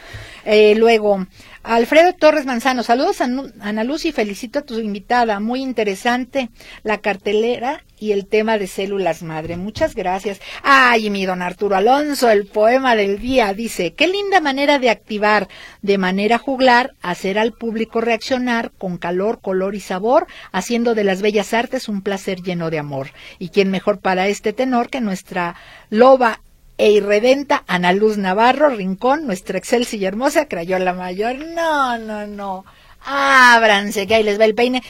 Eh, 0.46 0.74
luego, 0.76 1.26
Alfredo 1.62 2.14
Torres 2.14 2.46
Manzano. 2.46 2.82
Saludos 2.82 3.20
a 3.20 3.24
Ana 3.24 3.84
Luz 3.84 4.06
y 4.06 4.12
felicito 4.12 4.60
a 4.60 4.62
tu 4.62 4.78
invitada. 4.78 5.38
Muy 5.38 5.60
interesante 5.60 6.48
la 6.82 6.98
cartelera 6.98 7.84
y 7.98 8.12
el 8.12 8.26
tema 8.26 8.58
de 8.58 8.66
células 8.66 9.22
madre. 9.22 9.56
Muchas 9.56 9.94
gracias. 9.94 10.40
Ay, 10.62 11.10
mi 11.10 11.24
don 11.24 11.42
Arturo 11.42 11.76
Alonso, 11.76 12.30
el 12.30 12.46
poema 12.46 12.96
del 12.96 13.18
día 13.18 13.54
dice, 13.54 13.94
qué 13.94 14.08
linda 14.08 14.40
manera 14.40 14.78
de 14.78 14.90
activar 14.90 15.48
de 15.80 15.96
manera 15.96 16.38
juglar, 16.38 16.94
hacer 17.02 17.38
al 17.38 17.52
público 17.52 18.00
reaccionar 18.00 18.72
con 18.72 18.98
calor, 18.98 19.40
color 19.40 19.74
y 19.74 19.80
sabor, 19.80 20.26
haciendo 20.54 20.94
de 20.94 21.02
las 21.02 21.20
bellas 21.20 21.52
artes 21.52 21.88
un 21.88 22.00
placer 22.00 22.40
lleno 22.40 22.70
de 22.70 22.78
amor. 22.78 23.08
Y 23.40 23.48
quién 23.48 23.70
mejor 23.72 23.98
para 23.98 24.28
este 24.28 24.52
tenor 24.52 24.88
que 24.88 25.00
nuestra 25.00 25.56
loba 25.90 26.40
e 26.78 26.92
irredenta 26.92 27.64
Ana 27.66 27.92
Luz 27.92 28.18
Navarro 28.18 28.68
Rincón, 28.68 29.26
nuestra 29.26 29.58
excelsa 29.58 29.96
y 29.96 30.04
hermosa 30.04 30.46
Crayola 30.46 30.94
Mayor. 30.94 31.34
No, 31.36 31.98
no, 31.98 32.28
no. 32.28 32.64
Ábranse, 33.04 34.06
que 34.06 34.14
ahí 34.14 34.22
les 34.22 34.38
va 34.38 34.44
el 34.44 34.54
peine. 34.54 34.82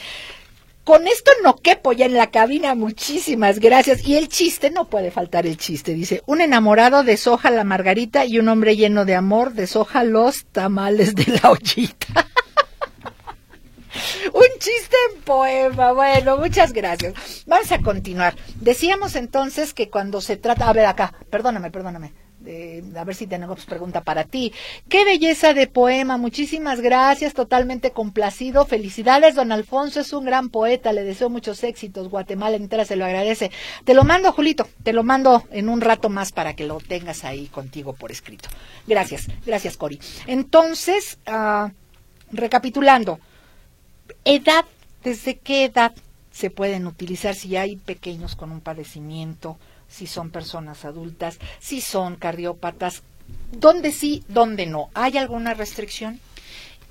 Con 0.83 1.07
esto 1.07 1.31
no 1.43 1.55
quepo 1.55 1.93
ya 1.93 2.05
en 2.05 2.13
la 2.13 2.29
cabina, 2.29 2.75
muchísimas 2.75 3.57
gracias. 3.57 4.07
Y 4.07 4.17
el 4.17 4.29
chiste, 4.29 4.69
no 4.69 4.85
puede 4.85 5.09
faltar 5.09 5.47
el 5.47 5.57
chiste, 5.57 5.95
dice, 5.95 6.21
un 6.27 6.41
enamorado 6.41 7.03
deshoja 7.03 7.49
la 7.49 7.63
margarita 7.63 8.23
y 8.25 8.37
un 8.37 8.49
hombre 8.49 8.75
lleno 8.75 9.03
de 9.03 9.15
amor 9.15 9.53
deshoja 9.53 10.03
los 10.03 10.45
tamales 10.45 11.15
de 11.15 11.39
la 11.41 11.49
ollita. 11.49 12.27
un 14.33 14.59
chiste 14.59 14.95
en 15.13 15.21
poema. 15.21 15.91
Bueno, 15.93 16.37
muchas 16.37 16.73
gracias. 16.73 17.43
Vamos 17.47 17.71
a 17.71 17.79
continuar. 17.79 18.35
Decíamos 18.61 19.15
entonces 19.15 19.73
que 19.73 19.89
cuando 19.89 20.21
se 20.21 20.37
trata, 20.37 20.69
a 20.69 20.73
ver 20.73 20.85
acá, 20.85 21.13
perdóname, 21.29 21.71
perdóname. 21.71 22.13
eh, 22.45 22.83
a 22.95 23.03
ver 23.03 23.15
si 23.15 23.25
tenemos 23.27 23.65
pregunta 23.65 24.01
para 24.01 24.23
ti. 24.25 24.53
Qué 24.87 25.03
belleza 25.03 25.53
de 25.53 25.65
poema, 25.67 26.17
muchísimas 26.17 26.79
gracias, 26.81 27.33
totalmente 27.33 27.91
complacido. 27.91 28.65
Felicidades, 28.65 29.35
don 29.35 29.51
Alfonso, 29.51 29.99
es 30.01 30.13
un 30.13 30.25
gran 30.25 30.49
poeta, 30.49 30.93
le 30.93 31.03
deseo 31.03 31.29
muchos 31.29 31.63
éxitos. 31.63 32.09
Guatemala 32.09 32.55
entera 32.57 32.85
se 32.85 32.95
lo 32.95 33.05
agradece. 33.05 33.51
Te 33.83 33.93
lo 33.95 34.03
mando, 34.03 34.31
Julito, 34.31 34.67
te 34.83 34.93
lo 34.93 35.03
mando 35.03 35.43
en 35.51 35.69
un 35.69 35.81
rato 35.81 36.09
más 36.09 36.31
para 36.31 36.55
que 36.55 36.65
lo 36.65 36.77
tengas 36.79 37.23
ahí 37.23 37.47
contigo 37.47 37.93
por 37.93 38.11
escrito. 38.11 38.49
Gracias, 38.85 39.27
gracias, 39.45 39.75
Cori. 39.77 39.99
Entonces, 40.27 41.17
ah, 41.25 41.71
recapitulando, 42.31 43.19
edad, 44.25 44.65
¿desde 45.03 45.37
qué 45.37 45.65
edad 45.65 45.93
se 46.31 46.49
pueden 46.49 46.85
utilizar 46.87 47.35
si 47.35 47.55
hay 47.55 47.77
pequeños 47.77 48.35
con 48.35 48.51
un 48.51 48.59
padecimiento? 48.59 49.57
si 49.87 50.07
son 50.07 50.29
personas 50.29 50.85
adultas, 50.85 51.39
si 51.59 51.81
son 51.81 52.15
cardiópatas, 52.15 53.03
dónde 53.51 53.91
sí, 53.91 54.23
dónde 54.27 54.65
no. 54.65 54.89
¿Hay 54.93 55.17
alguna 55.17 55.53
restricción? 55.53 56.19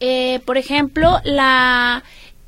Eh, 0.01 0.41
por 0.45 0.59
ejemplo, 0.59 1.21
la 1.25 2.03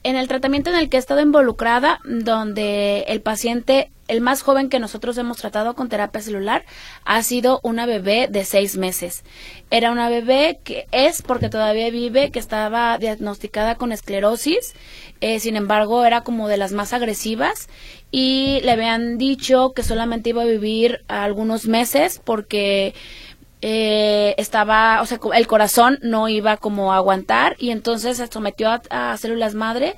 en 0.07 0.14
el 0.14 0.28
tratamiento 0.28 0.70
en 0.70 0.76
el 0.76 0.88
que 0.88 0.98
he 0.98 1.00
estado 1.00 1.20
involucrada, 1.20 1.98
donde 2.04 3.00
el 3.09 3.20
paciente, 3.22 3.90
el 4.07 4.20
más 4.20 4.42
joven 4.42 4.68
que 4.68 4.78
nosotros 4.78 5.18
hemos 5.18 5.38
tratado 5.38 5.74
con 5.74 5.88
terapia 5.88 6.22
celular, 6.22 6.64
ha 7.04 7.20
sido 7.24 7.59
una 7.64 7.86
bebé 7.86 8.28
de 8.30 8.44
seis 8.44 8.76
meses. 8.76 9.24
Era 9.68 9.90
una 9.90 10.09
bebé 10.09 10.61
que 10.62 10.86
es 10.92 11.22
porque 11.22 11.48
todavía 11.48 11.90
vive, 11.90 12.30
que 12.30 12.38
estaba 12.38 12.98
diagnosticada 12.98 13.74
con 13.74 13.90
esclerosis, 13.90 14.74
eh, 15.20 15.40
sin 15.40 15.57
embargo 15.57 16.04
era 16.04 16.20
como 16.20 16.46
de 16.46 16.57
las 16.57 16.70
más 16.70 16.92
agresivas 16.92 17.68
y 18.12 18.61
le 18.62 18.70
habían 18.70 19.18
dicho 19.18 19.72
que 19.74 19.82
solamente 19.82 20.30
iba 20.30 20.42
a 20.42 20.46
vivir 20.46 21.00
algunos 21.09 21.66
meses 21.66 22.20
porque 22.24 22.94
eh, 23.68 24.36
estaba, 24.38 25.02
o 25.02 25.06
sea, 25.06 25.18
el 25.34 25.48
corazón 25.48 25.98
no 26.00 26.28
iba 26.28 26.56
como 26.56 26.92
a 26.92 26.98
aguantar 26.98 27.56
y 27.58 27.70
entonces 27.70 28.18
se 28.18 28.28
sometió 28.28 28.70
a, 28.90 29.16
células 29.16 29.56
madre 29.56 29.96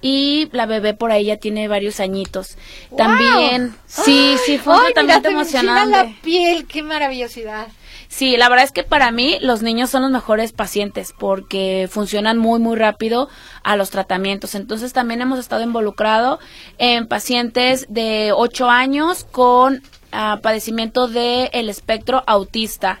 y 0.00 0.48
la 0.52 0.66
bebé 0.66 0.94
por 0.94 1.10
ahí 1.10 1.24
ya 1.24 1.36
tiene 1.36 1.66
varios 1.66 1.98
añitos. 1.98 2.56
También, 2.96 3.74
sí, 3.86 4.36
sí, 4.46 4.58
fue 4.58 4.76
un 4.76 4.84
tratamiento 4.84 5.30
emocionante. 5.30 5.96
la 5.96 6.12
piel, 6.22 6.64
qué 6.68 6.84
maravillosidad. 6.84 7.66
Sí, 8.06 8.36
la 8.36 8.48
verdad 8.48 8.64
es 8.64 8.70
que 8.70 8.84
para 8.84 9.10
mí 9.10 9.38
los 9.40 9.62
niños 9.62 9.90
son 9.90 10.02
los 10.02 10.12
mejores 10.12 10.52
pacientes 10.52 11.12
porque 11.18 11.88
funcionan 11.90 12.38
muy, 12.38 12.60
muy 12.60 12.76
rápido 12.76 13.28
a 13.64 13.74
los 13.74 13.90
tratamientos. 13.90 14.54
Entonces 14.54 14.92
también 14.92 15.22
hemos 15.22 15.40
estado 15.40 15.64
involucrado 15.64 16.38
en 16.78 17.08
pacientes 17.08 17.84
de 17.88 18.30
8 18.32 18.70
años 18.70 19.24
con 19.24 19.82
ah, 20.12 20.38
padecimiento 20.42 21.08
del 21.08 21.50
el 21.52 21.68
espectro 21.68 22.22
autista. 22.26 23.00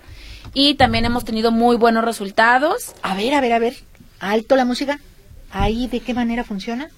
Y 0.54 0.74
también 0.74 1.04
hemos 1.04 1.24
tenido 1.24 1.50
muy 1.52 1.76
buenos 1.76 2.04
resultados. 2.04 2.94
A 3.02 3.14
ver, 3.14 3.34
a 3.34 3.40
ver, 3.40 3.52
a 3.52 3.58
ver. 3.58 3.76
Alto 4.20 4.56
la 4.56 4.64
música. 4.64 4.98
¿Ahí 5.50 5.86
de 5.86 6.00
qué 6.00 6.14
manera 6.14 6.44
funciona? 6.44 6.90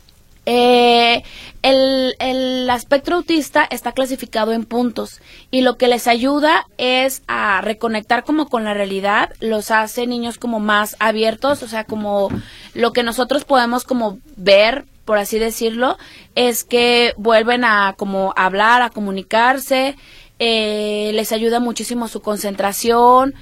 Eh, 0.47 1.23
el, 1.63 2.17
el 2.19 2.71
espectro 2.71 3.17
autista 3.17 3.65
está 3.71 3.93
clasificado 3.93 4.53
en 4.53 4.65
puntos 4.65 5.21
y 5.51 5.61
lo 5.61 5.77
que 5.77 5.87
les 5.87 6.09
ayuda 6.09 6.67
es 6.79 7.23
a 7.29 7.61
reconectar 7.61 8.25
como 8.25 8.49
con 8.49 8.65
la 8.65 8.73
realidad, 8.73 9.31
los 9.41 9.71
hace 9.71 10.07
niños 10.07 10.39
como 10.39 10.59
más 10.59 10.97
abiertos, 10.99 11.63
o 11.63 11.69
sea, 11.69 11.85
como 11.85 12.31
lo 12.73 12.93
que 12.93 13.03
nosotros 13.03 13.45
podemos 13.45 13.85
como 13.85 14.19
ver, 14.37 14.87
por 15.11 15.19
así 15.19 15.41
decirlo, 15.41 15.99
es 16.37 16.63
que 16.63 17.15
vuelven 17.17 17.65
a 17.65 17.97
como 17.99 18.33
hablar, 18.37 18.81
a 18.81 18.91
comunicarse, 18.91 19.97
eh, 20.39 21.11
les 21.15 21.33
ayuda 21.33 21.59
muchísimo 21.59 22.07
su 22.07 22.23
concentración, 22.23 23.35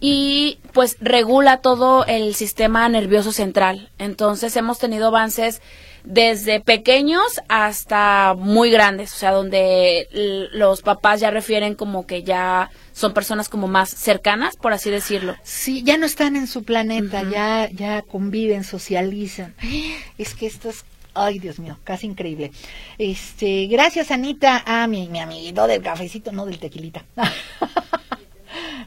y 0.00 0.58
pues 0.72 0.96
regula 1.00 1.58
todo 1.58 2.04
el 2.06 2.34
sistema 2.34 2.88
nervioso 2.88 3.30
central. 3.30 3.90
Entonces 3.98 4.56
hemos 4.56 4.80
tenido 4.80 5.06
avances 5.06 5.62
desde 6.04 6.60
pequeños 6.60 7.40
hasta 7.48 8.34
muy 8.36 8.70
grandes, 8.70 9.14
o 9.14 9.16
sea, 9.16 9.30
donde 9.30 10.08
los 10.52 10.82
papás 10.82 11.20
ya 11.20 11.30
refieren 11.30 11.74
como 11.74 12.06
que 12.06 12.22
ya 12.22 12.70
son 12.92 13.14
personas 13.14 13.48
como 13.48 13.66
más 13.66 13.88
cercanas, 13.88 14.56
por 14.56 14.74
así 14.74 14.90
decirlo. 14.90 15.34
Sí, 15.42 15.82
ya 15.82 15.96
no 15.96 16.04
están 16.04 16.36
en 16.36 16.46
su 16.46 16.64
planeta, 16.64 17.22
ya 17.30 17.70
ya 17.72 18.02
conviven, 18.02 18.64
socializan. 18.64 19.54
Es 20.18 20.34
que 20.34 20.46
esto 20.46 20.68
es 20.68 20.84
Ay, 21.14 21.38
Dios 21.38 21.58
mío, 21.58 21.78
casi 21.84 22.06
increíble. 22.06 22.50
Este, 22.98 23.66
gracias 23.66 24.10
Anita, 24.10 24.62
a 24.66 24.86
mi, 24.86 25.08
mi 25.08 25.20
amiguito 25.20 25.66
del 25.66 25.82
cafecito, 25.82 26.32
no 26.32 26.46
del 26.46 26.58
tequilita. 26.58 27.04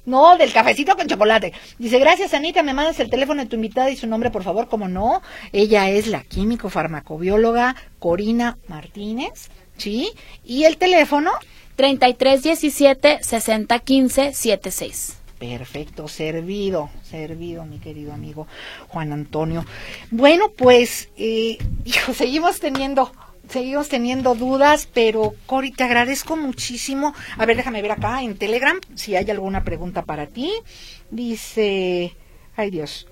No, 0.06 0.38
del 0.38 0.54
cafecito 0.54 0.96
con 0.96 1.08
chocolate. 1.08 1.52
Dice, 1.78 2.00
gracias 2.00 2.34
Anita, 2.34 2.64
me 2.64 2.74
mandas 2.74 2.98
el 3.02 3.10
teléfono 3.10 3.42
de 3.42 3.50
tu 3.50 3.58
invitada 3.58 3.90
y 3.90 3.98
su 3.98 4.08
nombre, 4.08 4.32
por 4.32 4.42
favor, 4.42 4.70
como 4.70 4.88
no. 4.88 5.22
Ella 5.52 5.90
es 5.90 6.08
la 6.08 6.24
químico 6.24 6.70
farmacobióloga 6.70 7.76
Corina 8.00 8.58
Martínez, 8.70 9.50
¿sí? 9.76 10.12
Y 10.46 10.64
el 10.64 10.78
teléfono. 10.78 11.32
3317 11.76 13.20
6015 13.22 14.34
76. 14.34 15.17
Perfecto, 15.40 16.08
servido, 16.08 16.90
servido, 17.04 17.64
mi 17.66 17.80
querido 17.80 18.12
amigo 18.12 18.48
Juan 18.88 19.14
Antonio. 19.14 19.66
Bueno, 20.10 20.50
pues, 20.50 21.10
eh, 21.16 21.58
seguimos 22.16 22.60
teniendo 22.60 23.12
seguimos 23.48 23.88
teniendo 23.88 24.36
dudas, 24.36 24.90
pero 24.94 25.34
Cori, 25.46 25.72
te 25.72 25.84
agradezco 25.84 26.36
muchísimo. 26.36 27.14
A 27.38 27.46
ver, 27.46 27.56
déjame 27.58 27.82
ver 27.82 27.92
acá 27.92 28.22
en 28.22 28.38
Telegram 28.38 28.78
si 28.96 29.16
hay 29.16 29.30
alguna 29.30 29.64
pregunta 29.64 30.04
para 30.04 30.28
ti. 30.28 30.52
Dice, 31.12 32.16
ay 32.56 32.70
Dios, 32.70 33.08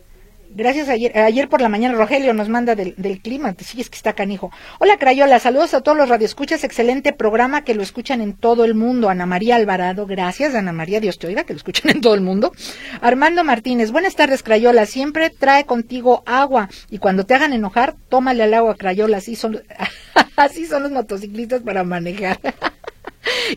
Gracias 0.57 0.87
ayer, 0.87 1.17
ayer 1.17 1.49
por 1.49 1.59
la 1.59 1.67
mañana 1.67 1.97
Rogelio 1.97 2.33
nos 2.33 2.47
manda 2.47 2.75
del, 2.75 2.95
del 2.95 3.19
clima, 3.19 3.53
sí 3.59 3.81
es 3.81 3.89
que 3.89 3.97
está 3.97 4.13
canijo. 4.13 4.51
Hola 4.79 4.97
Crayola, 4.97 5.37
saludos 5.39 5.73
a 5.73 5.81
todos 5.81 5.97
los 5.97 6.07
radioescuchas, 6.07 6.63
excelente 6.63 7.11
programa 7.11 7.65
que 7.65 7.75
lo 7.75 7.83
escuchan 7.83 8.21
en 8.21 8.31
todo 8.37 8.63
el 8.63 8.73
mundo. 8.73 9.09
Ana 9.09 9.25
María 9.25 9.57
Alvarado, 9.57 10.05
gracias 10.05 10.55
Ana 10.55 10.71
María, 10.71 11.01
Dios 11.01 11.19
te 11.19 11.27
oiga, 11.27 11.43
que 11.43 11.51
lo 11.51 11.57
escuchan 11.57 11.91
en 11.91 11.99
todo 11.99 12.15
el 12.15 12.21
mundo. 12.21 12.53
Armando 13.01 13.43
Martínez, 13.43 13.91
buenas 13.91 14.15
tardes 14.15 14.43
Crayola, 14.43 14.85
siempre 14.85 15.29
trae 15.29 15.65
contigo 15.65 16.23
agua 16.25 16.69
y 16.89 16.99
cuando 16.99 17.25
te 17.25 17.33
hagan 17.33 17.51
enojar, 17.51 17.97
tómale 18.07 18.43
al 18.43 18.53
agua 18.53 18.75
Crayola, 18.75 19.17
así 19.17 19.35
son, 19.35 19.61
así 20.37 20.67
son 20.67 20.83
los 20.83 20.91
motociclistas 20.93 21.63
para 21.63 21.83
manejar. 21.83 22.39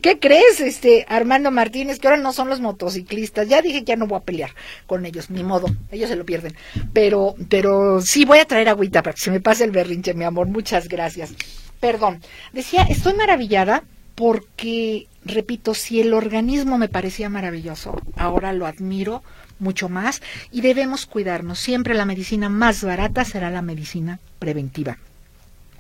¿Qué 0.03 0.19
crees, 0.19 0.61
este 0.61 1.07
Armando 1.09 1.51
Martínez? 1.51 1.99
Que 1.99 2.09
ahora 2.09 2.21
no 2.21 2.33
son 2.33 2.49
los 2.49 2.61
motociclistas. 2.61 3.49
Ya 3.49 3.63
dije 3.63 3.81
que 3.81 3.85
ya 3.87 3.97
no 3.97 4.07
voy 4.07 4.19
a 4.19 4.25
pelear 4.25 4.51
con 4.87 5.07
ellos, 5.07 5.31
ni 5.31 5.43
modo, 5.43 5.69
ellos 5.91 6.09
se 6.09 6.17
lo 6.17 6.25
pierden. 6.25 6.55
Pero, 6.93 7.35
pero 7.49 8.01
sí 8.01 8.25
voy 8.25 8.39
a 8.39 8.45
traer 8.45 8.69
agüita 8.69 9.03
para 9.03 9.15
que 9.15 9.21
se 9.21 9.31
me 9.31 9.41
pase 9.41 9.65
el 9.65 9.71
berrinche, 9.71 10.15
mi 10.15 10.25
amor. 10.25 10.49
Muchas 10.49 10.89
gracias. 10.89 11.33
Perdón. 11.81 12.21
Decía, 12.53 12.83
estoy 12.83 13.15
maravillada 13.15 13.85
porque, 14.15 15.07
repito, 15.25 15.75
si 15.75 16.01
el 16.01 16.13
organismo 16.13 16.77
me 16.77 16.89
parecía 16.89 17.29
maravilloso, 17.29 18.01
ahora 18.17 18.53
lo 18.53 18.67
admiro 18.67 19.23
mucho 19.59 19.89
más 19.89 20.23
y 20.51 20.61
debemos 20.61 21.07
cuidarnos. 21.07 21.59
Siempre 21.59 21.95
la 21.95 22.05
medicina 22.05 22.49
más 22.49 22.83
barata 22.83 23.25
será 23.25 23.51
la 23.51 23.63
medicina 23.63 24.19
preventiva. 24.39 24.99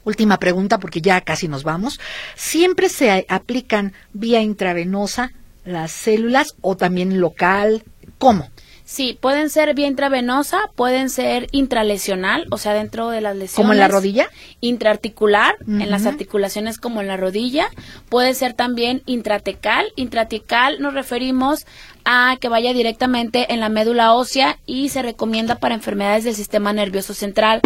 Última 0.05 0.39
pregunta 0.39 0.79
porque 0.79 1.01
ya 1.01 1.21
casi 1.21 1.49
nos 1.49 1.65
vamos. 1.65 2.01
¿Siempre 2.35 2.89
se 2.89 3.27
aplican 3.29 3.93
vía 4.13 4.41
intravenosa 4.41 5.33
las 5.65 5.93
células 5.93 6.55
o 6.61 6.77
también 6.77 7.21
local? 7.21 7.85
¿Cómo? 8.19 8.51
Sí, 8.89 9.19
pueden 9.21 9.51
ser 9.51 9.75
vía 9.75 9.87
intravenosa, 9.87 10.71
pueden 10.75 11.11
ser 11.11 11.49
intralesional, 11.53 12.47
o 12.51 12.57
sea, 12.57 12.73
dentro 12.73 13.11
de 13.11 13.21
las 13.21 13.37
lesiones. 13.37 13.55
¿Como 13.55 13.75
en 13.75 13.81
la 13.81 13.89
rodilla? 13.89 14.31
Intraarticular, 14.63 15.57
en 15.67 15.91
las 15.91 16.07
articulaciones 16.07 16.79
como 16.79 17.03
en 17.03 17.07
la 17.07 17.19
rodilla. 17.19 17.69
Puede 18.09 18.33
ser 18.33 18.55
también 18.55 19.03
intratecal. 19.05 19.93
Intratecal 19.95 20.81
nos 20.81 20.95
referimos 20.95 21.67
a 22.07 22.39
que 22.41 22.49
vaya 22.49 22.73
directamente 22.73 23.53
en 23.53 23.61
la 23.61 23.69
médula 23.69 24.15
ósea 24.15 24.59
y 24.65 24.89
se 24.89 25.03
recomienda 25.03 25.57
para 25.57 25.75
enfermedades 25.75 26.25
del 26.25 26.35
sistema 26.35 26.73
nervioso 26.73 27.13
central 27.13 27.61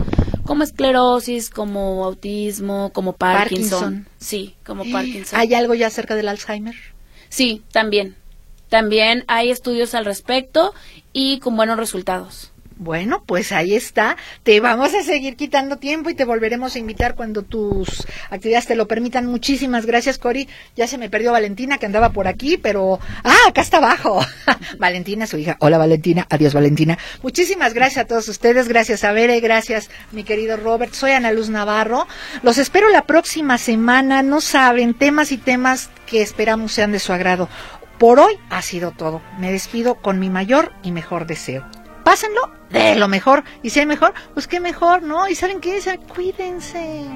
como 0.44 0.64
esclerosis, 0.64 1.50
como 1.50 2.04
autismo, 2.04 2.90
como 2.92 3.12
Parkinson. 3.12 4.08
Sí, 4.18 4.56
como 4.66 4.82
Parkinson. 4.90 5.38
¿Hay 5.38 5.54
algo 5.54 5.74
ya 5.74 5.86
acerca 5.86 6.16
del 6.16 6.26
Alzheimer? 6.26 6.74
Sí, 7.28 7.62
también. 7.70 8.16
También 8.72 9.24
hay 9.28 9.50
estudios 9.50 9.94
al 9.94 10.06
respecto 10.06 10.72
y 11.12 11.40
con 11.40 11.56
buenos 11.56 11.76
resultados. 11.76 12.52
Bueno, 12.78 13.22
pues 13.26 13.52
ahí 13.52 13.74
está. 13.74 14.16
Te 14.44 14.60
vamos 14.60 14.94
a 14.94 15.02
seguir 15.02 15.36
quitando 15.36 15.76
tiempo 15.76 16.08
y 16.08 16.14
te 16.14 16.24
volveremos 16.24 16.74
a 16.74 16.78
invitar 16.78 17.14
cuando 17.14 17.42
tus 17.42 18.06
actividades 18.30 18.68
te 18.68 18.74
lo 18.74 18.88
permitan. 18.88 19.26
Muchísimas 19.26 19.84
gracias, 19.84 20.16
Cori. 20.16 20.48
Ya 20.74 20.86
se 20.86 20.96
me 20.96 21.10
perdió 21.10 21.32
Valentina, 21.32 21.76
que 21.76 21.84
andaba 21.84 22.12
por 22.12 22.26
aquí, 22.26 22.56
pero... 22.56 22.98
Ah, 23.22 23.36
acá 23.46 23.60
está 23.60 23.76
abajo. 23.76 24.24
Valentina, 24.78 25.26
su 25.26 25.36
hija. 25.36 25.58
Hola, 25.60 25.76
Valentina. 25.76 26.26
Adiós, 26.30 26.54
Valentina. 26.54 26.96
Muchísimas 27.22 27.74
gracias 27.74 28.06
a 28.06 28.08
todos 28.08 28.26
ustedes. 28.30 28.68
Gracias 28.68 29.04
a 29.04 29.12
Bere. 29.12 29.38
Gracias, 29.40 29.90
mi 30.12 30.24
querido 30.24 30.56
Robert. 30.56 30.94
Soy 30.94 31.10
Ana 31.10 31.30
Luz 31.30 31.50
Navarro. 31.50 32.06
Los 32.42 32.56
espero 32.56 32.88
la 32.88 33.02
próxima 33.02 33.58
semana. 33.58 34.22
No 34.22 34.40
saben, 34.40 34.94
temas 34.94 35.30
y 35.30 35.36
temas 35.36 35.90
que 36.06 36.22
esperamos 36.22 36.72
sean 36.72 36.92
de 36.92 37.00
su 37.00 37.12
agrado 37.12 37.50
por 37.98 38.18
hoy 38.18 38.38
ha 38.50 38.62
sido 38.62 38.90
todo. 38.90 39.22
Me 39.38 39.52
despido 39.52 39.96
con 39.96 40.18
mi 40.18 40.28
mayor 40.30 40.72
y 40.82 40.92
mejor 40.92 41.26
deseo. 41.26 41.64
Pásenlo 42.04 42.50
de 42.70 42.96
lo 42.96 43.08
mejor. 43.08 43.44
Y 43.62 43.70
si 43.70 43.80
hay 43.80 43.86
mejor, 43.86 44.12
pues 44.34 44.48
qué 44.48 44.60
mejor, 44.60 45.02
¿no? 45.02 45.28
Y 45.28 45.34
saben 45.34 45.60
qué 45.60 45.76
es, 45.76 45.88
cuídense. 46.14 47.06